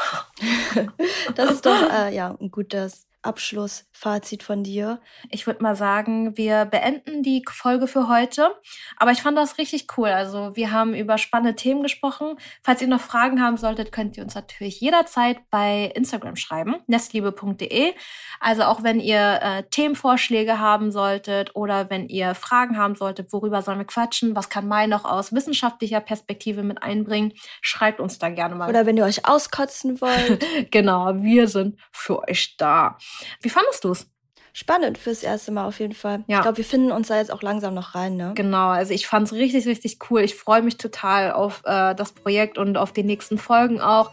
das 1.36 1.52
ist 1.52 1.66
doch 1.66 1.92
äh, 1.92 2.14
ja 2.14 2.36
ein 2.40 2.50
gutes 2.50 3.09
Abschlussfazit 3.22 4.44
von 4.44 4.64
dir? 4.64 5.02
Ich 5.30 5.48
würde 5.48 5.62
mal 5.62 5.76
sagen, 5.76 6.38
wir 6.38 6.66
beenden 6.66 7.24
die 7.24 7.44
Folge 7.50 7.88
für 7.88 8.08
heute. 8.08 8.56
Aber 8.98 9.12
ich 9.12 9.22
fand 9.22 9.38
das 9.38 9.58
richtig 9.58 9.88
cool. 9.98 10.10
Also 10.10 10.56
wir 10.56 10.72
haben 10.72 10.94
über 10.94 11.18
spannende 11.18 11.56
Themen 11.56 11.84
gesprochen. 11.84 12.38
Falls 12.64 12.82
ihr 12.82 12.88
noch 12.88 13.02
Fragen 13.02 13.42
haben 13.42 13.58
solltet, 13.58 13.92
könnt 13.92 14.18
ihr 14.18 14.24
uns 14.24 14.36
natürlich 14.36 14.80
jederzeit 14.80 15.38
bei 15.50 15.92
Instagram 15.96 16.36
schreiben, 16.36 16.78
nestliebe.de. 16.88 17.94
Also 18.40 18.64
auch 18.64 18.84
wenn 18.84 19.00
ihr 19.00 19.40
äh, 19.42 19.64
Themenvorschläge 19.70 20.60
haben 20.60 20.92
solltet 20.92 21.56
oder 21.56 21.90
wenn 21.90 22.08
ihr 22.08 22.36
Fragen 22.36 22.78
haben 22.78 22.96
solltet, 22.96 23.34
worüber 23.34 23.62
sollen 23.62 23.80
wir 23.80 23.86
quatschen, 23.86 24.36
was 24.36 24.50
kann 24.50 24.68
Mai 24.68 24.88
noch 24.88 25.06
aus 25.06 25.34
wissenschaftlicher 25.34 26.00
Perspektive 26.00 26.64
mit 26.64 26.82
einbringen, 26.84 27.34
schreibt 27.62 28.00
uns 28.00 28.20
da 28.20 28.30
gerne 28.30 28.56
mal. 28.56 28.70
Oder 28.70 28.86
wenn 28.86 28.98
ihr 28.98 29.06
euch 29.06 29.26
auskotzen 29.26 30.00
wollt. 30.02 30.46
genau, 30.72 31.14
wir 31.16 31.48
sind 31.48 31.80
für 31.92 32.28
euch 32.28 32.56
da. 32.58 32.98
Wie 33.42 33.50
fandest 33.50 33.84
du 33.84 33.92
es? 33.92 34.08
Spannend 34.54 34.98
fürs 34.98 35.24
erste 35.24 35.52
Mal 35.52 35.68
auf 35.68 35.80
jeden 35.80 35.94
Fall. 35.94 36.24
Ja. 36.28 36.38
Ich 36.38 36.42
glaube, 36.42 36.58
wir 36.58 36.66
finden 36.66 36.92
uns 36.92 37.08
da 37.08 37.18
jetzt 37.18 37.32
auch 37.32 37.42
langsam 37.42 37.74
noch 37.74 37.96
rein. 37.96 38.18
Ne? 38.18 38.34
Genau, 38.36 38.70
also 38.70 38.94
ich 38.94 39.08
fand 39.08 39.28
es 39.28 39.34
richtig, 39.34 39.68
richtig 39.68 40.00
cool. 40.10 40.22
Ich 40.22 40.36
freue 40.36 40.62
mich 40.62 40.78
total 40.78 41.32
auf 41.32 41.62
äh, 41.66 41.94
das 41.94 42.12
Projekt 42.12 42.58
und 42.58 42.78
auf 42.78 42.92
die 42.92 43.04
nächsten 43.04 43.38
Folgen 43.38 43.80
auch. 43.80 44.12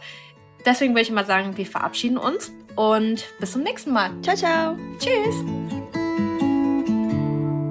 Deswegen 0.65 0.93
würde 0.93 1.01
ich 1.01 1.11
mal 1.11 1.25
sagen, 1.25 1.57
wir 1.57 1.65
verabschieden 1.65 2.17
uns 2.17 2.51
und 2.75 3.25
bis 3.39 3.53
zum 3.53 3.63
nächsten 3.63 3.91
Mal. 3.91 4.11
Ciao, 4.21 4.35
ciao. 4.35 4.77
Tschüss. 4.99 5.35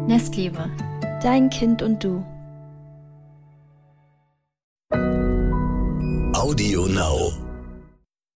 Nestliebe. 0.06 0.70
Dein 1.22 1.50
Kind 1.50 1.82
und 1.82 2.02
du. 2.02 2.24
Audio 6.34 6.86
Now. 6.86 7.45